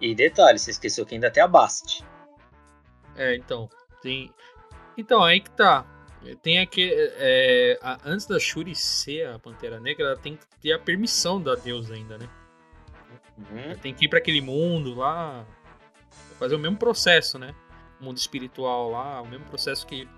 [0.00, 2.04] E detalhe, você esqueceu que ainda tem a Bast.
[3.14, 3.70] É, então,
[4.02, 4.34] tem...
[4.96, 5.86] Então, aí que tá.
[6.42, 6.90] Tem aqui.
[6.92, 11.40] É, a, antes da Shuri ser a Pantera Negra, ela tem que ter a permissão
[11.40, 12.28] da deusa ainda, né?
[13.38, 13.76] Uhum.
[13.80, 15.46] Tem que ir para aquele mundo lá,
[16.36, 17.54] fazer o mesmo processo, né?
[18.00, 20.08] O mundo espiritual lá, o mesmo processo que,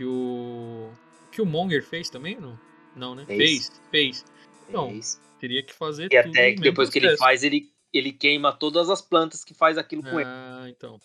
[0.00, 0.90] que o
[1.30, 2.58] que o Monger fez também, não?
[2.96, 3.26] Não, né?
[3.26, 4.24] Fez, fez.
[4.66, 5.20] Então, fez.
[5.38, 9.02] teria que fazer e até que depois que ele faz, ele, ele queima todas as
[9.02, 10.24] plantas que faz aquilo com ah, ele.
[10.24, 10.98] Ah, então.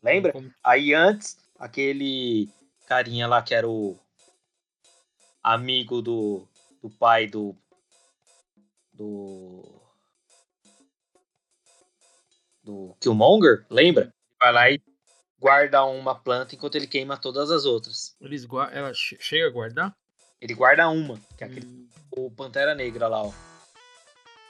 [0.00, 0.30] Lembra?
[0.30, 0.52] Como...
[0.62, 2.48] Aí antes, aquele
[2.86, 3.98] carinha lá que era o
[5.42, 6.46] amigo do,
[6.80, 7.56] do pai do.
[8.92, 9.82] Do.
[12.62, 14.14] Do Killmonger, lembra?
[14.38, 14.80] Vai lá e
[15.38, 18.16] guarda uma planta enquanto ele queima todas as outras.
[18.20, 19.96] Eles ela chega a guardar?
[20.40, 21.88] Ele guarda uma, que é aquele, hum.
[22.12, 23.32] o Pantera Negra lá, ó.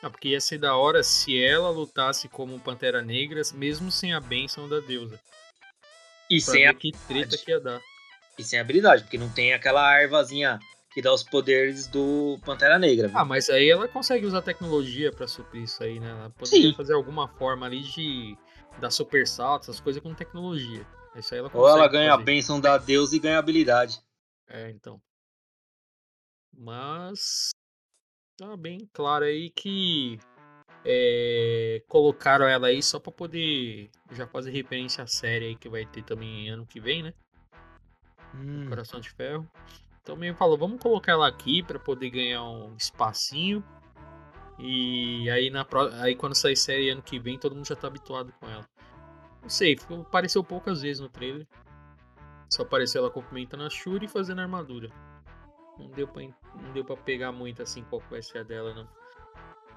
[0.03, 4.21] Ah, porque ia ser da hora se ela lutasse como Pantera Negra, mesmo sem a
[4.21, 5.19] bênção da deusa.
[6.31, 7.81] E pra sem a que treta que ia dar.
[8.39, 10.61] E sem habilidade, porque não tem aquela ervazinha
[10.93, 13.09] que dá os poderes do Pantera Negra.
[13.09, 13.19] Viu?
[13.19, 16.11] Ah, mas aí ela consegue usar tecnologia para suprir isso aí, né?
[16.11, 16.75] Ela poderia Sim.
[16.75, 18.37] fazer alguma forma ali de
[18.79, 20.87] dar super salto, essas coisas com tecnologia.
[21.15, 22.23] Isso aí ela Ou ela ganha fazer.
[22.23, 24.01] a bênção da Deus e ganha habilidade.
[24.47, 25.01] É, então.
[26.57, 27.51] Mas
[28.37, 30.19] tá bem claro aí que
[30.85, 35.85] é, colocaram ela aí só para poder já fazer referência à série aí que vai
[35.85, 37.15] ter também ano que vem, né?
[38.35, 38.69] Hum.
[38.69, 39.49] Coração de Ferro.
[40.03, 43.63] Então meio falou, vamos colocar ela aqui para poder ganhar um espacinho.
[44.59, 45.65] E aí na
[46.01, 48.69] aí quando sair série ano que vem, todo mundo já tá habituado com ela.
[49.41, 51.47] Não sei, apareceu poucas vezes no trailer.
[52.51, 54.91] Só apareceu ela cumprimentando a Shuri e fazendo armadura.
[55.79, 58.89] Não deu pra, não deu pra pegar muito assim qual vai ser a dela, não.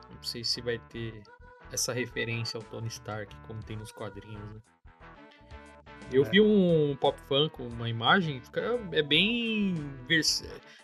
[0.10, 1.22] Não sei se vai ter
[1.72, 4.62] essa referência ao Tony Stark, como tem nos quadrinhos, né?
[6.12, 6.30] Eu é.
[6.30, 8.42] vi um pop funk, uma imagem,
[8.92, 9.76] é bem.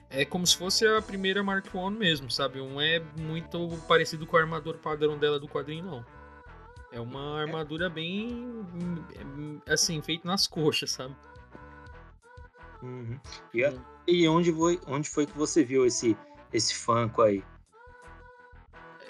[0.10, 2.60] É como se fosse a primeira Mark I mesmo, sabe?
[2.60, 6.06] Não é muito parecido com a armadura padrão dela do quadrinho, não.
[6.92, 8.66] É uma armadura bem.
[9.68, 11.16] Assim, feita nas coxas, sabe?
[12.82, 13.20] Uhum.
[13.54, 13.74] E, a,
[14.08, 16.16] e, onde, foi, onde foi que você viu esse,
[16.54, 17.44] esse Funko aí?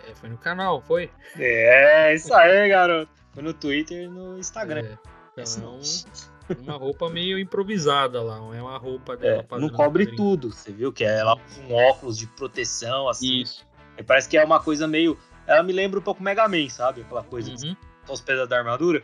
[0.07, 1.11] É, foi no canal, foi?
[1.38, 3.11] É, isso aí, garoto.
[3.34, 4.81] Foi no Twitter e no Instagram.
[4.81, 4.98] É,
[5.41, 5.80] então,
[6.59, 9.45] uma roupa meio improvisada lá, não é uma roupa dela.
[9.49, 13.41] É, não cobre tudo, você viu que é ela com óculos de proteção, assim.
[13.41, 13.68] Isso.
[13.97, 15.18] E parece que é uma coisa meio.
[15.45, 17.01] Ela me lembra um pouco Mega Man, sabe?
[17.01, 17.76] Aquela coisa uhum.
[18.05, 19.03] só os pedaços da armadura.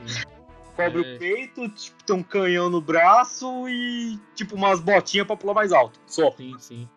[0.00, 0.38] Uhum.
[0.76, 1.14] Cobre é.
[1.14, 5.72] o peito, tipo, tem um canhão no braço e, tipo, umas botinhas pra pular mais
[5.72, 5.98] alto.
[6.06, 6.30] Só.
[6.32, 6.88] Sim, sim.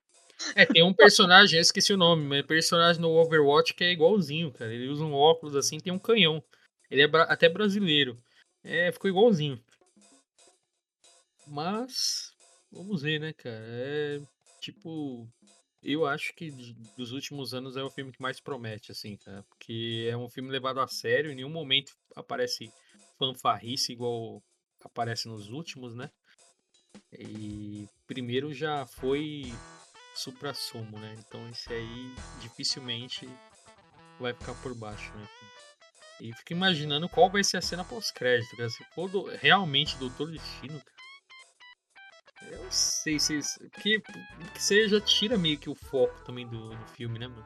[0.56, 4.52] É, tem um personagem, eu esqueci o nome, mas personagem no Overwatch que é igualzinho,
[4.52, 4.74] cara.
[4.74, 6.44] Ele usa um óculos assim tem um canhão.
[6.90, 8.18] Ele é até brasileiro.
[8.64, 9.64] É, ficou igualzinho.
[11.48, 12.34] Mas,
[12.72, 13.60] vamos ver, né, cara?
[13.60, 14.22] É,
[14.60, 15.28] tipo,
[15.84, 16.52] eu acho que
[16.96, 19.44] dos últimos anos é o filme que mais promete, assim, cara.
[19.50, 22.72] Porque é um filme levado a sério, em nenhum momento aparece
[23.18, 24.42] fanfarrice igual
[24.84, 26.10] aparece nos últimos, né?
[27.12, 29.52] E primeiro já foi
[30.16, 31.16] supra-sumo, né?
[31.20, 33.28] Então esse aí dificilmente
[34.20, 35.28] vai ficar por baixo, né?
[36.22, 38.70] E fico imaginando qual vai ser a cena pós-crédito, cara.
[38.70, 42.52] Se for do, realmente Doutor Destino, cara.
[42.52, 43.40] Eu sei se.
[43.82, 47.44] Que, que você já tira meio que o foco também do, do filme, né, mano?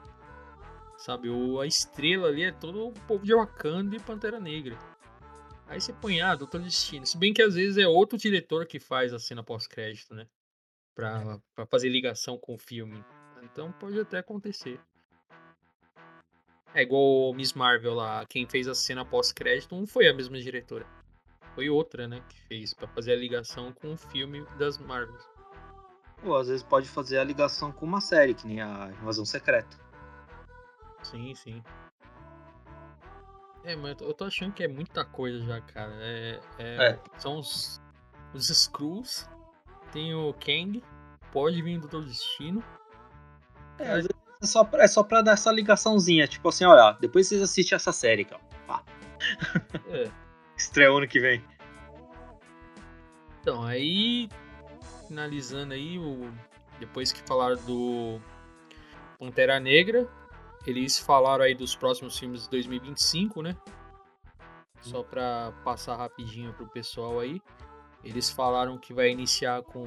[0.97, 4.77] Sabe, o, a estrela ali é todo o povo de Wakanda e Pantera Negra.
[5.67, 7.05] Aí você põe, ah, Doutor Destino.
[7.05, 10.27] Se bem que às vezes é outro diretor que faz a cena pós-crédito, né?
[10.93, 13.01] Pra, pra fazer ligação com o filme.
[13.41, 14.81] Então pode até acontecer.
[16.75, 20.37] É igual o Miss Marvel lá, quem fez a cena pós-crédito não foi a mesma
[20.37, 20.85] diretora.
[21.55, 25.25] Foi outra, né, que fez para fazer a ligação com o filme das Marvels.
[26.21, 29.79] Ou às vezes pode fazer a ligação com uma série, que nem a Invasão Secreta.
[31.01, 31.63] Sim, sim.
[33.63, 35.93] É, mas eu tô achando que é muita coisa já, cara.
[35.95, 36.99] É, é, é.
[37.17, 37.81] São os,
[38.33, 39.29] os Skrulls,
[39.93, 40.83] tem o Kang,
[41.31, 42.61] pode vir do Doutor Destino.
[43.79, 44.14] É, às vezes
[44.45, 47.75] é só, pra, é só pra dar essa ligaçãozinha, tipo assim, olha, depois vocês assistem
[47.75, 48.41] essa série, cara.
[48.65, 48.83] Pá.
[49.89, 50.09] É.
[50.55, 51.43] Estreia ano que vem.
[53.41, 54.29] Então, aí.
[55.07, 56.31] Finalizando aí, o,
[56.79, 58.19] depois que falaram do
[59.19, 60.07] Pantera Negra,
[60.65, 63.55] eles falaram aí dos próximos filmes de 2025, né?
[64.81, 67.39] Só para passar rapidinho pro pessoal aí.
[68.03, 69.85] Eles falaram que vai iniciar com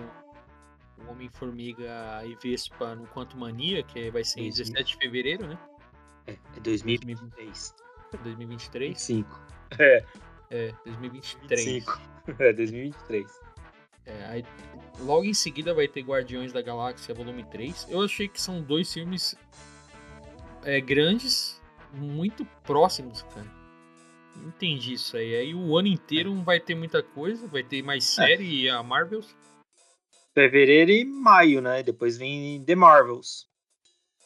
[1.06, 5.58] o Homem-Formiga e Vespa no Quanto Mania, que vai ser em 17 de fevereiro, né?
[6.26, 7.74] É, é 2023.
[8.22, 8.88] 2023?
[8.90, 9.46] 25.
[9.78, 10.04] É.
[10.50, 11.64] É, 2023.
[11.64, 12.00] 25.
[12.38, 13.40] É, 2023.
[14.04, 14.44] É, aí,
[15.00, 17.86] logo em seguida vai ter Guardiões da Galáxia Volume 3.
[17.88, 19.34] Eu achei que são dois filmes
[20.62, 21.58] é, grandes,
[21.94, 23.46] muito próximos, cara.
[24.36, 25.36] Não entendi isso aí.
[25.36, 28.26] Aí o ano inteiro não vai ter muita coisa, vai ter mais é.
[28.26, 28.62] série é.
[28.62, 29.34] e a Marvels.
[30.38, 31.82] Fevereiro e maio, né?
[31.82, 33.48] Depois vem The Marvels.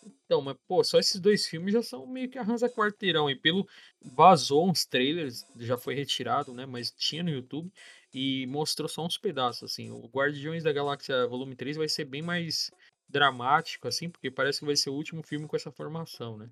[0.04, 3.30] Então, mas, pô, só esses dois filmes já são meio que arrasa quarteirão.
[3.30, 3.66] E pelo.
[4.02, 6.66] Vazou uns trailers, já foi retirado, né?
[6.66, 7.72] Mas tinha no YouTube.
[8.12, 9.90] E mostrou só uns pedaços, assim.
[9.90, 12.70] O Guardiões da Galáxia Volume 3 vai ser bem mais
[13.08, 16.50] dramático, assim, porque parece que vai ser o último filme com essa formação, né?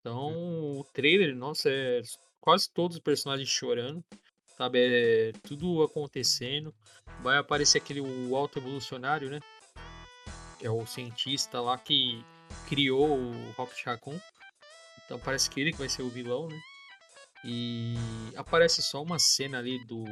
[0.00, 2.02] Então, o trailer, nossa, é
[2.38, 4.04] quase todos os personagens chorando,
[4.56, 4.78] sabe?
[4.78, 6.74] É tudo acontecendo.
[7.20, 9.40] Vai aparecer aquele o alto evolucionário, né?
[10.58, 12.24] Que é o cientista lá que
[12.68, 14.18] criou o Rocket Raccoon.
[15.04, 16.58] Então parece que ele que vai ser o vilão, né?
[17.44, 17.94] E
[18.36, 20.04] aparece só uma cena ali do.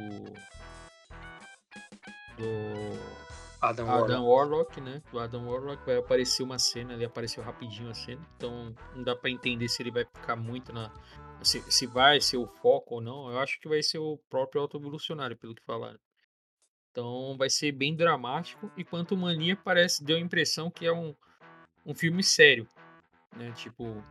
[2.37, 3.23] Do.
[3.59, 4.77] Adam, Adam Warlock.
[4.77, 5.01] Warlock, né?
[5.11, 8.21] Do Adam Warlock vai aparecer uma cena ali, apareceu rapidinho a cena.
[8.37, 10.91] Então não dá para entender se ele vai ficar muito na.
[11.43, 13.29] Se, se vai ser o foco ou não.
[13.29, 15.99] Eu acho que vai ser o próprio auto-evolucionário, pelo que falaram.
[16.91, 18.71] Então vai ser bem dramático.
[18.77, 21.15] E Quanto Mania parece, deu a impressão que é um
[21.85, 22.67] um filme sério,
[23.35, 23.51] né?
[23.51, 24.03] Tipo,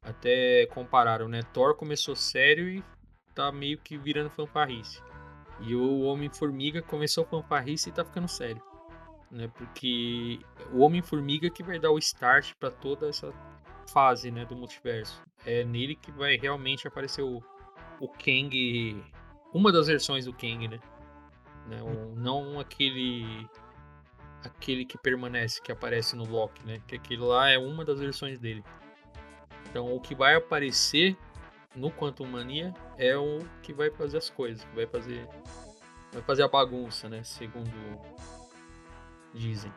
[0.00, 1.42] até compararam, né?
[1.52, 2.82] Thor começou sério e
[3.34, 5.02] tá meio que virando fanfarrice.
[5.60, 8.62] E o Homem-Formiga começou fanfarrice e tá ficando sério.
[9.30, 9.48] Né?
[9.48, 10.40] Porque
[10.72, 13.32] o Homem-Formiga que vai dar o start para toda essa
[13.88, 15.22] fase, né, do multiverso.
[15.44, 17.42] É nele que vai realmente aparecer o,
[18.00, 19.04] o Kang,
[19.52, 20.80] uma das versões do Kang, né?
[21.66, 21.82] né?
[21.82, 23.48] O, não aquele
[24.44, 26.82] aquele que permanece, que aparece no Loki, né?
[26.86, 28.64] Que aquilo lá é uma das versões dele.
[29.70, 31.16] Então o que vai aparecer
[31.74, 35.26] no Quantum Mania é o que vai fazer as coisas, que vai fazer
[36.12, 37.22] vai fazer a bagunça, né?
[37.22, 37.70] Segundo
[39.32, 39.72] dizem.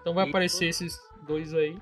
[0.00, 1.78] Então vai aparecer esses dois aí.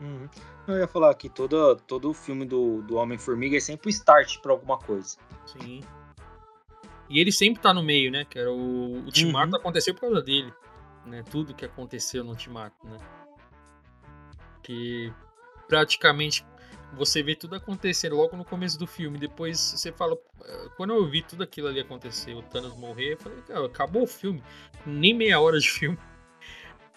[0.00, 0.28] Uhum.
[0.66, 4.38] Eu ia falar que todo, todo o filme do, do Homem-Formiga é sempre o start
[4.40, 5.18] para alguma coisa.
[5.46, 5.82] Sim.
[7.08, 8.24] E ele sempre tá no meio, né?
[8.24, 9.58] Que era o, o Ultimato uhum.
[9.58, 10.52] aconteceu por causa dele
[11.04, 11.22] né?
[11.30, 12.96] Tudo que aconteceu no Ultimato, né?
[14.62, 15.12] Que
[15.68, 16.44] praticamente
[16.94, 19.18] você vê tudo acontecer logo no começo do filme.
[19.18, 20.16] Depois você fala.
[20.44, 24.02] Eh, quando eu vi tudo aquilo ali acontecer, o Thanos morrer, eu falei, cara, acabou
[24.02, 24.42] o filme.
[24.84, 25.98] Nem meia hora de filme.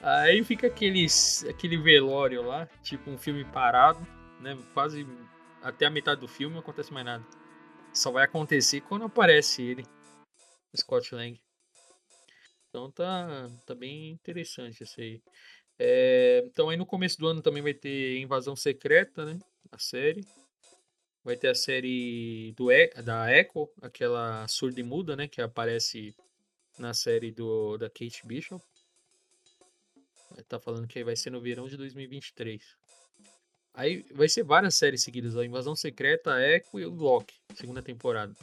[0.03, 4.05] Aí fica aqueles, aquele velório lá, tipo um filme parado,
[4.41, 4.57] né?
[4.73, 5.07] Quase
[5.61, 7.25] até a metade do filme não acontece mais nada.
[7.93, 9.85] Só vai acontecer quando aparece ele,
[10.75, 11.39] Scott Lang.
[12.67, 15.21] Então tá, tá bem interessante isso aí.
[15.79, 19.39] É, então aí no começo do ano também vai ter Invasão Secreta, né?
[19.71, 20.25] A série.
[21.23, 25.29] Vai ter a série do e, da Echo, aquela surda e muda, né?
[25.29, 26.13] Que aparece
[26.77, 28.61] na série do, da Kate Bishop.
[30.47, 32.61] Tá falando que vai ser no verão de 2023.
[33.75, 38.35] Aí vai ser várias séries seguidas, a Invasão Secreta, Echo e o Loki, segunda temporada.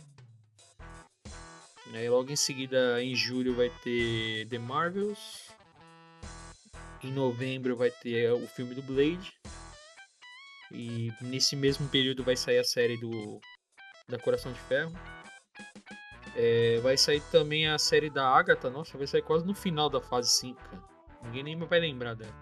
[1.93, 5.51] Aí logo em seguida, em julho, vai ter The Marvels.
[7.03, 9.33] Em novembro vai ter o filme do Blade.
[10.73, 13.41] E nesse mesmo período vai sair a série do
[14.09, 14.93] da Coração de Ferro.
[16.37, 18.71] É, vai sair também a série da Agatha.
[18.71, 20.90] Nossa, vai sair quase no final da fase 5, cara.
[21.22, 22.34] Ninguém nem vai lembrar dela.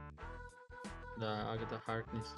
[1.17, 2.37] Da Agatha Harkness.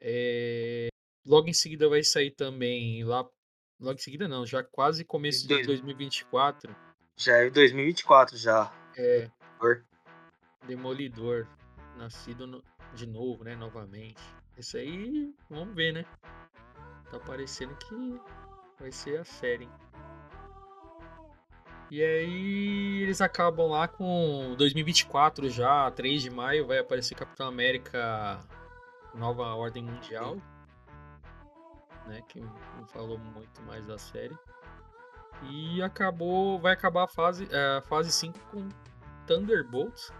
[0.00, 0.88] É,
[1.24, 3.24] logo em seguida vai sair também lá
[3.78, 6.74] Logo em seguida não, já quase começo de 2024.
[7.16, 8.72] Já é 2024 já.
[8.96, 9.30] É.
[10.66, 11.46] Demolidor.
[11.96, 12.64] Nascido no,
[12.94, 13.54] de novo, né?
[13.54, 14.22] Novamente.
[14.56, 16.06] Isso aí, vamos ver, né?
[17.10, 18.20] Tá parecendo que
[18.80, 19.68] vai ser a série.
[21.90, 28.40] E aí eles acabam lá com 2024 já, 3 de maio, vai aparecer Capitão América
[29.14, 30.36] Nova Ordem Mundial
[32.06, 32.22] né?
[32.28, 34.36] Que não falou muito mais da série.
[35.50, 36.58] E acabou.
[36.58, 38.68] Vai acabar a fase, a fase 5 com
[39.26, 40.12] Thunderbolts.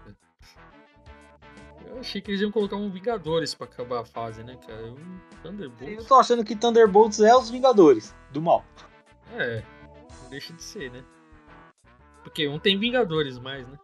[1.85, 4.91] Eu achei que eles iam colocar um Vingadores pra acabar a fase, né, cara?
[4.91, 5.97] Um Thunderbolts.
[5.97, 8.63] Eu tô achando que Thunderbolts é os Vingadores do mal.
[9.33, 9.63] É,
[10.21, 11.03] não deixa de ser, né?
[12.27, 13.79] Porque um tem Vingadores mais, né?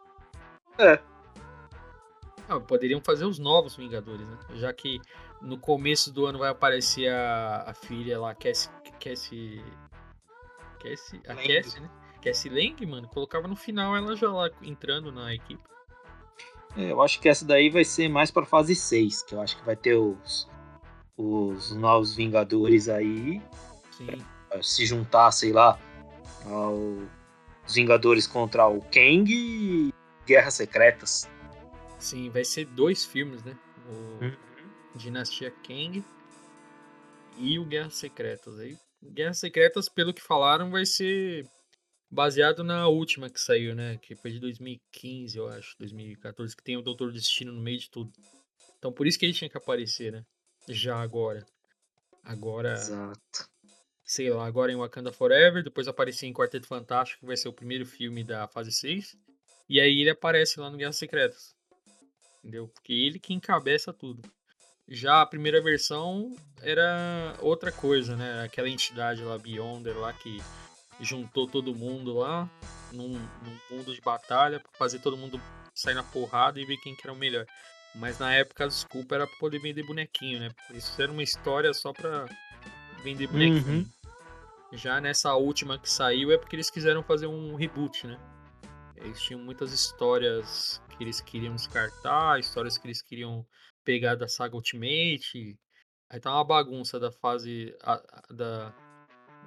[0.78, 1.00] É.
[2.50, 4.38] Ah, poderiam fazer os novos Vingadores, né?
[4.56, 5.00] Já que
[5.42, 8.70] no começo do ano vai aparecer a, a filha lá, Cassie.
[9.00, 9.64] Cassie.
[10.78, 11.22] Cassie.
[11.26, 11.48] A Lang.
[11.48, 11.90] Cassie, né?
[12.22, 13.08] Cassie Lang, mano.
[13.08, 15.64] Colocava no final ela já lá entrando na equipe.
[16.76, 19.56] É, eu acho que essa daí vai ser mais pra fase 6, que eu acho
[19.56, 20.50] que vai ter os,
[21.16, 23.42] os novos Vingadores aí.
[23.92, 24.22] Sim.
[24.62, 25.80] Se juntar, sei lá,
[27.66, 29.94] os Vingadores contra o Kang e
[30.26, 31.30] Guerras Secretas.
[32.00, 33.58] Sim, vai ser dois filmes, né?
[33.88, 34.26] O...
[34.26, 34.36] Hum.
[34.96, 36.04] Dinastia Kang
[37.38, 38.60] e o Guerras Secretas.
[38.60, 41.48] Aí, Guerras Secretas, pelo que falaram, vai ser
[42.10, 43.98] baseado na última que saiu, né?
[43.98, 47.90] Que foi de 2015, eu acho, 2014, que tem o Doutor Destino no meio de
[47.90, 48.12] tudo.
[48.78, 50.24] Então por isso que ele tinha que aparecer, né?
[50.70, 51.46] Já agora.
[52.24, 52.74] Agora.
[52.74, 53.50] Exato.
[54.14, 57.54] Sei lá, agora em Wakanda Forever, depois aparecer em Quarteto Fantástico, que vai ser o
[57.54, 59.18] primeiro filme da fase 6.
[59.68, 61.56] E aí ele aparece lá no Guerras Secretas.
[62.38, 62.68] Entendeu?
[62.68, 64.22] Porque ele que encabeça tudo.
[64.88, 66.32] Já a primeira versão
[66.62, 68.44] era outra coisa, né?
[68.44, 70.38] Aquela entidade lá, Beyonder, lá que
[71.02, 72.48] juntou todo mundo lá
[72.92, 75.42] num, num mundo de batalha para fazer todo mundo
[75.74, 77.48] sair na porrada e ver quem que era o melhor.
[77.96, 80.50] Mas na época a desculpa era pra poder vender bonequinho, né?
[80.70, 82.28] Isso era uma história só pra
[83.04, 83.80] vender bonequinho.
[83.80, 84.03] Uhum.
[84.74, 88.20] Já nessa última que saiu é porque eles quiseram fazer um reboot, né?
[88.96, 93.46] Eles tinham muitas histórias que eles queriam descartar, histórias que eles queriam
[93.84, 95.58] pegar da saga Ultimate.
[96.10, 98.74] Aí tá uma bagunça da fase a, a, da,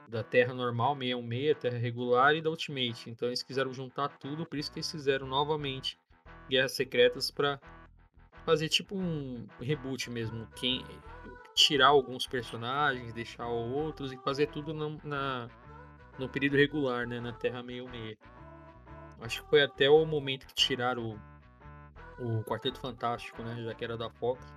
[0.08, 3.10] da Terra normal, 616, Terra regular e da Ultimate.
[3.10, 5.98] Então eles quiseram juntar tudo, por isso que eles fizeram novamente
[6.48, 7.60] Guerras Secretas para
[8.44, 10.46] fazer tipo um reboot mesmo.
[10.54, 10.84] Quem,
[11.56, 15.48] tirar alguns personagens, deixar outros e fazer tudo no, na,
[16.18, 17.18] no período regular, né?
[17.18, 18.18] Na Terra 66.
[19.22, 21.18] Acho que foi até o momento que tiraram
[22.18, 23.64] o, o Quarteto Fantástico, né?
[23.64, 24.54] Já que era da Fox.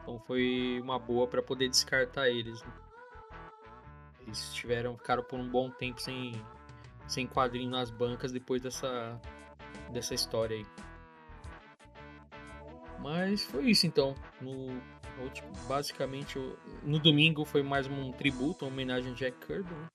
[0.00, 2.62] Então foi uma boa para poder descartar eles.
[2.62, 2.72] Né?
[4.20, 6.32] Eles tiveram, ficaram por um bom tempo sem,
[7.06, 9.20] sem quadrinho nas bancas depois dessa,
[9.92, 10.87] dessa história aí.
[13.00, 14.14] Mas foi isso então.
[14.40, 14.80] No,
[15.68, 16.38] basicamente,
[16.82, 19.72] no domingo foi mais um tributo, uma homenagem a Jack Kirby.
[19.72, 19.88] Né?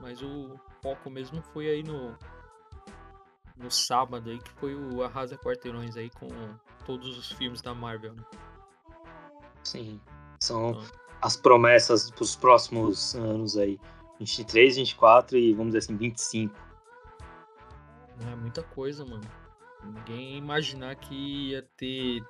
[0.00, 2.16] Mas o foco mesmo foi aí no,
[3.56, 6.28] no sábado aí, que foi o Arrasa Quarteirões aí com
[6.84, 8.14] todos os filmes da Marvel.
[8.14, 8.22] Né?
[9.64, 10.00] Sim.
[10.40, 10.70] São.
[10.70, 10.82] Então,
[11.22, 13.80] as promessas para os próximos anos aí.
[14.18, 16.54] 23, 24 e vamos dizer assim, 25.
[18.32, 19.24] É muita coisa, mano.
[19.86, 22.22] Ninguém ia imaginar que ia ter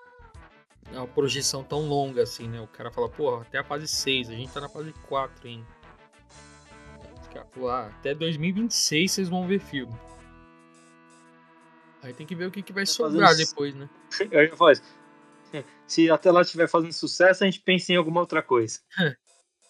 [0.93, 2.61] uma projeção tão longa assim, né?
[2.61, 5.66] O cara fala, pô, até a fase 6, a gente tá na fase 4 ainda.
[7.20, 9.95] Os caras falaram, ah, até 2026 vocês vão ver filme.
[12.03, 13.49] Aí tem que ver o que, que vai sobrar fazendo...
[13.49, 13.89] depois, né?
[14.31, 14.83] Eu ia falar isso.
[15.87, 18.81] Se até lá estiver fazendo sucesso, a gente pensa em alguma outra coisa.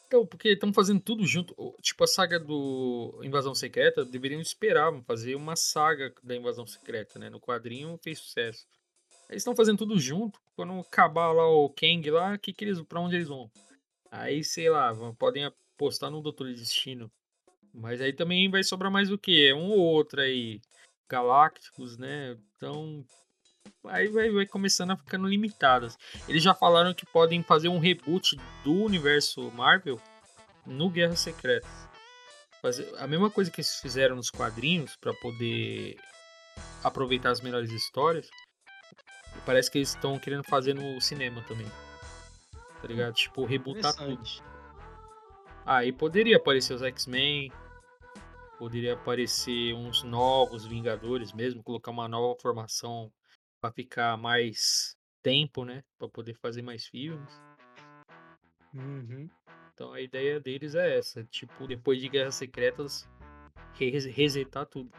[0.06, 1.54] Então, porque estão fazendo tudo junto.
[1.80, 7.28] Tipo, a saga do Invasão Secreta, deveriam esperar fazer uma saga da Invasão Secreta, né?
[7.28, 8.66] No quadrinho fez sucesso.
[9.28, 10.40] Eles estão fazendo tudo junto.
[10.54, 13.50] Quando acabar lá o Kang lá, que que eles, pra onde eles vão?
[14.10, 17.10] Aí, sei lá, podem apostar no Doutor Destino.
[17.74, 19.52] Mas aí também vai sobrar mais o quê?
[19.52, 20.60] Um ou outro aí.
[21.08, 22.36] Galácticos, né?
[22.56, 23.04] Então,
[23.88, 25.96] aí vai, vai começando a ficando limitadas.
[26.28, 30.00] Eles já falaram que podem fazer um reboot do universo Marvel
[30.64, 31.66] no Guerra Secreta.
[32.60, 35.96] Fazer a mesma coisa que eles fizeram nos quadrinhos para poder
[36.82, 38.28] aproveitar as melhores histórias.
[39.44, 41.66] Parece que eles estão querendo fazer no cinema também.
[42.80, 43.14] Tá ligado?
[43.14, 44.22] Tipo, rebootar tudo.
[45.64, 47.50] Aí ah, poderia aparecer os X-Men,
[48.56, 53.12] poderia aparecer uns novos Vingadores mesmo, colocar uma nova formação
[53.66, 55.82] para ficar mais tempo, né?
[55.98, 57.42] Para poder fazer mais filmes.
[58.72, 59.28] Uhum.
[59.74, 63.08] Então a ideia deles é essa, tipo, depois de Guerras Secretas,
[63.74, 64.90] resetar tudo.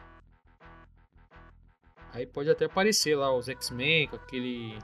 [2.12, 4.78] Aí pode até aparecer lá os X-Men com aquele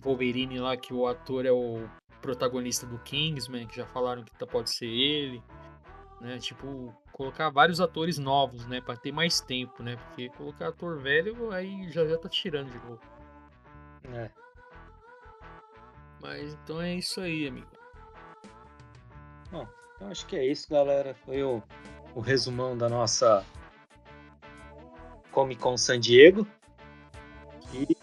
[0.00, 1.88] Wolverine lá que o ator é o
[2.20, 5.42] protagonista do Kingsman, que já falaram que tá, pode ser ele,
[6.20, 6.38] né?
[6.38, 8.80] Tipo, colocar vários atores novos, né?
[8.80, 9.96] Pra ter mais tempo, né?
[9.96, 13.00] Porque colocar ator velho aí já já tá tirando de novo.
[14.12, 14.30] É.
[16.20, 17.66] Mas então é isso aí, amigo.
[19.50, 21.14] Bom, então acho que é isso, galera.
[21.24, 21.62] Foi o,
[22.14, 23.44] o resumão da nossa
[25.30, 26.46] Comic Con San Diego.
[27.72, 27.96] E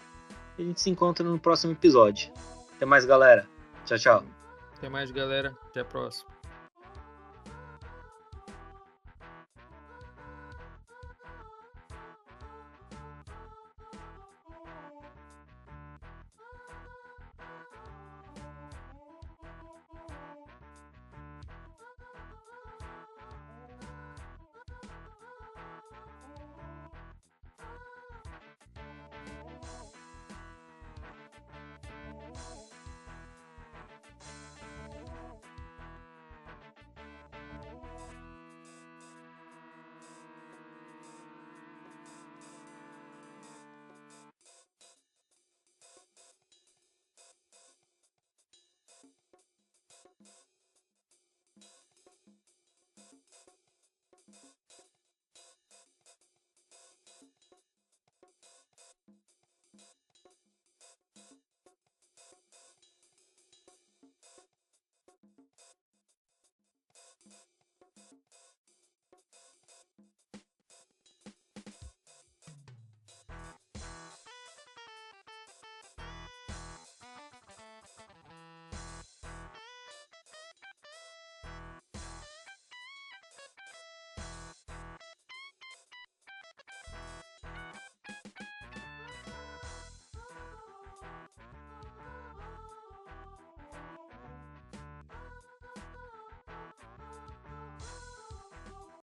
[0.58, 2.32] a gente se encontra no próximo episódio.
[2.76, 3.48] Até mais, galera.
[3.84, 4.24] Tchau, tchau.
[4.76, 5.56] Até mais, galera.
[5.68, 6.29] Até a próxima.